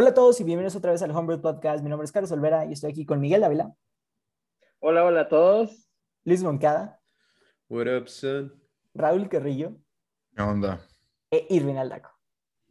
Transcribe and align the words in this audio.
Hola 0.00 0.10
a 0.10 0.14
todos 0.14 0.40
y 0.40 0.44
bienvenidos 0.44 0.76
otra 0.76 0.92
vez 0.92 1.02
al 1.02 1.10
Homebrew 1.10 1.42
Podcast. 1.42 1.84
Mi 1.84 1.90
nombre 1.90 2.06
es 2.06 2.12
Carlos 2.12 2.32
Olvera 2.32 2.64
y 2.64 2.72
estoy 2.72 2.90
aquí 2.90 3.04
con 3.04 3.20
Miguel 3.20 3.44
Ávila, 3.44 3.74
Hola, 4.78 5.04
hola 5.04 5.20
a 5.22 5.28
todos. 5.28 5.90
Luis 6.24 6.42
Moncada, 6.42 6.98
What 7.68 7.86
up, 7.86 8.08
son? 8.08 8.54
Raúl 8.94 9.28
Carrillo 9.28 9.76
¿Qué 10.34 10.42
onda? 10.42 10.80
e 11.30 11.46
Irvin 11.50 11.76
Aldaco. 11.76 12.12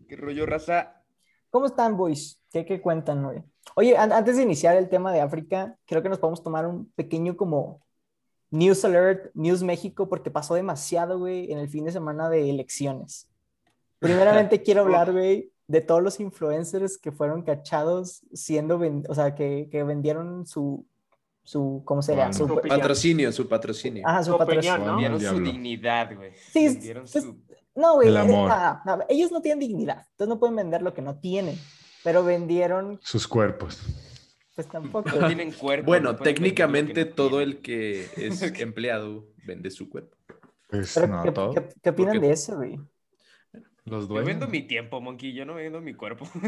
¿Qué 0.07 0.15
rollo, 0.15 0.47
raza? 0.47 1.03
¿Cómo 1.51 1.67
están, 1.67 1.97
boys? 1.97 2.41
¿Qué, 2.51 2.65
qué 2.65 2.81
cuentan 2.81 3.23
hoy? 3.23 3.43
Oye, 3.75 3.95
an- 3.95 4.11
antes 4.11 4.35
de 4.37 4.41
iniciar 4.43 4.75
el 4.75 4.89
tema 4.89 5.13
de 5.13 5.21
África, 5.21 5.77
creo 5.85 6.01
que 6.01 6.09
nos 6.09 6.17
podemos 6.17 6.41
tomar 6.41 6.65
un 6.65 6.91
pequeño 6.93 7.37
como 7.37 7.85
News 8.49 8.83
Alert, 8.85 9.29
News 9.35 9.61
México, 9.61 10.09
porque 10.09 10.31
pasó 10.31 10.55
demasiado, 10.55 11.19
güey, 11.19 11.51
en 11.51 11.59
el 11.59 11.69
fin 11.69 11.85
de 11.85 11.91
semana 11.91 12.27
de 12.27 12.49
elecciones. 12.49 13.29
Primeramente 13.99 14.63
quiero 14.63 14.81
hablar, 14.81 15.11
güey, 15.11 15.51
de 15.69 15.81
todos 15.81 16.01
los 16.01 16.19
influencers 16.19 16.97
que 16.97 17.11
fueron 17.11 17.43
cachados 17.43 18.23
siendo, 18.33 18.81
o 19.07 19.13
sea, 19.15 19.35
que, 19.35 19.69
que 19.71 19.83
vendieron 19.83 20.45
su, 20.47 20.85
su, 21.43 21.83
¿cómo 21.85 22.01
se 22.01 22.13
llama? 22.13 22.31
Bueno. 22.31 22.37
Su, 22.37 22.47
Su. 22.47 22.67
Patrocinio, 22.67 23.31
su 23.31 23.47
patrocinio. 23.47 24.03
ajá, 24.07 24.23
su 24.23 24.31
Su 24.31 24.37
patrocinio. 24.39 24.73
opinión, 24.73 24.95
¿no? 24.95 25.01
Vendieron 25.09 25.37
su 25.37 25.43
dignidad, 25.43 26.15
güey. 26.15 26.31
Sí, 26.51 26.65
Vendieron 26.69 27.05
pues, 27.09 27.23
su... 27.23 27.37
No, 27.75 27.95
güey, 27.95 28.07
El 28.09 28.17
amor. 28.17 28.49
ah, 28.51 28.81
no, 28.83 28.99
ellos 29.07 29.31
no 29.31 29.41
tienen 29.41 29.59
dignidad, 29.59 30.05
entonces 30.11 30.27
no 30.27 30.39
pueden 30.39 30.55
vender 30.55 30.81
lo 30.81 30.93
que 30.93 31.01
no 31.03 31.19
tienen, 31.19 31.55
pero 32.03 32.23
vendieron, 32.23 32.99
Sus 33.03 33.27
cuerpos. 33.27 33.79
pues 34.55 34.67
tampoco. 34.67 35.09
No 35.11 35.27
tienen 35.27 35.51
cuerpo. 35.51 35.85
Bueno, 35.85 36.13
no 36.13 36.17
técnicamente 36.17 37.05
no 37.05 37.11
todo 37.13 37.37
tienen. 37.37 37.49
el 37.57 37.61
que 37.61 38.07
es 38.17 38.41
empleado 38.59 39.27
vende 39.45 39.69
su 39.69 39.87
cuerpo. 39.87 40.17
Pues 40.67 40.91
Pero, 40.95 41.07
no, 41.07 41.23
¿qué, 41.23 41.31
todo. 41.31 41.53
qué- 41.53 41.69
qué 41.81 41.89
opinan 41.91 42.15
Porque- 42.15 42.27
de 42.27 42.33
eso, 42.33 42.55
güey? 42.57 42.79
Los 43.89 44.03
Yo 44.03 44.07
dueños. 44.15 44.27
vendo 44.27 44.47
mi 44.47 44.61
tiempo, 44.61 45.01
Monkey. 45.01 45.33
Yo 45.33 45.45
no 45.45 45.55
vendo 45.55 45.81
mi 45.81 45.93
cuerpo. 45.93 46.27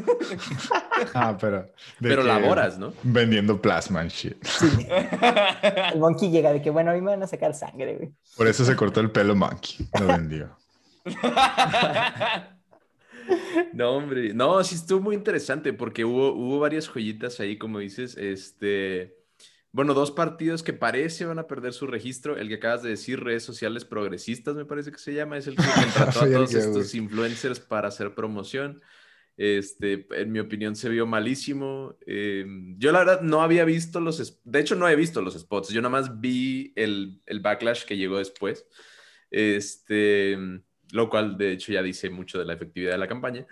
Ah, 1.13 1.35
pero. 1.39 1.67
Pero 1.99 2.23
laboras, 2.23 2.77
¿no? 2.77 2.93
Vendiendo 3.03 3.59
plasma 3.61 4.01
and 4.01 4.11
shit. 4.11 4.37
El 5.93 5.99
monkey 5.99 6.29
llega 6.29 6.53
de 6.53 6.61
que, 6.61 6.69
bueno, 6.69 6.91
a 6.91 6.93
mí 6.93 7.01
me 7.01 7.11
van 7.11 7.23
a 7.23 7.27
sacar 7.27 7.53
sangre, 7.55 7.95
güey. 7.95 8.11
Por 8.37 8.47
eso 8.47 8.63
se 8.63 8.75
cortó 8.75 8.99
el 8.99 9.09
pelo 9.11 9.35
Monkey. 9.35 9.87
Lo 9.99 10.07
vendió. 10.07 10.55
No, 13.73 13.91
hombre. 13.91 14.33
No, 14.33 14.61
sí 14.63 14.75
estuvo 14.75 14.99
muy 14.99 15.15
interesante 15.15 15.73
porque 15.73 16.03
hubo, 16.03 16.33
hubo 16.33 16.59
varias 16.59 16.87
joyitas 16.87 17.39
ahí, 17.39 17.57
como 17.57 17.79
dices. 17.79 18.17
Este. 18.17 19.15
Bueno, 19.73 19.93
dos 19.93 20.11
partidos 20.11 20.63
que 20.63 20.73
parece 20.73 21.25
van 21.25 21.39
a 21.39 21.47
perder 21.47 21.71
su 21.71 21.87
registro. 21.87 22.37
El 22.37 22.49
que 22.49 22.55
acabas 22.55 22.83
de 22.83 22.89
decir, 22.89 23.23
redes 23.23 23.43
sociales 23.43 23.85
progresistas, 23.85 24.55
me 24.55 24.65
parece 24.65 24.91
que 24.91 24.97
se 24.97 25.13
llama, 25.13 25.37
es 25.37 25.47
el 25.47 25.55
que 25.55 25.63
contrató 25.75 26.21
a 26.21 26.29
todos 26.29 26.53
estos 26.53 26.93
influencers 26.93 27.59
para 27.59 27.87
hacer 27.87 28.13
promoción. 28.13 28.81
Este, 29.37 30.05
en 30.11 30.31
mi 30.31 30.39
opinión, 30.39 30.75
se 30.75 30.89
vio 30.89 31.07
malísimo. 31.07 31.97
Eh, 32.05 32.45
yo, 32.77 32.91
la 32.91 32.99
verdad, 32.99 33.21
no 33.21 33.41
había 33.41 33.63
visto 33.63 34.01
los. 34.01 34.41
De 34.43 34.59
hecho, 34.59 34.75
no 34.75 34.89
he 34.89 34.95
visto 34.95 35.21
los 35.21 35.39
spots. 35.39 35.69
Yo 35.69 35.81
nada 35.81 35.91
más 35.91 36.19
vi 36.19 36.73
el, 36.75 37.21
el 37.25 37.39
backlash 37.39 37.85
que 37.85 37.95
llegó 37.97 38.17
después. 38.17 38.67
Este, 39.29 40.37
lo 40.91 41.09
cual, 41.09 41.37
de 41.37 41.53
hecho, 41.53 41.71
ya 41.71 41.81
dice 41.81 42.09
mucho 42.09 42.39
de 42.39 42.45
la 42.45 42.53
efectividad 42.53 42.91
de 42.91 42.97
la 42.97 43.07
campaña. 43.07 43.47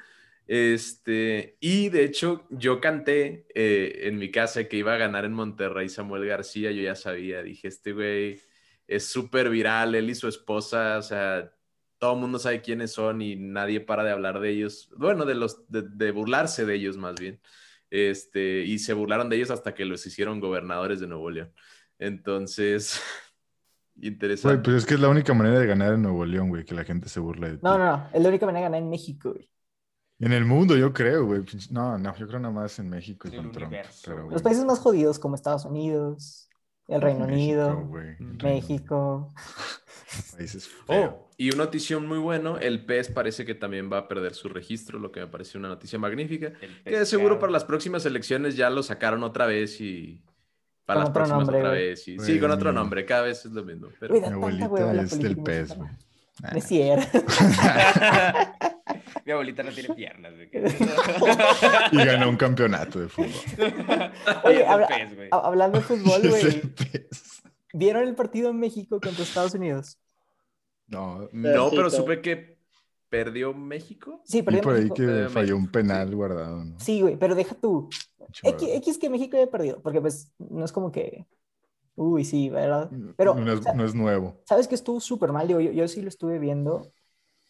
Este, 0.52 1.58
y 1.60 1.90
de 1.90 2.04
hecho, 2.04 2.48
yo 2.50 2.82
canté 2.82 3.46
eh, 3.54 4.08
en 4.08 4.18
mi 4.18 4.32
casa 4.32 4.64
que 4.64 4.78
iba 4.78 4.96
a 4.96 4.98
ganar 4.98 5.24
en 5.24 5.32
Monterrey 5.32 5.90
Samuel 5.90 6.26
García. 6.26 6.72
Yo 6.72 6.82
ya 6.82 6.96
sabía, 6.96 7.44
dije, 7.44 7.68
este 7.68 7.94
güey 7.94 8.42
es 8.88 9.06
súper 9.06 9.52
viral, 9.52 9.94
él 9.94 10.10
y 10.10 10.16
su 10.16 10.28
esposa, 10.28 10.98
o 10.98 11.04
sea, 11.04 11.54
todo 12.00 12.16
el 12.16 12.22
mundo 12.22 12.40
sabe 12.40 12.64
quiénes 12.64 12.92
son 12.94 13.22
y 13.22 13.36
nadie 13.36 13.80
para 13.80 14.04
de 14.04 14.10
hablar 14.10 14.40
de 14.40 14.50
ellos. 14.50 14.90
Bueno, 14.98 15.24
de 15.28 15.36
los, 15.36 15.70
de, 15.70 15.84
de 15.84 16.10
burlarse 16.10 16.66
de 16.66 16.74
ellos 16.74 16.98
más 16.98 17.14
bien. 17.14 17.40
Este, 17.92 18.62
y 18.62 18.80
se 18.80 18.94
burlaron 18.94 19.30
de 19.30 19.36
ellos 19.36 19.52
hasta 19.52 19.76
que 19.76 19.86
los 19.86 20.04
hicieron 20.08 20.40
gobernadores 20.40 21.00
de 21.00 21.06
Nuevo 21.06 21.30
León. 21.30 21.54
Entonces, 22.00 23.00
interesante. 24.02 24.56
Güey, 24.56 24.64
pues 24.64 24.78
es 24.78 24.86
que 24.88 24.96
es 24.96 25.00
la 25.00 25.10
única 25.10 25.36
manera 25.36 25.60
de 25.60 25.68
ganar 25.68 25.94
en 25.94 26.02
Nuevo 26.02 26.26
León, 26.26 26.50
güey, 26.50 26.66
que 26.66 26.74
la 26.74 26.86
gente 26.86 27.08
se 27.08 27.20
burle 27.20 27.52
de 27.52 27.58
ti. 27.58 27.62
No, 27.62 27.78
no, 27.78 27.86
no, 27.86 28.10
es 28.12 28.20
la 28.20 28.30
única 28.30 28.48
manera 28.48 28.62
de 28.62 28.72
ganar 28.72 28.82
en 28.82 28.90
México, 28.90 29.34
güey. 29.34 29.48
En 30.20 30.34
el 30.34 30.44
mundo, 30.46 30.76
yo 30.76 30.92
creo, 30.92 31.26
güey. 31.26 31.42
No, 31.72 31.98
no, 31.98 32.16
yo 32.18 32.28
creo 32.28 32.40
nada 32.40 32.54
más 32.54 32.78
en 32.80 32.90
México 32.90 33.28
y 33.28 33.36
con 33.36 33.52
Trump. 33.52 33.74
Pero, 34.04 34.30
Los 34.30 34.42
países 34.42 34.66
más 34.66 34.80
jodidos 34.80 35.18
como 35.18 35.36
Estados 35.36 35.64
Unidos, 35.66 36.50
el 36.88 37.02
Reino 37.02 37.26
México, 37.26 37.68
Unido, 37.90 38.18
el 38.20 38.38
México. 38.44 39.34
Países. 40.36 40.70
Oh, 40.88 41.30
y 41.38 41.50
una 41.54 41.66
notición 41.66 42.06
muy 42.08 42.18
bueno, 42.18 42.58
el 42.58 42.84
PES 42.86 43.10
parece 43.12 43.46
que 43.46 43.56
también 43.56 43.90
va 43.92 44.00
a 44.00 44.08
perder 44.08 44.34
su 44.34 44.50
registro, 44.50 45.00
lo 45.00 45.12
que 45.12 45.20
me 45.22 45.28
parece 45.28 45.58
una 45.58 45.70
noticia 45.70 45.98
magnífica. 46.00 46.52
Que 46.84 46.98
de 47.00 47.06
seguro 47.06 47.40
para 47.40 47.52
las 47.52 47.64
próximas 47.64 48.06
elecciones 48.06 48.56
ya 48.58 48.70
lo 48.70 48.84
sacaron 48.84 49.24
otra 49.24 49.46
vez 49.46 49.80
y 49.80 50.22
para 50.86 51.02
Con 51.02 51.02
las 51.02 51.10
otro 51.12 51.14
próximas 51.14 51.40
nombre, 51.46 51.60
otra 51.60 51.72
vez. 51.72 52.08
Y, 52.08 52.20
sí, 52.20 52.40
con 52.40 52.52
otro 52.52 52.72
mi- 52.72 52.76
nombre, 52.76 53.06
cada 53.06 53.22
vez 53.22 53.46
es 53.46 53.52
lo 53.52 53.64
mismo. 53.64 53.88
Pero... 54.00 54.16
Mi 54.16 54.26
abuelita 54.26 54.68
la 54.94 55.02
es 55.04 55.18
del 55.20 55.38
mexicana. 55.38 55.76
güey. 55.76 55.90
Ah. 56.42 56.50
No 56.52 56.58
es 56.58 56.64
cierto. 56.66 57.20
Mi 59.26 59.32
abuelita 59.32 59.64
no 59.64 59.72
tiene 59.72 59.94
piernas, 59.96 60.34
güey. 60.36 60.50
Y 61.92 61.98
ganó 62.06 62.30
un 62.30 62.38
campeonato 62.38 63.00
de 63.00 63.08
fútbol. 63.10 63.32
Oye, 64.44 64.66
habla- 64.66 64.88
pez, 64.88 65.10
Hablando 65.32 65.78
de 65.80 65.84
fútbol, 65.84 66.22
güey. 66.30 66.62
¿vieron 67.74 68.04
el 68.08 68.16
partido 68.16 68.50
en 68.50 68.60
México 68.60 69.00
contra 69.00 69.24
Estados 69.24 69.54
Unidos? 69.54 69.98
No, 70.88 71.30
No, 71.32 71.70
pero 71.70 71.90
supe 71.90 72.22
que 72.22 72.58
perdió 73.10 73.54
México. 73.54 74.22
Sí, 74.26 74.40
y 74.40 74.42
perdió 74.44 74.62
por 74.62 74.74
ahí 74.76 74.82
México. 74.84 74.96
que 74.96 75.26
Eh, 75.26 75.30
falló 75.30 75.56
un 75.56 75.62
México, 75.64 75.72
penal 75.74 76.10
sí. 76.10 76.14
guardado, 76.16 76.66
¿no? 76.66 76.80
Sí, 76.80 77.02
güey, 77.02 77.16
pero 77.18 77.36
deja 77.36 77.56
tú. 77.56 77.90
X. 78.44 78.70
X 78.74 78.98
que 79.00 79.10
México 79.10 79.38
haya 79.38 79.50
perdido, 79.50 79.82
porque 79.82 80.00
pues 80.02 80.32
no 80.38 80.64
es 80.64 80.72
como 80.72 80.92
que, 80.92 81.26
uy, 81.96 82.24
sí, 82.26 82.50
¿verdad? 82.50 82.90
Pero, 83.18 83.34
no, 83.36 83.52
es, 83.54 83.60
o 83.60 83.64
sea, 83.64 83.74
no 83.74 83.84
es 83.86 83.96
nuevo. 83.96 84.40
¿sabes 84.46 84.68
que 84.68 84.76
estuvo 84.76 85.00
súper 85.00 85.32
mal? 85.32 85.48
Digo, 85.48 85.60
yo, 85.60 85.72
yo 85.72 85.88
sí 85.88 86.02
lo 86.02 86.10
estuve 86.10 86.38
viendo. 86.40 86.92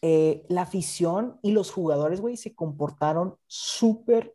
Eh, 0.02 0.46
la 0.48 0.62
afición 0.62 1.38
y 1.42 1.52
los 1.52 1.70
jugadores, 1.70 2.20
güey, 2.20 2.36
se 2.36 2.54
comportaron 2.54 3.36
súper, 3.46 4.34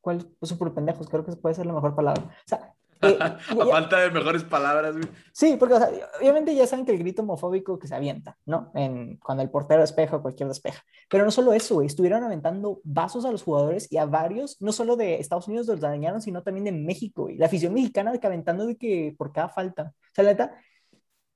¿cuál? 0.00 0.26
Pues, 0.38 0.48
Súper 0.50 0.72
pendejos, 0.72 1.08
creo 1.08 1.24
que 1.24 1.32
puede 1.36 1.54
ser 1.54 1.66
la 1.66 1.72
mejor 1.72 1.94
palabra. 1.94 2.22
O 2.24 2.48
sea, 2.48 2.72
eh, 3.02 3.18
A 3.20 3.38
ya- 3.54 3.66
falta 3.66 4.00
de 4.00 4.10
mejores 4.10 4.42
palabras, 4.44 4.96
güey. 4.96 5.08
sí, 5.32 5.56
porque 5.58 5.74
o 5.74 5.78
sea, 5.78 5.90
obviamente 6.20 6.54
ya 6.54 6.66
saben 6.66 6.86
que 6.86 6.92
el 6.92 6.98
grito 6.98 7.22
homofóbico 7.22 7.78
que 7.78 7.86
se 7.86 7.94
avienta, 7.94 8.38
¿no? 8.46 8.70
En, 8.74 9.18
cuando 9.18 9.42
el 9.42 9.50
portero 9.50 9.82
despeja 9.82 10.16
o 10.16 10.22
cualquier 10.22 10.48
despeja. 10.48 10.82
Pero 11.08 11.24
no 11.24 11.30
solo 11.30 11.52
eso, 11.52 11.74
güey, 11.74 11.86
estuvieron 11.86 12.24
aventando 12.24 12.80
vasos 12.84 13.24
a 13.26 13.30
los 13.30 13.42
jugadores 13.42 13.86
y 13.92 13.98
a 13.98 14.06
varios, 14.06 14.56
no 14.60 14.72
solo 14.72 14.96
de 14.96 15.20
Estados 15.20 15.46
Unidos 15.46 15.66
los 15.66 15.80
dañaron, 15.80 16.20
sino 16.22 16.42
también 16.42 16.64
de 16.64 16.72
México, 16.72 17.24
güey. 17.24 17.36
La 17.36 17.46
afición 17.46 17.74
mexicana 17.74 18.10
de 18.12 18.18
que 18.18 18.26
aventando 18.26 18.66
de 18.66 18.76
que 18.76 19.14
por 19.16 19.30
cada 19.32 19.48
falta. 19.50 19.92
O 20.02 20.14
sea, 20.14 20.24
la 20.24 20.30
neta, 20.30 20.56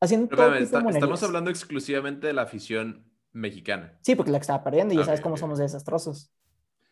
haciendo 0.01 0.29
Pero, 0.29 0.43
todo 0.43 0.55
espérame, 0.59 0.65
tipo 0.69 0.93
de 0.93 0.95
estamos 0.95 1.23
hablando 1.23 1.51
exclusivamente 1.51 2.27
de 2.27 2.33
la 2.33 2.43
afición 2.43 3.05
mexicana. 3.33 4.01
Sí, 4.03 4.15
porque 4.17 4.31
la 4.33 4.39
que 4.39 4.43
estaba 4.43 4.65
perdiendo 4.65 4.95
y 4.95 4.99
ya 4.99 5.05
sabes 5.05 5.21
cómo 5.21 5.37
ok. 5.37 5.39
somos 5.39 5.59
de 5.59 5.65
desastrosos. 5.65 6.33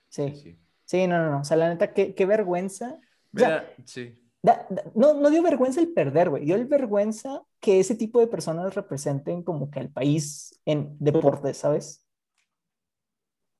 Sí, 0.08 0.32
Sí, 0.32 0.58
sí. 0.84 1.06
no, 1.06 1.18
no, 1.18 1.30
no. 1.32 1.41
O 1.41 1.44
sea, 1.44 1.56
la 1.56 1.68
neta, 1.68 1.92
qué, 1.94 2.14
qué 2.14 2.26
vergüenza. 2.26 3.00
O 3.34 3.38
sea, 3.38 3.50
Mira, 3.50 3.74
sí. 3.86 4.18
Da- 4.42 4.66
da- 4.70 4.84
no, 4.94 5.14
no 5.14 5.30
dio 5.30 5.42
vergüenza 5.42 5.80
el 5.80 5.92
perder, 5.92 6.30
güey. 6.30 6.44
Dio 6.47 6.56
el 6.56 6.66
vergüenza 6.66 7.44
que 7.60 7.80
ese 7.80 7.97
tipo 7.97 8.21
de 8.21 8.28
personas 8.28 8.74
representen 8.74 9.42
como 9.42 9.71
que 9.71 9.80
al 9.80 9.91
país 9.91 10.60
en 10.66 10.97
deportes, 11.00 11.59
¿sabes? 11.59 12.06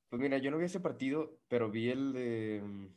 Pues 0.09 0.21
mira, 0.21 0.37
yo 0.39 0.49
no 0.51 0.57
vi 0.57 0.65
ese 0.65 0.79
partido, 0.79 1.39
pero 1.47 1.69
vi 1.69 1.89
el 1.89 2.13
de... 2.13 2.89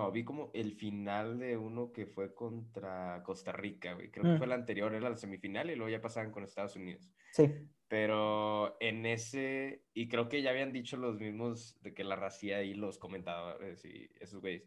mm, 0.00 0.02
No, 0.04 0.12
vi 0.12 0.24
como 0.24 0.50
el 0.54 0.72
final 0.74 1.38
de 1.38 1.56
uno 1.56 1.92
que 1.92 2.06
fue 2.06 2.34
contra 2.34 3.22
Costa 3.24 3.52
Rica, 3.52 3.94
güey. 3.94 4.10
Creo 4.10 4.24
Mm. 4.24 4.32
que 4.32 4.36
fue 4.38 4.46
el 4.46 4.52
anterior, 4.52 4.94
era 4.94 5.10
la 5.10 5.16
semifinal 5.16 5.70
y 5.70 5.76
luego 5.76 5.90
ya 5.90 6.00
pasaban 6.00 6.32
con 6.32 6.44
Estados 6.44 6.76
Unidos. 6.76 7.10
Sí. 7.32 7.50
Pero 7.88 8.76
en 8.80 9.06
ese, 9.06 9.84
y 9.94 10.08
creo 10.08 10.28
que 10.28 10.42
ya 10.42 10.50
habían 10.50 10.72
dicho 10.72 10.96
los 10.96 11.18
mismos 11.20 11.80
de 11.82 11.94
que 11.94 12.02
la 12.04 12.16
racía 12.16 12.62
y 12.62 12.74
los 12.74 12.98
comentadores 12.98 13.84
y 13.84 14.10
esos 14.20 14.40
güeyes, 14.40 14.64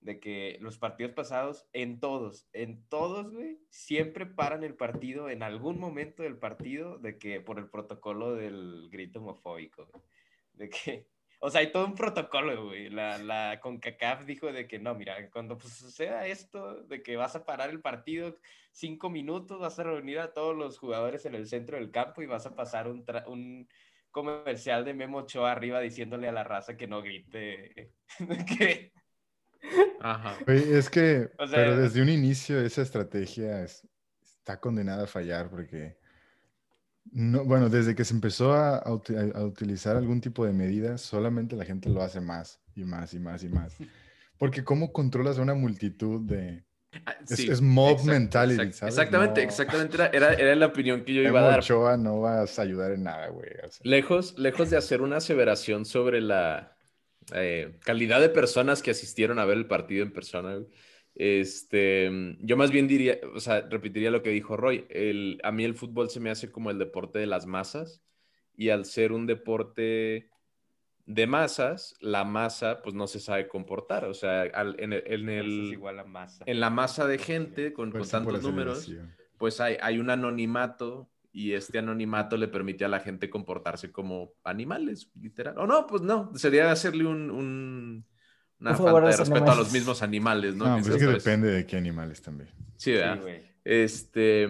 de 0.00 0.20
que 0.20 0.58
los 0.60 0.78
partidos 0.78 1.12
pasados, 1.12 1.66
en 1.72 1.98
todos, 1.98 2.48
en 2.52 2.84
todos, 2.88 3.32
güey, 3.32 3.58
siempre 3.70 4.26
paran 4.26 4.62
el 4.64 4.74
partido 4.76 5.28
en 5.30 5.42
algún 5.42 5.80
momento 5.80 6.22
del 6.22 6.38
partido 6.38 6.98
de 6.98 7.18
que 7.18 7.40
por 7.40 7.58
el 7.58 7.68
protocolo 7.70 8.34
del 8.36 8.88
grito 8.90 9.20
homofóbico, 9.20 9.86
güey. 9.86 10.02
de 10.52 10.68
que, 10.68 11.08
o 11.40 11.50
sea, 11.50 11.60
hay 11.60 11.70
todo 11.72 11.84
un 11.86 11.94
protocolo, 11.94 12.66
güey. 12.66 12.90
La, 12.90 13.18
la 13.18 13.60
CONCACAF 13.60 14.24
dijo 14.24 14.52
de 14.52 14.66
que 14.66 14.78
no, 14.78 14.94
mira, 14.94 15.30
cuando 15.30 15.56
pues, 15.56 15.74
suceda 15.74 16.26
esto, 16.26 16.82
de 16.84 17.02
que 17.02 17.16
vas 17.16 17.36
a 17.36 17.44
parar 17.44 17.70
el 17.70 17.80
partido 17.80 18.36
cinco 18.72 19.10
minutos, 19.10 19.60
vas 19.60 19.78
a 19.78 19.84
reunir 19.84 20.18
a 20.18 20.32
todos 20.32 20.56
los 20.56 20.78
jugadores 20.78 21.24
en 21.26 21.34
el 21.34 21.46
centro 21.46 21.76
del 21.76 21.90
campo 21.90 22.22
y 22.22 22.26
vas 22.26 22.46
a 22.46 22.54
pasar 22.54 22.88
un, 22.88 23.04
tra- 23.04 23.26
un 23.28 23.68
comercial 24.10 24.84
de 24.84 24.94
Memo 24.94 25.18
Ochoa 25.18 25.52
arriba 25.52 25.80
diciéndole 25.80 26.28
a 26.28 26.32
la 26.32 26.44
raza 26.44 26.76
que 26.76 26.86
no 26.86 27.02
grite. 27.02 27.92
que, 28.58 28.92
Ajá. 30.00 30.38
Es 30.46 30.88
que, 30.90 31.30
O 31.38 31.46
sea- 31.46 31.58
pero 31.58 31.76
desde 31.76 32.00
un 32.02 32.08
inicio 32.08 32.60
esa 32.60 32.82
estrategia 32.82 33.62
es- 33.64 33.86
está 34.22 34.58
condenada 34.60 35.04
a 35.04 35.08
fallar 35.08 35.50
porque, 35.50 35.97
no, 37.12 37.44
bueno, 37.44 37.68
desde 37.68 37.94
que 37.94 38.04
se 38.04 38.14
empezó 38.14 38.52
a, 38.52 38.76
a 38.78 38.82
a 39.34 39.44
utilizar 39.44 39.96
algún 39.96 40.20
tipo 40.20 40.44
de 40.46 40.52
medidas, 40.52 41.00
solamente 41.00 41.56
la 41.56 41.64
gente 41.64 41.88
lo 41.88 42.02
hace 42.02 42.20
más 42.20 42.60
y 42.74 42.84
más 42.84 43.14
y 43.14 43.18
más 43.20 43.42
y 43.44 43.48
más. 43.48 43.76
Porque 44.38 44.64
¿cómo 44.64 44.92
controlas 44.92 45.38
a 45.38 45.42
una 45.42 45.54
multitud 45.54 46.20
de... 46.22 46.64
Ah, 47.06 47.16
Es, 47.28 47.36
sí, 47.36 47.48
es 47.48 47.60
mob 47.60 48.00
exacto, 48.00 48.10
mentality, 48.10 48.54
exacto. 48.62 48.76
¿sabes? 48.76 48.94
Exactamente, 48.94 49.40
No- 49.42 49.46
exactamente. 49.48 49.94
Era, 49.96 50.06
era, 50.08 50.34
era 50.34 50.54
la 50.56 50.66
opinión 50.66 51.04
que 51.04 51.14
yo 51.14 51.22
iba 51.22 51.40
a 51.40 51.42
Memo 51.42 51.48
dar. 51.48 51.60
Ochoa 51.60 51.96
no 51.96 52.20
vas 52.20 52.58
a 52.58 52.62
ayudar 52.62 52.92
en 52.92 53.02
nada, 53.04 53.28
güey. 53.28 53.50
o 53.66 53.70
sea. 53.70 53.86
Lejos, 53.86 54.38
lejos 54.38 54.70
de 54.70 54.76
hacer 54.76 55.02
una 55.02 55.16
aseveración 55.18 55.84
sobre 55.84 56.20
la 56.20 56.76
eh, 57.34 57.78
calidad 57.84 58.20
de 58.20 58.28
personas 58.30 58.82
que 58.82 58.90
asistieron 58.92 59.38
a 59.38 59.44
ver 59.44 59.58
el 59.58 59.66
partido 59.66 60.02
en 60.04 60.12
persona, 60.12 60.54
güey, 60.56 60.68
este, 61.18 62.36
yo 62.40 62.56
más 62.56 62.70
bien 62.70 62.86
diría, 62.86 63.18
o 63.34 63.40
sea, 63.40 63.62
repetiría 63.68 64.10
lo 64.10 64.22
que 64.22 64.30
dijo 64.30 64.56
Roy, 64.56 64.86
el, 64.88 65.40
a 65.42 65.50
mí 65.52 65.64
el 65.64 65.74
fútbol 65.74 66.08
se 66.10 66.20
me 66.20 66.30
hace 66.30 66.50
como 66.50 66.70
el 66.70 66.78
deporte 66.78 67.18
de 67.18 67.26
las 67.26 67.44
masas 67.44 68.00
y 68.56 68.70
al 68.70 68.84
ser 68.84 69.12
un 69.12 69.26
deporte 69.26 70.30
de 71.06 71.26
masas, 71.26 71.96
la 72.00 72.24
masa 72.24 72.82
pues 72.82 72.94
no 72.94 73.06
se 73.06 73.18
sabe 73.18 73.48
comportar, 73.48 74.04
o 74.04 74.14
sea, 74.14 74.42
al- 74.42 74.76
en 74.78 74.92
el, 74.92 75.02
en 75.06 75.28
el- 75.28 75.70
igual 75.72 75.98
a 75.98 76.04
masa. 76.04 76.44
en 76.46 76.60
la 76.60 76.70
masa 76.70 77.06
de 77.06 77.18
gente 77.18 77.72
con, 77.72 77.90
por 77.90 78.06
tantos 78.06 78.42
números, 78.42 78.88
pues 79.38 79.60
hay, 79.60 79.76
hay 79.80 79.98
un 79.98 80.10
anonimato 80.10 81.10
y 81.32 81.52
este 81.52 81.78
anonimato 81.78 82.36
le 82.36 82.48
permite 82.48 82.84
a 82.84 82.88
la 82.88 83.00
gente 83.00 83.28
comportarse 83.30 83.90
como 83.90 84.32
animales, 84.44 85.10
literal. 85.20 85.56
O 85.58 85.66
no, 85.66 85.86
pues 85.86 86.02
no, 86.02 86.30
sería 86.36 86.70
hacerle 86.70 87.06
un, 87.06 87.30
un- 87.30 88.04
una 88.60 88.74
favor 88.74 89.02
falta 89.02 89.08
a 89.08 89.10
de 89.10 89.18
los 89.18 89.28
respeto 89.28 89.50
a 89.50 89.54
los 89.54 89.72
mismos 89.72 90.02
animales, 90.02 90.54
¿no? 90.54 90.66
No, 90.66 90.76
Que 90.76 90.82
pues 90.82 90.94
es 90.94 91.02
que 91.02 91.12
depende 91.12 91.48
de 91.48 91.66
qué 91.66 91.76
animales 91.76 92.20
también. 92.22 92.50
Sí, 92.76 92.92
¿verdad? 92.92 93.20
Sí. 93.24 93.32
Este, 93.64 94.48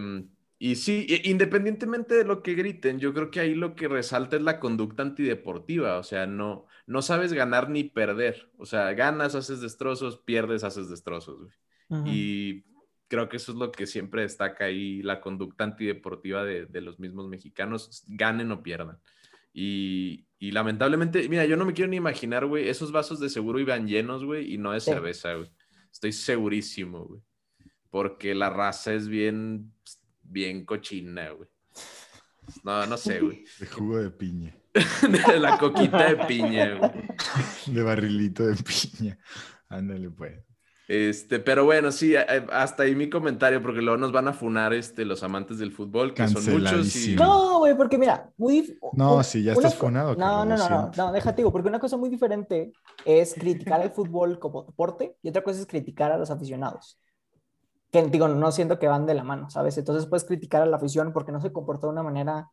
y 0.58 0.76
sí, 0.76 1.06
independientemente 1.24 2.14
de 2.14 2.24
lo 2.24 2.42
que 2.42 2.54
griten, 2.54 2.98
yo 2.98 3.14
creo 3.14 3.30
que 3.30 3.40
ahí 3.40 3.54
lo 3.54 3.76
que 3.76 3.86
resalta 3.86 4.36
es 4.36 4.42
la 4.42 4.58
conducta 4.58 5.02
antideportiva, 5.02 5.98
o 5.98 6.02
sea, 6.02 6.26
no, 6.26 6.66
no 6.86 7.00
sabes 7.02 7.32
ganar 7.32 7.70
ni 7.70 7.84
perder, 7.84 8.50
o 8.58 8.66
sea, 8.66 8.92
ganas, 8.94 9.36
haces 9.36 9.60
destrozos, 9.60 10.18
pierdes, 10.18 10.64
haces 10.64 10.88
destrozos, 10.88 11.38
güey. 11.38 11.52
Y 12.04 12.64
creo 13.06 13.28
que 13.28 13.38
eso 13.38 13.52
es 13.52 13.58
lo 13.58 13.72
que 13.72 13.86
siempre 13.86 14.22
destaca 14.22 14.64
ahí, 14.64 15.00
la 15.02 15.20
conducta 15.20 15.64
antideportiva 15.64 16.44
de, 16.44 16.66
de 16.66 16.80
los 16.80 16.98
mismos 16.98 17.28
mexicanos, 17.28 18.04
ganen 18.08 18.52
o 18.52 18.62
pierdan. 18.62 18.98
Y, 19.52 20.26
y 20.38 20.50
lamentablemente, 20.52 21.28
mira, 21.28 21.44
yo 21.46 21.56
no 21.56 21.64
me 21.64 21.72
quiero 21.72 21.90
ni 21.90 21.96
imaginar, 21.96 22.46
güey, 22.46 22.68
esos 22.68 22.92
vasos 22.92 23.18
de 23.20 23.28
seguro 23.28 23.58
iban 23.58 23.86
llenos, 23.88 24.24
güey, 24.24 24.52
y 24.54 24.58
no 24.58 24.72
de 24.72 24.80
Sí. 24.80 24.90
cerveza, 24.92 25.34
güey. 25.34 25.50
Estoy 25.92 26.12
segurísimo, 26.12 27.04
güey. 27.06 27.20
Porque 27.90 28.34
la 28.34 28.50
raza 28.50 28.92
es 28.94 29.08
bien, 29.08 29.72
bien 30.22 30.64
cochina, 30.64 31.30
güey. 31.30 31.48
No, 32.62 32.86
no 32.86 32.96
sé, 32.96 33.20
güey. 33.20 33.44
De 33.58 33.66
jugo 33.66 33.98
de 33.98 34.10
piña. 34.10 34.54
De 35.28 35.40
la 35.40 35.58
coquita 35.58 36.14
de 36.14 36.24
piña, 36.26 36.74
güey. 36.76 36.92
De 37.66 37.82
barrilito 37.82 38.46
de 38.46 38.56
piña. 38.56 39.18
Ándale, 39.68 40.10
pues. 40.10 40.38
Este, 40.88 41.38
pero 41.38 41.66
bueno, 41.66 41.92
sí, 41.92 42.16
a- 42.16 42.22
hasta 42.50 42.84
ahí 42.84 42.94
mi 42.94 43.10
comentario, 43.10 43.60
porque 43.62 43.82
luego 43.82 43.98
nos 43.98 44.10
van 44.10 44.26
a 44.26 44.32
funar 44.32 44.72
este, 44.72 45.04
los 45.04 45.22
amantes 45.22 45.58
del 45.58 45.70
fútbol, 45.70 46.14
que 46.14 46.26
son 46.26 46.42
muchos. 46.50 46.96
Y... 46.96 47.14
No, 47.14 47.58
güey, 47.58 47.76
porque 47.76 47.98
mira, 47.98 48.30
muy... 48.38 48.78
No, 48.94 49.16
una- 49.16 49.22
sí, 49.22 49.42
ya 49.42 49.52
una 49.52 49.68
estás 49.68 49.74
co- 49.78 49.86
funado, 49.88 50.14
No, 50.16 50.46
no, 50.46 50.56
no, 50.56 50.68
no, 50.68 50.90
no, 50.96 51.12
déjate, 51.12 51.36
digo, 51.42 51.52
porque 51.52 51.68
una 51.68 51.78
cosa 51.78 51.98
muy 51.98 52.08
diferente 52.08 52.72
es 53.04 53.34
criticar 53.34 53.82
el 53.82 53.90
fútbol 53.90 54.38
como 54.38 54.62
deporte 54.62 55.14
y 55.22 55.28
otra 55.28 55.42
cosa 55.44 55.60
es 55.60 55.66
criticar 55.66 56.10
a 56.10 56.16
los 56.16 56.30
aficionados. 56.30 56.98
Que 57.90 58.02
digo, 58.04 58.26
no 58.28 58.50
siento 58.50 58.78
que 58.78 58.88
van 58.88 59.04
de 59.04 59.12
la 59.14 59.24
mano, 59.24 59.50
¿sabes? 59.50 59.76
Entonces 59.76 60.06
puedes 60.06 60.24
criticar 60.24 60.62
a 60.62 60.66
la 60.66 60.78
afición 60.78 61.12
porque 61.12 61.32
no 61.32 61.40
se 61.42 61.52
comportó 61.52 61.88
de 61.88 61.92
una 61.92 62.02
manera, 62.02 62.50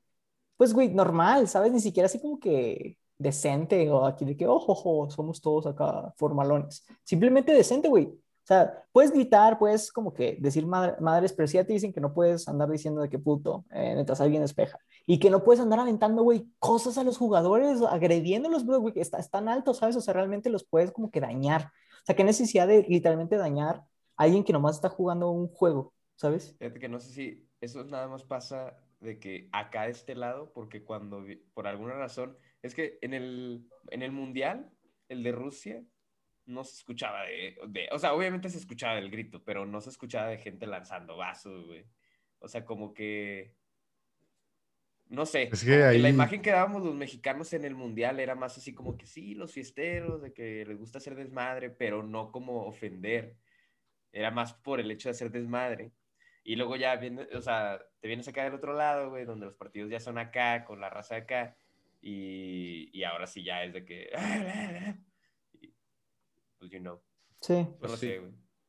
pues, 0.58 0.74
güey, 0.74 0.90
normal, 0.94 1.48
¿sabes? 1.48 1.72
Ni 1.72 1.80
siquiera 1.80 2.08
así 2.08 2.20
como 2.22 2.38
que 2.40 2.98
decente 3.18 3.90
o 3.90 4.06
aquí 4.06 4.26
de 4.26 4.36
que, 4.36 4.46
ojo, 4.46 4.74
ojo, 4.74 5.10
somos 5.10 5.40
todos 5.42 5.68
acá 5.68 6.14
formalones. 6.18 6.86
Simplemente 7.06 7.54
decente, 7.54 7.88
güey. 7.88 8.14
O 8.45 8.47
sea, 8.47 8.83
puedes 8.92 9.12
gritar, 9.12 9.57
puedes 9.57 9.92
como 9.92 10.13
que 10.13 10.38
decir 10.39 10.68
madre- 10.68 10.95
madres, 11.01 11.33
pero 11.33 11.47
sí 11.47 11.56
ya 11.56 11.65
te 11.65 11.74
dicen 11.74 11.92
que 11.92 12.00
no 12.00 12.13
puedes 12.13 12.47
andar 12.47 12.69
diciendo 12.69 13.01
de 13.01 13.09
qué 13.09 13.18
puto 13.18 13.65
eh, 13.71 13.94
mientras 13.95 14.21
alguien 14.21 14.44
despeja. 14.44 14.77
Y 15.07 15.18
que 15.18 15.31
no 15.31 15.44
puedes 15.44 15.59
andar 15.59 15.80
aventando, 15.80 16.21
güey, 16.21 16.47
cosas 16.59 17.00
a 17.00 17.03
los 17.03 17.18
jugadores, 17.18 17.81
agrediéndolos, 17.81 18.63
bro, 18.63 18.80
güey, 18.80 18.94
que 18.94 19.01
está, 19.01 19.18
están 19.18 19.50
altos, 19.50 19.77
¿sabes? 19.77 19.95
O 19.95 20.01
sea, 20.01 20.13
realmente 20.13 20.51
los 20.51 20.63
puedes 20.63 20.92
como 20.92 21.09
que 21.09 21.21
dañar. 21.21 21.71
O 22.03 22.06
sea, 22.06 22.15
qué 22.15 22.24
necesidad 22.24 22.68
de 22.68 22.86
literalmente 22.88 23.36
dañar 23.36 23.77
a 23.77 24.24
alguien 24.24 24.44
que 24.44 24.53
nomás 24.53 24.75
está 24.75 24.89
jugando 24.89 25.31
un 25.31 25.47
juego, 25.47 25.95
¿sabes? 26.15 26.56
Fíjate 26.59 26.80
que 26.80 26.88
no 26.88 27.00
sé 27.00 27.09
si 27.13 27.50
eso 27.62 27.83
nada 27.83 28.07
más 28.07 28.24
pasa 28.24 28.77
de 29.00 29.19
que 29.19 29.50
acá 29.53 29.86
de 29.86 29.92
este 29.92 30.13
lado, 30.13 30.51
porque 30.53 30.83
cuando 30.83 31.24
por 31.56 31.65
alguna 31.65 31.95
razón, 31.95 32.38
es 32.62 32.75
que 32.75 33.00
en 33.01 33.15
el, 33.15 33.68
en 33.89 34.03
el 34.03 34.12
Mundial, 34.12 34.69
el 35.09 35.24
de 35.24 35.31
Rusia, 35.31 35.83
no 36.45 36.63
se 36.63 36.75
escuchaba 36.75 37.24
de, 37.24 37.57
de- 37.68 37.89
o 37.92 38.00
sea, 38.00 38.13
obviamente 38.13 38.50
se 38.50 38.57
escuchaba 38.57 38.97
el 39.00 39.09
grito, 39.09 39.44
pero 39.44 39.65
no 39.65 39.81
se 39.81 39.89
escuchaba 39.89 40.27
de 40.30 40.38
gente 40.38 40.68
lanzando 40.68 41.18
vasos, 41.18 41.65
güey. 41.65 41.86
O 42.39 42.47
sea, 42.47 42.63
como 42.65 42.94
que, 42.94 43.53
no 45.07 45.25
sé, 45.25 45.50
Es 45.51 45.63
que 45.63 45.71
como 45.77 45.86
ahí- 45.89 46.00
la 46.01 46.09
imagen 46.09 46.42
que 46.42 46.51
dábamos 46.51 46.83
los 46.83 46.95
mexicanos 46.95 47.53
en 47.53 47.63
el 47.65 47.75
Mundial 47.75 48.19
era 48.19 48.36
más 48.36 48.57
así 48.57 48.74
como 48.74 48.97
que 48.97 49.06
sí, 49.06 49.36
los 49.36 49.51
fiesteros, 49.53 50.21
de 50.21 50.33
que 50.33 50.65
les 50.65 50.77
gusta 50.77 50.97
hacer 50.97 51.15
desmadre, 51.15 51.69
pero 51.69 52.03
no 52.03 52.31
como 52.31 52.65
ofender. 52.65 53.36
Era 54.12 54.31
más 54.31 54.53
por 54.53 54.80
el 54.80 54.89
hecho 54.92 55.09
de 55.09 55.12
hacer 55.12 55.31
desmadre. 55.31 55.92
Y 56.44 56.56
luego 56.56 56.75
ya 56.75 56.95
viene, 56.95 57.24
o 57.33 57.42
sea, 57.42 57.80
te 58.00 58.07
vienes 58.07 58.27
acá 58.27 58.44
del 58.44 58.53
otro 58.53 58.74
lado, 58.74 59.09
güey, 59.09 59.25
donde 59.25 59.45
los 59.47 59.56
partidos 59.56 59.89
ya 59.89 60.00
son 60.00 60.18
acá, 60.18 60.63
con 60.65 60.80
la 60.80 60.89
raza 60.89 61.15
acá. 61.18 61.56
Y, 62.01 62.89
y 62.94 63.03
ahora 63.03 63.25
sí 63.27 63.44
ya 63.44 63.63
es 63.63 63.74
de 63.74 63.83
que. 63.86 64.09
pues, 66.70 66.72
you 66.72 66.80
know. 66.80 67.02
Sí, 67.42 67.68
Pues 67.80 67.92
sí. 67.94 67.98
sé, 68.08 68.22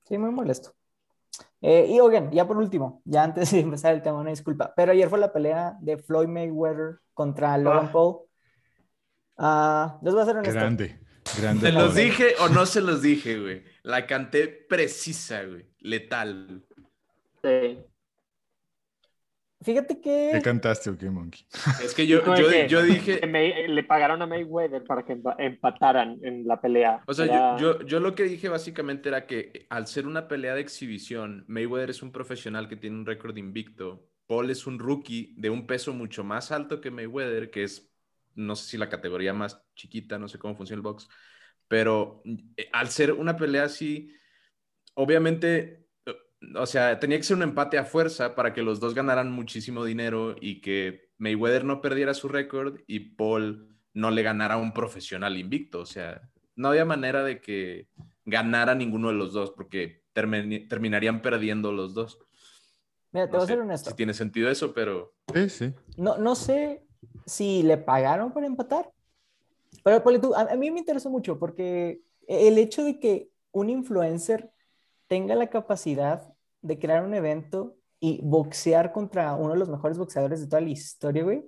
sí, 0.05 0.19
muy 0.19 0.31
molesto. 0.31 0.73
Eh, 1.61 1.87
y 1.91 2.01
oigan, 2.01 2.31
ya 2.31 2.47
por 2.47 2.57
último, 2.57 3.03
ya 3.05 3.25
antes 3.25 3.51
de 3.51 3.61
empezar 3.61 3.95
el 3.95 4.03
tema, 4.03 4.19
una 4.21 4.31
disculpa, 4.31 4.73
pero 4.77 4.93
ayer 4.93 5.09
fue 5.09 5.19
la 5.19 5.33
pelea 5.33 5.77
de 5.81 5.97
Floyd 5.99 6.29
Mayweather 6.29 7.01
contra 7.15 7.57
Logan 7.59 7.87
Ah. 7.87 7.93
Paul. 7.93 8.17
Ah, 9.39 9.99
les 10.03 10.13
voy 10.13 10.21
a 10.21 10.23
hacer 10.25 10.37
honesto. 10.37 10.55
Grande. 10.59 11.01
Grande. 11.39 11.61
¿Se 11.67 11.73
los 11.73 11.95
dije 11.95 12.35
o 12.41 12.49
no 12.49 12.67
se 12.67 12.81
los 12.81 13.03
dije, 13.03 13.39
güey? 13.41 13.65
La 13.83 14.07
canté 14.07 14.47
precisa, 14.49 15.43
güey. 15.45 15.67
Letal. 15.81 16.65
Sí. 17.43 17.79
Fíjate 19.63 20.01
¿Qué 20.01 20.31
que 20.33 20.43
cantaste 20.43 20.91
o 20.91 20.99
qué, 20.99 21.11
Monkey? 21.11 21.47
Es 21.83 21.95
que 21.95 22.07
yo, 22.07 22.25
yo, 22.37 22.49
que- 22.49 22.69
yo 22.69 22.83
dije, 22.83 23.21
que 23.21 23.27
May- 23.27 23.69
le 23.69 23.85
pagaron 23.85 24.21
a 24.23 24.27
Mayweather 24.27 24.85
para 24.85 25.05
que 25.05 25.15
empa- 25.15 25.37
empataran 25.39 26.19
en 26.23 26.47
la 26.47 26.61
pelea. 26.61 27.03
O 27.07 27.15
sea, 27.15 27.25
Era- 27.25 27.57
yo, 27.59 27.79
yo, 27.81 27.87
yo 27.87 28.01
lo 28.01 28.15
que 28.15 28.25
dije 28.25 28.49
básicamente 28.49 29.09
era 29.09 29.27
que 29.27 29.67
al 29.71 29.87
ser 29.87 30.07
una 30.07 30.29
pelea 30.29 30.55
de 30.55 30.61
exhibición, 30.61 31.45
Mayweather 31.49 31.91
es 31.91 32.03
un 32.03 32.13
profesional 32.13 32.69
que 32.69 32.77
tiene 32.77 32.97
un 32.97 33.07
récord 33.07 33.37
invicto. 33.37 34.07
Paul 34.27 34.51
es 34.51 34.67
un 34.67 34.79
rookie 34.79 35.35
de 35.39 35.51
un 35.51 35.67
peso 35.67 35.93
mucho 35.93 36.25
más 36.25 36.51
alto 36.53 36.81
que 36.81 36.91
Mayweather, 36.91 37.51
que 37.51 37.63
es, 37.65 37.91
no 38.35 38.57
sé 38.57 38.71
si 38.71 38.77
la 38.79 38.89
categoría 38.89 39.33
más 39.33 39.63
chiquita, 39.75 40.19
no 40.19 40.29
sé 40.29 40.39
cómo 40.39 40.57
funciona 40.57 40.79
el 40.79 40.83
box, 40.83 41.09
pero 41.69 42.23
eh, 42.57 42.69
al 42.73 42.89
ser 42.89 43.13
una 43.13 43.37
pelea 43.37 43.65
así, 43.65 44.13
obviamente, 44.95 45.59
eh, 45.69 45.86
o 46.55 46.67
sea, 46.67 46.99
tenía 46.99 47.17
que 47.19 47.25
ser 47.25 47.37
un 47.37 47.43
empate 47.43 47.79
a 47.79 47.85
fuerza 47.85 48.35
para 48.35 48.53
que 48.53 48.63
los 48.63 48.81
dos 48.81 48.95
ganaran 48.95 49.33
muchísimo 49.33 49.85
dinero 49.85 50.37
y 50.41 50.61
que 50.61 51.11
Mayweather 51.19 51.65
no 51.65 51.81
perdiera 51.81 52.15
su 52.15 52.29
récord 52.29 52.81
y 52.87 53.01
Paul 53.17 53.77
no 53.95 54.11
le 54.11 54.23
ganara 54.23 54.55
a 54.55 54.59
un 54.59 54.73
profesional 54.73 55.37
invicto. 55.39 55.81
O 55.81 55.87
sea, 55.87 56.29
no 56.55 56.69
había 56.69 56.85
manera 56.85 57.25
de 57.25 57.41
que 57.41 57.89
ganara 58.25 58.75
ninguno 58.75 59.09
de 59.09 59.15
los 59.15 59.33
dos 59.33 59.51
porque 59.53 60.03
terminarían 60.13 61.23
perdiendo 61.23 61.73
los 61.73 61.95
dos. 61.95 62.19
Mira, 63.13 63.31
te 63.31 63.33
No 63.33 63.39
voy 63.39 63.45
a 63.45 63.47
ser 63.47 63.61
honesto. 63.61 63.91
si 63.91 63.97
tiene 63.97 64.15
sentido 64.15 64.51
eso, 64.51 64.75
pero 64.75 65.15
Sí, 65.35 65.49
sí. 65.49 65.75
No, 65.97 66.19
no 66.19 66.35
sé 66.35 66.85
si 67.25 67.63
le 67.63 67.77
pagaron 67.79 68.33
para 68.33 68.47
empatar, 68.47 68.91
pero 69.83 70.03
a, 70.35 70.41
a 70.53 70.57
mí 70.57 70.71
me 70.71 70.81
interesó 70.81 71.11
mucho 71.11 71.39
porque 71.39 72.01
el 72.29 72.59
hecho 72.59 72.85
de 72.85 72.99
que 72.99 73.31
un 73.53 73.71
influencer 73.71 74.51
tenga 75.09 75.35
la 75.35 75.49
capacidad 75.49 76.33
de 76.63 76.79
crear 76.79 77.05
un 77.05 77.15
evento 77.15 77.77
y 78.01 78.21
boxear 78.23 78.93
contra 78.93 79.35
uno 79.35 79.53
de 79.53 79.59
los 79.59 79.69
mejores 79.69 79.99
boxeadores 79.99 80.41
de 80.41 80.47
toda 80.47 80.61
la 80.61 80.71
historia, 80.71 81.23
güey, 81.23 81.45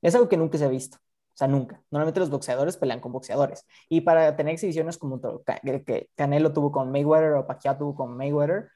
es 0.00 0.14
algo 0.14 0.28
que 0.28 0.36
nunca 0.36 0.58
se 0.58 0.64
ha 0.64 0.68
visto. 0.68 0.98
O 0.98 1.36
sea, 1.36 1.48
nunca. 1.48 1.80
Normalmente 1.90 2.20
los 2.20 2.28
boxeadores 2.28 2.76
pelean 2.76 3.00
con 3.00 3.12
boxeadores. 3.12 3.66
Y 3.88 4.02
para 4.02 4.36
tener 4.36 4.52
exhibiciones 4.54 4.98
como 4.98 5.20
que 5.20 6.10
Canelo 6.14 6.52
tuvo 6.52 6.70
con 6.70 6.92
Mayweather 6.92 7.32
o 7.32 7.46
Pacquiao 7.46 7.78
tuvo 7.78 7.94
con 7.94 8.16
Mayweather, 8.16 8.68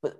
pues, 0.00 0.16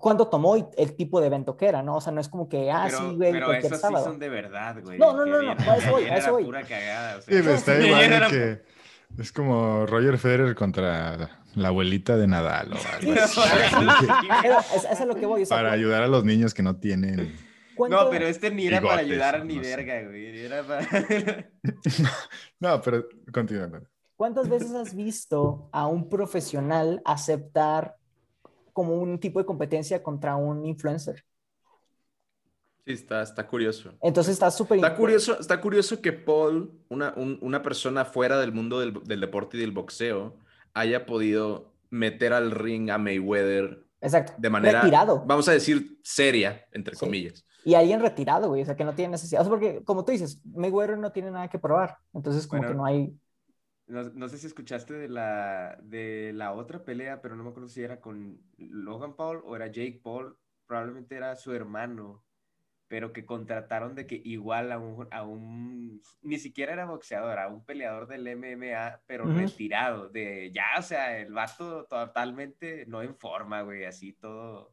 ¿cuánto 0.00 0.28
tomó 0.28 0.56
y 0.56 0.64
el 0.76 0.94
tipo 0.94 1.20
de 1.20 1.26
evento 1.26 1.56
que 1.56 1.66
era, 1.66 1.82
no? 1.82 1.96
O 1.96 2.00
sea, 2.00 2.12
no 2.12 2.20
es 2.20 2.28
como 2.28 2.48
que, 2.48 2.70
ah, 2.70 2.84
pero 2.86 2.98
sí, 2.98 3.16
güey, 3.16 3.32
pero 3.32 3.46
cualquier 3.46 3.72
esos 3.72 3.80
sábado. 3.80 4.04
sí 4.04 4.10
son 4.10 4.20
de 4.20 4.28
verdad, 4.28 4.76
güey. 4.80 4.96
No, 4.96 5.12
no, 5.12 5.26
no, 5.26 5.42
no, 5.42 5.52
eso 5.52 5.90
voy, 5.90 6.02
viene 6.02 6.16
a 6.16 6.18
eso 6.18 6.26
la 6.26 6.32
voy. 6.32 6.44
pura 6.44 6.62
cagada, 6.62 7.18
o 7.18 7.22
sea. 7.22 7.42
Sí, 7.42 7.48
está 7.50 7.80
igual 7.84 8.30
que 8.30 8.62
es 9.18 9.32
como 9.32 9.86
Roger 9.86 10.18
Federer 10.18 10.54
contra 10.54 11.40
la 11.54 11.68
abuelita 11.68 12.16
de 12.16 12.26
Nadal 12.26 12.72
o 12.72 12.76
algo 12.76 13.12
así. 13.22 13.38
Pero 14.42 14.58
es, 14.74 14.84
es 14.90 15.00
a 15.00 15.06
lo 15.06 15.14
que 15.14 15.26
voy. 15.26 15.42
o 15.42 15.46
sea, 15.46 15.56
Para 15.56 15.70
¿cu- 15.70 15.74
ayudar 15.74 16.02
a 16.02 16.08
los 16.08 16.24
niños 16.24 16.52
que 16.54 16.62
no 16.62 16.76
tienen. 16.76 17.34
cuánto- 17.76 18.04
No, 18.04 18.10
pero 18.10 18.26
este 18.26 18.50
ni 18.50 18.66
era 18.66 18.80
para 18.80 19.02
Bigotes, 19.02 19.10
ayudar 19.12 19.44
ni 19.44 19.56
no 19.56 19.62
sé. 19.64 19.76
verga, 19.76 20.02
güey. 20.08 20.38
Era 20.40 20.62
para... 20.64 20.86
No, 22.60 22.80
pero 22.82 23.04
continúa. 23.32 23.82
¿cuántas 24.16 24.48
veces 24.48 24.72
has 24.72 24.94
visto 24.94 25.68
a 25.72 25.86
un 25.86 26.08
profesional 26.08 27.02
aceptar 27.04 27.96
como 28.72 28.94
un 28.96 29.18
tipo 29.20 29.38
de 29.38 29.44
competencia 29.46 30.02
contra 30.02 30.36
un 30.36 30.64
influencer? 30.64 31.24
Sí, 32.86 32.92
está, 32.92 33.22
está 33.22 33.46
curioso. 33.46 33.94
Entonces 34.02 34.34
está 34.34 34.50
súper... 34.50 34.76
Está 34.76 34.94
curioso, 34.94 35.38
está 35.40 35.60
curioso 35.60 36.02
que 36.02 36.12
Paul, 36.12 36.70
una, 36.88 37.14
un- 37.16 37.38
una 37.40 37.62
persona 37.62 38.04
fuera 38.04 38.38
del 38.38 38.52
mundo 38.52 38.78
del, 38.80 38.92
del 39.04 39.20
deporte 39.20 39.56
y 39.56 39.60
del 39.60 39.72
boxeo, 39.72 40.36
haya 40.74 41.06
podido 41.06 41.72
meter 41.90 42.32
al 42.32 42.50
ring 42.50 42.90
a 42.90 42.98
Mayweather 42.98 43.86
Exacto. 44.00 44.34
de 44.36 44.50
manera, 44.50 44.82
Retirado. 44.82 45.24
vamos 45.26 45.48
a 45.48 45.52
decir, 45.52 45.98
seria, 46.02 46.66
entre 46.72 46.94
Sí. 46.94 47.00
comillas. 47.06 47.44
Y 47.64 47.72
alguien 47.74 48.00
retirado, 48.00 48.48
güey. 48.48 48.60
O 48.60 48.66
sea, 48.66 48.76
que 48.76 48.84
no 48.84 48.94
tiene 48.94 49.12
necesidad. 49.12 49.40
O 49.40 49.44
sea, 49.44 49.50
porque, 49.50 49.82
como 49.84 50.04
tú 50.04 50.12
dices, 50.12 50.42
Mayweather 50.44 50.98
no 50.98 51.10
tiene 51.12 51.30
nada 51.30 51.48
que 51.48 51.58
probar. 51.58 51.96
Entonces, 52.12 52.46
como 52.46 52.60
Bueno. 52.60 52.72
que 52.74 52.76
no 52.76 52.84
hay... 52.84 53.18
No, 53.86 54.02
no 54.02 54.28
sé 54.28 54.36
si 54.36 54.46
escuchaste 54.46 54.92
de 54.92 55.08
la, 55.08 55.78
de 55.82 56.32
la 56.34 56.52
otra 56.52 56.84
pelea, 56.84 57.22
pero 57.22 57.36
no 57.36 57.44
me 57.44 57.50
acuerdo 57.50 57.68
si 57.70 57.82
era 57.82 58.00
con 58.02 58.38
Logan 58.58 59.14
Paul 59.16 59.40
o 59.44 59.56
era 59.56 59.68
Jake 59.68 60.00
Paul. 60.02 60.36
Probablemente 60.66 61.16
era 61.16 61.34
su 61.36 61.52
hermano, 61.52 62.22
pero 62.94 63.12
que 63.12 63.26
contrataron 63.26 63.96
de 63.96 64.06
que 64.06 64.22
igual 64.24 64.70
a 64.70 64.78
un, 64.78 65.08
a 65.10 65.24
un 65.24 66.00
ni 66.22 66.38
siquiera 66.38 66.74
era 66.74 66.84
boxeador, 66.84 67.40
a 67.40 67.48
un 67.48 67.64
peleador 67.64 68.06
del 68.06 68.24
MMA, 68.28 69.02
pero 69.04 69.26
Ujú. 69.26 69.36
retirado, 69.36 70.08
de 70.10 70.52
ya, 70.52 70.66
o 70.78 70.82
sea, 70.82 71.18
el 71.18 71.32
vato 71.32 71.86
totalmente 71.86 72.86
no 72.86 73.02
en 73.02 73.16
forma, 73.16 73.62
güey, 73.62 73.84
así 73.84 74.12
todo, 74.12 74.72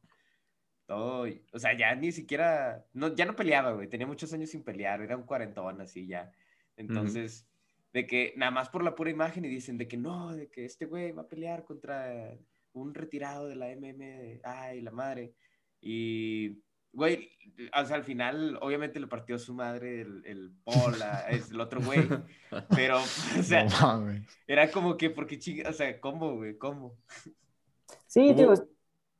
todo, 0.85 1.27
o 1.51 1.57
sea, 1.57 1.75
ya 1.75 1.95
ni 1.95 2.11
siquiera, 2.11 2.85
no, 2.93 3.15
ya 3.15 3.25
no 3.25 3.35
peleaba, 3.35 3.71
güey, 3.71 3.89
tenía 3.89 4.05
muchos 4.05 4.31
años 4.33 4.51
sin 4.51 4.63
pelear, 4.63 5.01
era 5.01 5.17
un 5.17 5.23
cuarentón 5.23 5.81
así 5.81 6.05
ya. 6.05 6.31
Entonces, 6.77 7.49
de 7.91 8.05
que 8.05 8.35
nada 8.37 8.51
más 8.51 8.69
por 8.69 8.83
la 8.83 8.93
pura 8.93 9.09
imagen 9.09 9.45
y 9.45 9.47
dicen 9.47 9.79
de 9.79 9.87
que 9.87 9.97
no, 9.97 10.35
de 10.35 10.47
que 10.51 10.65
este 10.65 10.85
güey 10.85 11.11
va 11.11 11.23
a 11.23 11.27
pelear 11.27 11.65
contra 11.65 12.37
un 12.73 12.93
retirado 12.93 13.47
de 13.47 13.55
la 13.55 13.71
MM, 13.71 14.41
ay, 14.43 14.81
la 14.81 14.91
madre. 14.91 15.33
Y, 15.81 16.61
güey, 16.93 17.29
o 17.73 17.85
sea, 17.85 17.95
al 17.97 18.03
final, 18.03 18.57
obviamente 18.61 18.99
le 18.99 19.07
partió 19.07 19.37
su 19.39 19.53
madre 19.53 20.01
el, 20.01 20.23
el 20.25 20.51
Paul, 20.63 21.01
a- 21.01 21.29
es 21.29 21.51
el 21.51 21.59
otro 21.61 21.81
güey, 21.81 22.01
pero, 22.75 22.97
o 22.99 23.43
sea, 23.43 23.65
No 23.65 24.05
era 24.47 24.71
como 24.71 24.97
que, 24.97 25.09
porque 25.09 25.39
chinga, 25.39 25.69
o 25.69 25.73
sea, 25.73 25.99
¿cómo, 25.99 26.35
güey? 26.35 26.57
¿Cómo? 26.57 26.97
Sí, 28.07 28.33
digo, 28.33 28.53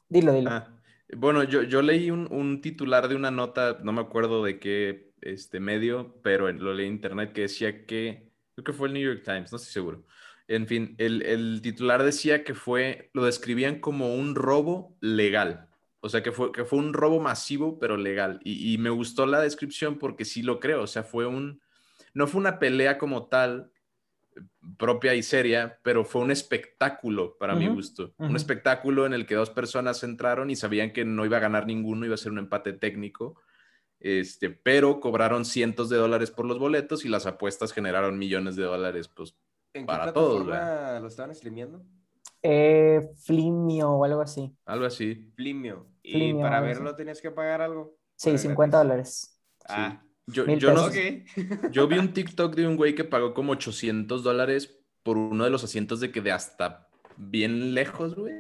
dilo, 0.09 0.33
dilo. 0.33 0.49
Ah, 0.49 0.67
bueno, 1.15 1.43
yo, 1.43 1.63
yo 1.63 1.81
leí 1.81 2.09
un, 2.11 2.27
un 2.31 2.61
titular 2.61 3.07
de 3.07 3.15
una 3.15 3.31
nota, 3.31 3.79
no 3.83 3.91
me 3.93 4.01
acuerdo 4.01 4.43
de 4.43 4.59
qué 4.59 5.11
este, 5.21 5.59
medio, 5.59 6.19
pero 6.23 6.51
lo 6.51 6.73
leí 6.73 6.87
en 6.87 6.93
internet 6.93 7.33
que 7.33 7.41
decía 7.41 7.85
que, 7.85 8.31
creo 8.55 8.63
que 8.63 8.73
fue 8.73 8.87
el 8.87 8.93
New 8.93 9.03
York 9.03 9.23
Times, 9.23 9.51
no 9.51 9.57
estoy 9.57 9.71
seguro. 9.73 10.05
En 10.47 10.67
fin, 10.67 10.95
el, 10.97 11.21
el 11.21 11.61
titular 11.61 12.03
decía 12.03 12.43
que 12.43 12.53
fue, 12.53 13.09
lo 13.13 13.23
describían 13.25 13.79
como 13.79 14.15
un 14.15 14.35
robo 14.35 14.97
legal. 15.01 15.69
O 16.01 16.09
sea, 16.09 16.23
que 16.23 16.31
fue, 16.31 16.51
que 16.51 16.65
fue 16.65 16.79
un 16.79 16.93
robo 16.93 17.19
masivo, 17.19 17.79
pero 17.79 17.95
legal. 17.97 18.39
Y, 18.43 18.73
y 18.73 18.77
me 18.77 18.89
gustó 18.89 19.25
la 19.25 19.39
descripción 19.41 19.97
porque 19.99 20.25
sí 20.25 20.41
lo 20.41 20.59
creo. 20.59 20.83
O 20.83 20.87
sea, 20.87 21.03
fue 21.03 21.27
un, 21.27 21.61
no 22.13 22.27
fue 22.27 22.39
una 22.41 22.59
pelea 22.59 22.97
como 22.97 23.27
tal, 23.27 23.71
eh, 24.35 24.41
propia 24.77 25.15
y 25.15 25.23
seria, 25.23 25.79
pero 25.83 26.05
fue 26.05 26.21
un 26.21 26.31
espectáculo 26.31 27.37
para 27.37 27.55
mi 27.55 27.67
Ujú, 27.67 27.75
gusto. 27.75 28.15
ujú. 28.19 28.29
Un 28.29 28.35
espectáculo 28.35 29.05
en 29.05 29.13
el 29.13 29.25
que 29.25 29.35
dos 29.35 29.51
personas 29.51 30.03
entraron 30.03 30.49
y 30.49 30.55
sabían 30.55 30.93
que 30.93 31.05
no 31.05 31.25
iba 31.25 31.37
a 31.37 31.41
ganar 31.41 31.67
ninguno, 31.67 32.05
iba 32.05 32.15
a 32.15 32.17
ser 32.17 32.31
un 32.31 32.39
empate 32.39 32.73
técnico. 32.73 33.41
Este, 33.99 34.49
pero 34.49 34.99
cobraron 34.99 35.45
cientos 35.45 35.89
de 35.89 35.97
dólares 35.97 36.31
por 36.31 36.45
los 36.45 36.57
boletos 36.57 37.05
y 37.05 37.09
las 37.09 37.27
apuestas 37.27 37.71
generaron 37.73 38.17
millones 38.17 38.55
de 38.55 38.63
dólares, 38.63 39.07
pues 39.07 39.35
¿En 39.73 39.83
qué 39.83 39.87
Para 39.87 40.11
todos, 40.13 40.43
plataforma 40.43 40.99
lo 40.99 41.07
estaban 41.07 41.35
streameando? 41.35 41.85
Eh, 42.41 43.01
Flimio 43.23 43.91
o 43.91 44.03
algo 44.05 44.21
así. 44.21 44.55
algo 44.65 44.85
así. 44.85 45.31
Flimio. 45.35 45.90
Y 46.03 46.33
para 46.33 46.61
verlo 46.61 46.95
tenías 46.95 47.21
que 47.21 47.31
pagar 47.31 47.61
algo. 47.61 47.95
Sí, 48.15 48.29
Para 48.29 48.37
50 48.39 48.83
gratis. 48.83 48.87
dólares. 48.87 49.41
Ah, 49.67 50.03
Yo, 50.27 50.45
yo, 50.45 50.73
no, 50.73 50.89
pesos. 50.89 50.89
ok. 50.89 51.71
yo 51.71 51.87
vi 51.87 51.97
un 51.97 52.13
TikTok 52.13 52.55
de 52.55 52.67
un 52.67 52.75
güey 52.77 52.95
que 52.95 53.03
pagó 53.03 53.33
como 53.33 53.53
800 53.53 54.23
dólares 54.23 54.77
por 55.03 55.17
uno 55.17 55.43
de 55.43 55.49
los 55.49 55.63
asientos 55.63 55.99
de 55.99 56.11
que 56.11 56.21
de 56.21 56.31
hasta 56.31 56.87
bien 57.17 57.73
lejos, 57.73 58.15
güey. 58.15 58.33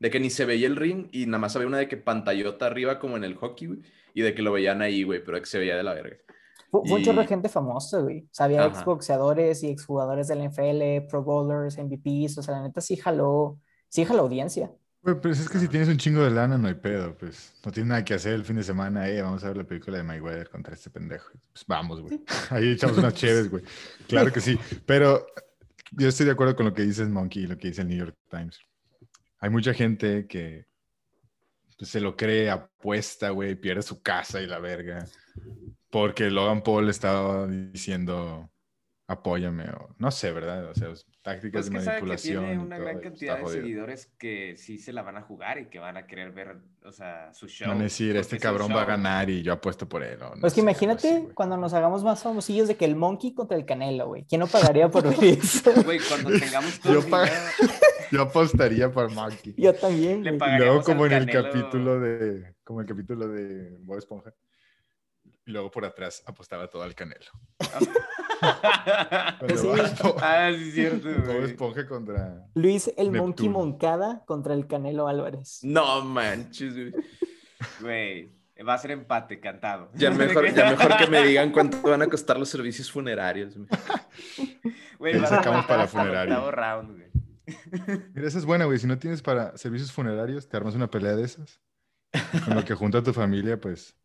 De 0.00 0.10
que 0.10 0.20
ni 0.20 0.30
se 0.30 0.44
veía 0.44 0.66
el 0.68 0.76
ring 0.76 1.08
y 1.12 1.26
nada 1.26 1.38
más 1.38 1.56
había 1.56 1.66
una 1.68 1.78
de 1.78 1.88
que 1.88 1.96
pantallota 1.96 2.66
arriba 2.66 2.98
como 3.00 3.16
en 3.16 3.24
el 3.24 3.34
hockey, 3.36 3.66
güey. 3.68 3.80
Y 4.14 4.22
de 4.22 4.34
que 4.34 4.42
lo 4.42 4.52
veían 4.52 4.80
ahí, 4.82 5.02
güey, 5.02 5.22
pero 5.24 5.38
que 5.40 5.46
se 5.46 5.58
veía 5.58 5.76
de 5.76 5.82
la 5.82 5.94
verga. 5.94 6.16
Fue, 6.70 6.82
fue 6.86 6.98
un 6.98 7.02
chorro 7.04 7.18
de 7.18 7.24
Y- 7.24 7.28
gente 7.28 7.48
famosa, 7.48 8.00
güey. 8.00 8.20
O 8.24 8.28
sea, 8.30 8.46
había 8.46 8.64
exboxeadores 8.66 9.62
y 9.64 9.70
exjugadores 9.70 10.28
del 10.28 10.42
NFL, 10.42 11.06
Pro 11.08 11.22
Bowlers, 11.24 11.78
MVPs. 11.78 12.38
O 12.38 12.42
sea, 12.42 12.54
la 12.56 12.62
neta 12.62 12.80
sí 12.80 12.96
jaló, 12.96 13.58
sí 13.88 14.04
jaló 14.04 14.22
audiencia. 14.22 14.70
Güey, 15.02 15.20
pues 15.20 15.38
es 15.38 15.48
que 15.48 15.58
si 15.58 15.68
tienes 15.68 15.88
un 15.88 15.96
chingo 15.96 16.22
de 16.22 16.30
lana, 16.30 16.58
no 16.58 16.68
hay 16.68 16.74
pedo, 16.74 17.16
pues. 17.16 17.54
No 17.64 17.70
tienes 17.70 17.88
nada 17.88 18.04
que 18.04 18.14
hacer 18.14 18.34
el 18.34 18.44
fin 18.44 18.56
de 18.56 18.64
semana, 18.64 19.08
eh, 19.08 19.22
vamos 19.22 19.44
a 19.44 19.48
ver 19.48 19.58
la 19.58 19.64
película 19.64 19.96
de 19.96 20.02
Mayweather 20.02 20.50
contra 20.50 20.74
este 20.74 20.90
pendejo. 20.90 21.30
Pues 21.52 21.64
vamos, 21.66 22.00
güey. 22.00 22.20
Ahí 22.50 22.72
echamos 22.72 22.98
unas 22.98 23.14
chéves, 23.14 23.48
güey. 23.48 23.62
Claro 24.08 24.32
que 24.32 24.40
sí. 24.40 24.58
Pero 24.86 25.26
yo 25.92 26.08
estoy 26.08 26.26
de 26.26 26.32
acuerdo 26.32 26.56
con 26.56 26.66
lo 26.66 26.74
que 26.74 26.82
dices 26.82 27.08
Monkey 27.08 27.44
y 27.44 27.46
lo 27.46 27.56
que 27.56 27.68
dice 27.68 27.82
el 27.82 27.88
New 27.88 27.98
York 27.98 28.16
Times. 28.28 28.60
Hay 29.40 29.50
mucha 29.50 29.72
gente 29.72 30.26
que 30.26 30.66
pues, 31.78 31.90
se 31.90 32.00
lo 32.00 32.16
cree, 32.16 32.50
apuesta, 32.50 33.30
güey, 33.30 33.54
pierde 33.54 33.82
su 33.82 34.02
casa 34.02 34.40
y 34.40 34.46
la 34.46 34.58
verga. 34.58 35.06
Porque 35.90 36.28
Logan 36.28 36.62
Paul 36.62 36.88
estaba 36.90 37.46
diciendo, 37.46 38.50
apóyame, 39.06 39.70
o 39.70 39.94
no 39.98 40.10
sé, 40.10 40.32
¿verdad? 40.32 40.70
O 40.70 40.74
sea, 40.74 40.92
tácticas 41.28 41.52
Pues 41.52 41.70
de 41.70 41.70
que 41.78 41.84
sabe 41.84 41.84
que 41.84 41.90
manipulación. 42.02 42.44
tiene 42.44 42.58
una 42.62 42.78
gran 42.78 43.00
cantidad 43.00 43.36
de 43.36 43.42
jodido. 43.42 43.60
seguidores 43.62 44.06
que 44.18 44.56
sí 44.56 44.78
se 44.78 44.92
la 44.92 45.02
van 45.02 45.16
a 45.16 45.22
jugar 45.22 45.58
y 45.58 45.66
que 45.66 45.78
van 45.78 45.96
a 45.96 46.06
querer 46.06 46.32
ver, 46.32 46.56
o 46.84 46.92
sea, 46.92 47.32
su 47.34 47.46
show. 47.48 47.68
Van 47.68 47.80
a 47.80 47.84
decir, 47.84 48.16
este 48.16 48.38
cabrón 48.38 48.70
va 48.74 48.82
a 48.82 48.84
ganar 48.86 49.28
y 49.30 49.42
yo 49.42 49.52
apuesto 49.52 49.88
por 49.88 50.02
él. 50.02 50.18
no 50.18 50.30
Pues 50.40 50.52
que 50.54 50.56
sé, 50.56 50.60
imagínate 50.62 51.08
así, 51.16 51.28
cuando 51.34 51.56
nos 51.56 51.74
hagamos 51.74 52.02
más 52.04 52.22
famosillos 52.22 52.68
de 52.68 52.76
que 52.76 52.84
el 52.84 52.96
Monkey 52.96 53.34
contra 53.34 53.56
el 53.56 53.64
Canelo, 53.66 54.06
güey. 54.08 54.24
¿Quién 54.24 54.40
no 54.40 54.46
pagaría 54.46 54.88
por 54.90 55.04
ver 55.04 55.22
eso? 55.38 55.70
Güey, 55.84 55.98
cuando 56.08 56.30
tengamos 56.30 56.80
todo 56.80 56.92
Yo 56.94 57.00
el 57.00 57.06
pa- 57.06 57.24
dinero, 57.24 57.42
Yo 58.10 58.22
apostaría 58.22 58.90
por 58.90 59.12
Monkey. 59.12 59.54
Yo 59.58 59.74
también, 59.74 60.24
Le 60.24 60.32
luego 60.32 60.82
como 60.82 61.04
en 61.04 61.12
el 61.12 61.26
Canelo- 61.26 61.50
capítulo 61.52 62.00
de, 62.00 62.54
como 62.64 62.80
el 62.80 62.86
capítulo 62.86 63.28
de 63.28 63.76
Bob 63.80 63.98
Esponja. 63.98 64.32
Y 65.48 65.50
luego 65.50 65.70
por 65.70 65.86
atrás 65.86 66.22
apostaba 66.26 66.68
todo 66.68 66.82
al 66.82 66.94
Canelo. 66.94 67.24
Sí. 68.38 69.66
ah, 70.22 70.52
sí, 70.54 70.68
es 70.68 70.74
cierto, 70.74 71.08
Bob 71.08 71.24
güey. 71.24 71.44
Esponja 71.44 71.86
contra... 71.88 72.46
Luis 72.54 72.92
el 72.96 73.10
Monkey 73.10 73.48
Neptuno. 73.48 73.66
Moncada 73.66 74.22
contra 74.26 74.54
el 74.54 74.68
Canelo 74.68 75.08
Álvarez. 75.08 75.58
No 75.64 76.04
manches, 76.04 76.74
güey. 76.74 76.92
Güey, 77.80 78.32
va 78.62 78.74
a 78.74 78.78
ser 78.78 78.92
empate, 78.92 79.40
cantado. 79.40 79.90
Ya 79.94 80.12
mejor, 80.12 80.54
ya 80.54 80.70
mejor 80.70 80.96
que 80.98 81.08
me 81.08 81.24
digan 81.24 81.50
cuánto 81.50 81.82
van 81.82 82.02
a 82.02 82.06
costar 82.06 82.38
los 82.38 82.48
servicios 82.48 82.92
funerarios. 82.92 83.56
güey. 84.98 85.14
Ahí 85.14 85.26
sacamos 85.26 85.66
para 85.66 85.88
funerario. 85.88 86.34
octavo 86.34 86.50
round, 86.52 86.96
güey. 86.96 87.10
Mira, 88.14 88.28
esa 88.28 88.38
es 88.38 88.44
buena, 88.44 88.66
güey. 88.66 88.78
Si 88.78 88.86
no 88.86 88.98
tienes 88.98 89.22
para 89.22 89.56
servicios 89.56 89.90
funerarios, 89.90 90.48
te 90.48 90.56
armas 90.56 90.76
una 90.76 90.90
pelea 90.90 91.16
de 91.16 91.24
esas. 91.24 91.60
Con 92.44 92.54
lo 92.54 92.64
que 92.64 92.74
junta 92.74 92.98
a 92.98 93.02
tu 93.02 93.12
familia, 93.12 93.58
pues 93.58 93.96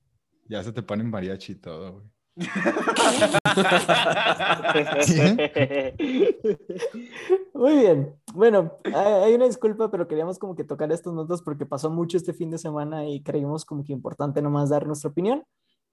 ya 0.45 0.63
se 0.63 0.71
te 0.71 0.83
ponen 0.83 1.09
mariachi 1.09 1.53
y 1.53 1.55
todo, 1.55 1.93
güey. 1.93 2.05
Muy 7.53 7.77
bien. 7.77 8.15
Bueno, 8.33 8.71
hay 8.93 9.35
una 9.35 9.45
disculpa, 9.45 9.91
pero 9.91 10.07
queríamos 10.07 10.39
como 10.39 10.55
que 10.55 10.63
tocar 10.63 10.91
estos 10.91 11.13
notas 11.13 11.43
porque 11.43 11.67
pasó 11.67 11.91
mucho 11.91 12.17
este 12.17 12.33
fin 12.33 12.49
de 12.49 12.57
semana 12.57 13.07
y 13.07 13.21
creímos 13.21 13.65
como 13.65 13.83
que 13.83 13.93
importante 13.93 14.41
nomás 14.41 14.69
dar 14.69 14.87
nuestra 14.87 15.11
opinión. 15.11 15.43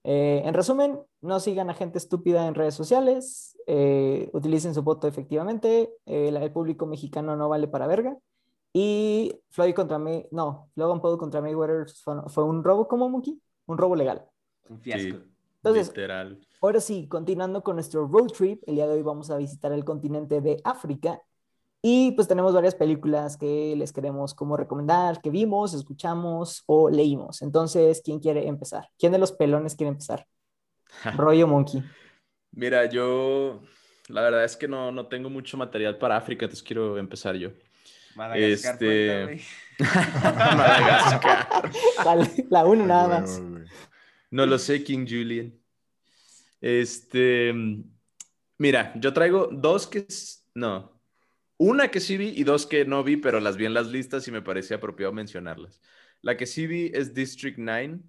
Eh, 0.03 0.41
en 0.45 0.53
resumen, 0.53 0.99
no 1.21 1.39
sigan 1.39 1.69
a 1.69 1.75
gente 1.75 1.99
estúpida 1.99 2.47
en 2.47 2.55
redes 2.55 2.73
sociales, 2.73 3.57
eh, 3.67 4.29
utilicen 4.33 4.73
su 4.73 4.81
voto 4.81 5.07
efectivamente, 5.07 5.93
eh, 6.05 6.29
el 6.29 6.51
público 6.51 6.87
mexicano 6.87 7.35
no 7.35 7.49
vale 7.49 7.67
para 7.67 7.87
verga. 7.87 8.17
Y 8.73 9.39
Floyd 9.49 9.75
contra 9.75 9.99
May, 9.99 10.27
no, 10.31 10.69
Logan 10.75 11.01
Paul 11.01 11.17
contra 11.17 11.41
Mayweather 11.41 11.87
fue, 12.27 12.43
un 12.43 12.63
robo 12.63 12.87
como 12.87 13.09
Monkey, 13.09 13.39
un 13.67 13.77
robo 13.77 13.95
legal. 13.95 14.25
Un 14.69 14.79
fiasco. 14.79 15.17
Sí. 15.17 15.23
Entonces, 15.57 15.87
Literal. 15.89 16.39
Ahora 16.61 16.79
sí, 16.79 17.07
continuando 17.07 17.63
con 17.63 17.75
nuestro 17.75 18.07
road 18.07 18.27
trip, 18.27 18.63
el 18.67 18.75
día 18.75 18.87
de 18.87 18.93
hoy 18.93 19.01
vamos 19.01 19.29
a 19.31 19.37
visitar 19.37 19.71
el 19.71 19.83
continente 19.83 20.41
de 20.41 20.61
África 20.63 21.21
y 21.81 22.11
pues 22.11 22.27
tenemos 22.27 22.53
varias 22.53 22.75
películas 22.75 23.37
que 23.37 23.75
les 23.75 23.91
queremos 23.91 24.35
como 24.35 24.55
recomendar, 24.55 25.21
que 25.21 25.31
vimos, 25.31 25.73
escuchamos 25.73 26.63
o 26.67 26.89
leímos. 26.89 27.41
Entonces, 27.41 28.01
¿quién 28.05 28.19
quiere 28.19 28.47
empezar? 28.47 28.87
¿Quién 28.99 29.11
de 29.11 29.17
los 29.17 29.31
pelones 29.31 29.75
quiere 29.75 29.89
empezar? 29.89 30.27
Rollo 31.17 31.47
Monkey. 31.47 31.83
Mira, 32.51 32.85
yo 32.85 33.61
la 34.07 34.21
verdad 34.21 34.43
es 34.43 34.55
que 34.55 34.67
no, 34.67 34.91
no 34.91 35.07
tengo 35.07 35.29
mucho 35.29 35.57
material 35.57 35.97
para 35.97 36.17
África, 36.17 36.45
entonces 36.45 36.63
quiero 36.63 36.97
empezar 36.97 37.35
yo. 37.35 37.49
Madagascar 38.15 38.73
Este-. 38.73 39.41
Madagascar. 39.79 41.71
Vale, 42.05 42.29
la 42.49 42.65
uno 42.65 42.85
nada 42.85 43.21
más. 43.21 43.41
No 44.31 44.45
lo 44.45 44.57
sé, 44.57 44.83
King 44.83 45.05
Julian. 45.07 45.53
Este, 46.61 47.53
mira, 48.57 48.93
yo 48.95 49.13
traigo 49.13 49.49
dos 49.51 49.87
que, 49.87 50.05
no, 50.55 51.01
una 51.57 51.89
que 51.89 51.99
sí 51.99 52.17
vi 52.17 52.29
y 52.29 52.43
dos 52.43 52.65
que 52.65 52.85
no 52.85 53.03
vi, 53.03 53.17
pero 53.17 53.39
las 53.39 53.57
vi 53.57 53.65
en 53.65 53.73
las 53.73 53.87
listas 53.87 54.27
y 54.27 54.31
me 54.31 54.41
parecía 54.41 54.77
apropiado 54.77 55.11
mencionarlas. 55.11 55.81
La 56.21 56.37
que 56.37 56.45
sí 56.45 56.65
vi 56.65 56.91
es 56.93 57.13
District 57.13 57.57
9. 57.59 57.99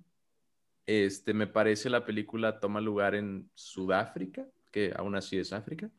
Este, 0.86 1.34
me 1.34 1.46
parece 1.46 1.90
la 1.90 2.04
película 2.04 2.60
toma 2.60 2.80
lugar 2.80 3.14
en 3.14 3.50
Sudáfrica, 3.54 4.46
que 4.70 4.92
aún 4.96 5.16
así 5.16 5.38
es 5.38 5.52
África. 5.52 5.90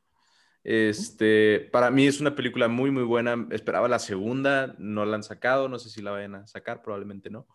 Este, 0.63 1.69
para 1.71 1.91
mí 1.91 2.07
es 2.07 2.21
una 2.21 2.33
película 2.33 2.67
muy, 2.67 2.91
muy 2.91 3.03
buena. 3.03 3.47
Esperaba 3.51 3.87
la 3.87 3.99
segunda, 3.99 4.75
no 4.77 5.05
la 5.05 5.17
han 5.17 5.23
sacado, 5.23 5.67
no 5.67 5.79
sé 5.79 5.89
si 5.89 6.01
la 6.01 6.11
vayan 6.11 6.35
a 6.35 6.47
sacar, 6.47 6.81
probablemente 6.81 7.29
no. 7.29 7.45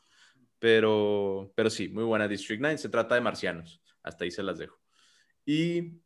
Pero, 0.58 1.52
pero 1.54 1.70
sí, 1.70 1.88
muy 1.88 2.04
buena 2.04 2.28
District 2.28 2.60
9. 2.60 2.78
Se 2.78 2.88
trata 2.88 3.14
de 3.14 3.20
marcianos. 3.20 3.80
Hasta 4.02 4.24
ahí 4.24 4.30
se 4.30 4.42
las 4.42 4.58
dejo. 4.58 4.80
Y 5.44 6.00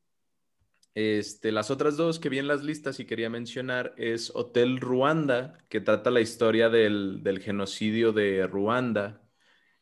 este, 0.95 1.53
las 1.53 1.71
otras 1.71 1.97
dos 1.97 2.19
que 2.19 2.29
vi 2.29 2.39
en 2.39 2.49
las 2.49 2.63
listas 2.63 3.01
y 3.01 3.07
quería 3.07 3.31
mencionar 3.31 3.95
es 3.97 4.31
Hotel 4.35 4.79
Ruanda, 4.79 5.59
que 5.69 5.81
trata 5.81 6.11
la 6.11 6.21
historia 6.21 6.69
del, 6.69 7.23
del 7.23 7.41
genocidio 7.41 8.13
de 8.13 8.47
Ruanda. 8.47 9.23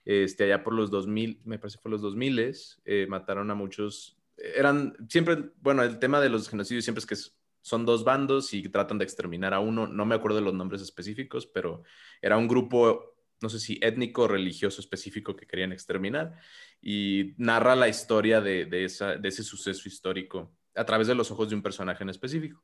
Este, 0.05 0.45
allá 0.45 0.62
por 0.62 0.75
los 0.75 0.91
2000, 0.91 1.43
me 1.45 1.59
parece 1.59 1.79
fue 1.79 1.91
los 1.91 2.00
2000, 2.03 2.55
eh, 2.85 3.07
mataron 3.09 3.50
a 3.50 3.55
muchos. 3.55 4.19
Eran 4.37 4.97
siempre, 5.09 5.50
bueno, 5.61 5.83
el 5.83 5.99
tema 5.99 6.21
de 6.21 6.31
los 6.31 6.49
genocidios 6.49 6.85
siempre 6.85 7.00
es 7.00 7.07
que 7.07 7.17
son 7.62 7.85
dos 7.85 8.05
bandos 8.05 8.55
y 8.55 8.69
tratan 8.69 8.99
de 8.99 9.05
exterminar 9.05 9.53
a 9.53 9.61
uno. 9.61 9.87
No 9.87 10.07
me 10.07 10.15
acuerdo 10.15 10.39
de 10.39 10.45
los 10.45 10.55
nombres 10.55 10.81
específicos, 10.81 11.47
pero 11.47 11.83
era 12.23 12.39
un 12.39 12.49
grupo, 12.49 13.17
no 13.41 13.49
sé 13.49 13.59
si 13.59 13.79
étnico 13.83 14.23
o 14.23 14.29
religioso 14.29 14.81
específico 14.81 15.37
que 15.37 15.47
querían 15.47 15.73
exterminar. 15.73 16.35
Y 16.81 17.35
narra 17.37 17.77
la 17.77 17.89
historia 17.89 18.41
de, 18.41 18.67
de, 18.67 18.85
esa, 18.85 19.17
de 19.17 19.29
ese 19.29 19.43
suceso 19.43 19.89
histórico 19.89 20.57
a 20.75 20.85
través 20.85 21.07
de 21.07 21.15
los 21.15 21.31
ojos 21.31 21.49
de 21.49 21.57
un 21.57 21.63
personaje 21.63 22.03
en 22.03 22.11
específico. 22.11 22.63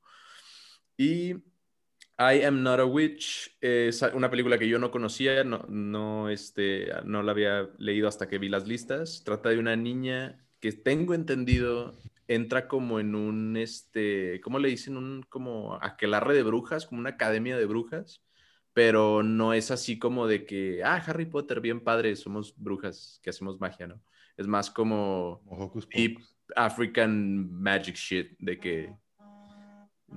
Y 0.97 1.35
I 2.18 2.42
Am 2.47 2.62
Not 2.62 2.80
a 2.80 2.85
Witch 2.85 3.56
es 3.61 4.02
una 4.14 4.30
película 4.30 4.59
que 4.59 4.68
yo 4.68 4.78
no 4.78 4.90
conocía, 4.90 5.45
no, 5.45 5.66
no, 5.68 6.30
este, 6.30 6.88
no 7.04 7.23
la 7.23 7.33
había 7.33 7.68
leído 7.78 8.09
hasta 8.09 8.28
que 8.28 8.38
vi 8.38 8.49
las 8.49 8.66
listas. 8.66 9.23
Trata 9.25 9.50
de 9.50 9.59
una 9.59 9.76
niña 9.76 10.47
que 10.61 10.73
tengo 10.73 11.14
entendido 11.14 11.95
entra 12.28 12.68
como 12.68 13.00
en 13.00 13.14
un, 13.14 13.56
este, 13.56 14.40
¿cómo 14.40 14.59
le 14.59 14.68
dicen? 14.68 14.97
Un 14.97 15.23
como 15.28 15.78
aquelarre 15.80 16.35
de 16.35 16.42
brujas, 16.42 16.87
como 16.87 17.00
una 17.00 17.11
academia 17.11 17.56
de 17.56 17.66
brujas, 17.66 18.23
pero 18.76 19.23
no 19.23 19.54
es 19.54 19.71
así 19.71 19.99
como 19.99 20.26
de 20.26 20.45
que, 20.45 20.85
ah, 20.85 20.97
Harry 21.06 21.25
Potter, 21.25 21.62
bien 21.62 21.80
padre, 21.80 22.14
somos 22.14 22.54
brujas 22.59 23.18
que 23.23 23.30
hacemos 23.30 23.59
magia, 23.59 23.87
¿no? 23.87 24.02
Es 24.37 24.47
más 24.47 24.71
como 24.71 25.40
deep 25.95 26.18
African 26.54 27.50
magic 27.50 27.97
shit, 27.97 28.37
de 28.38 28.61
que 28.61 28.95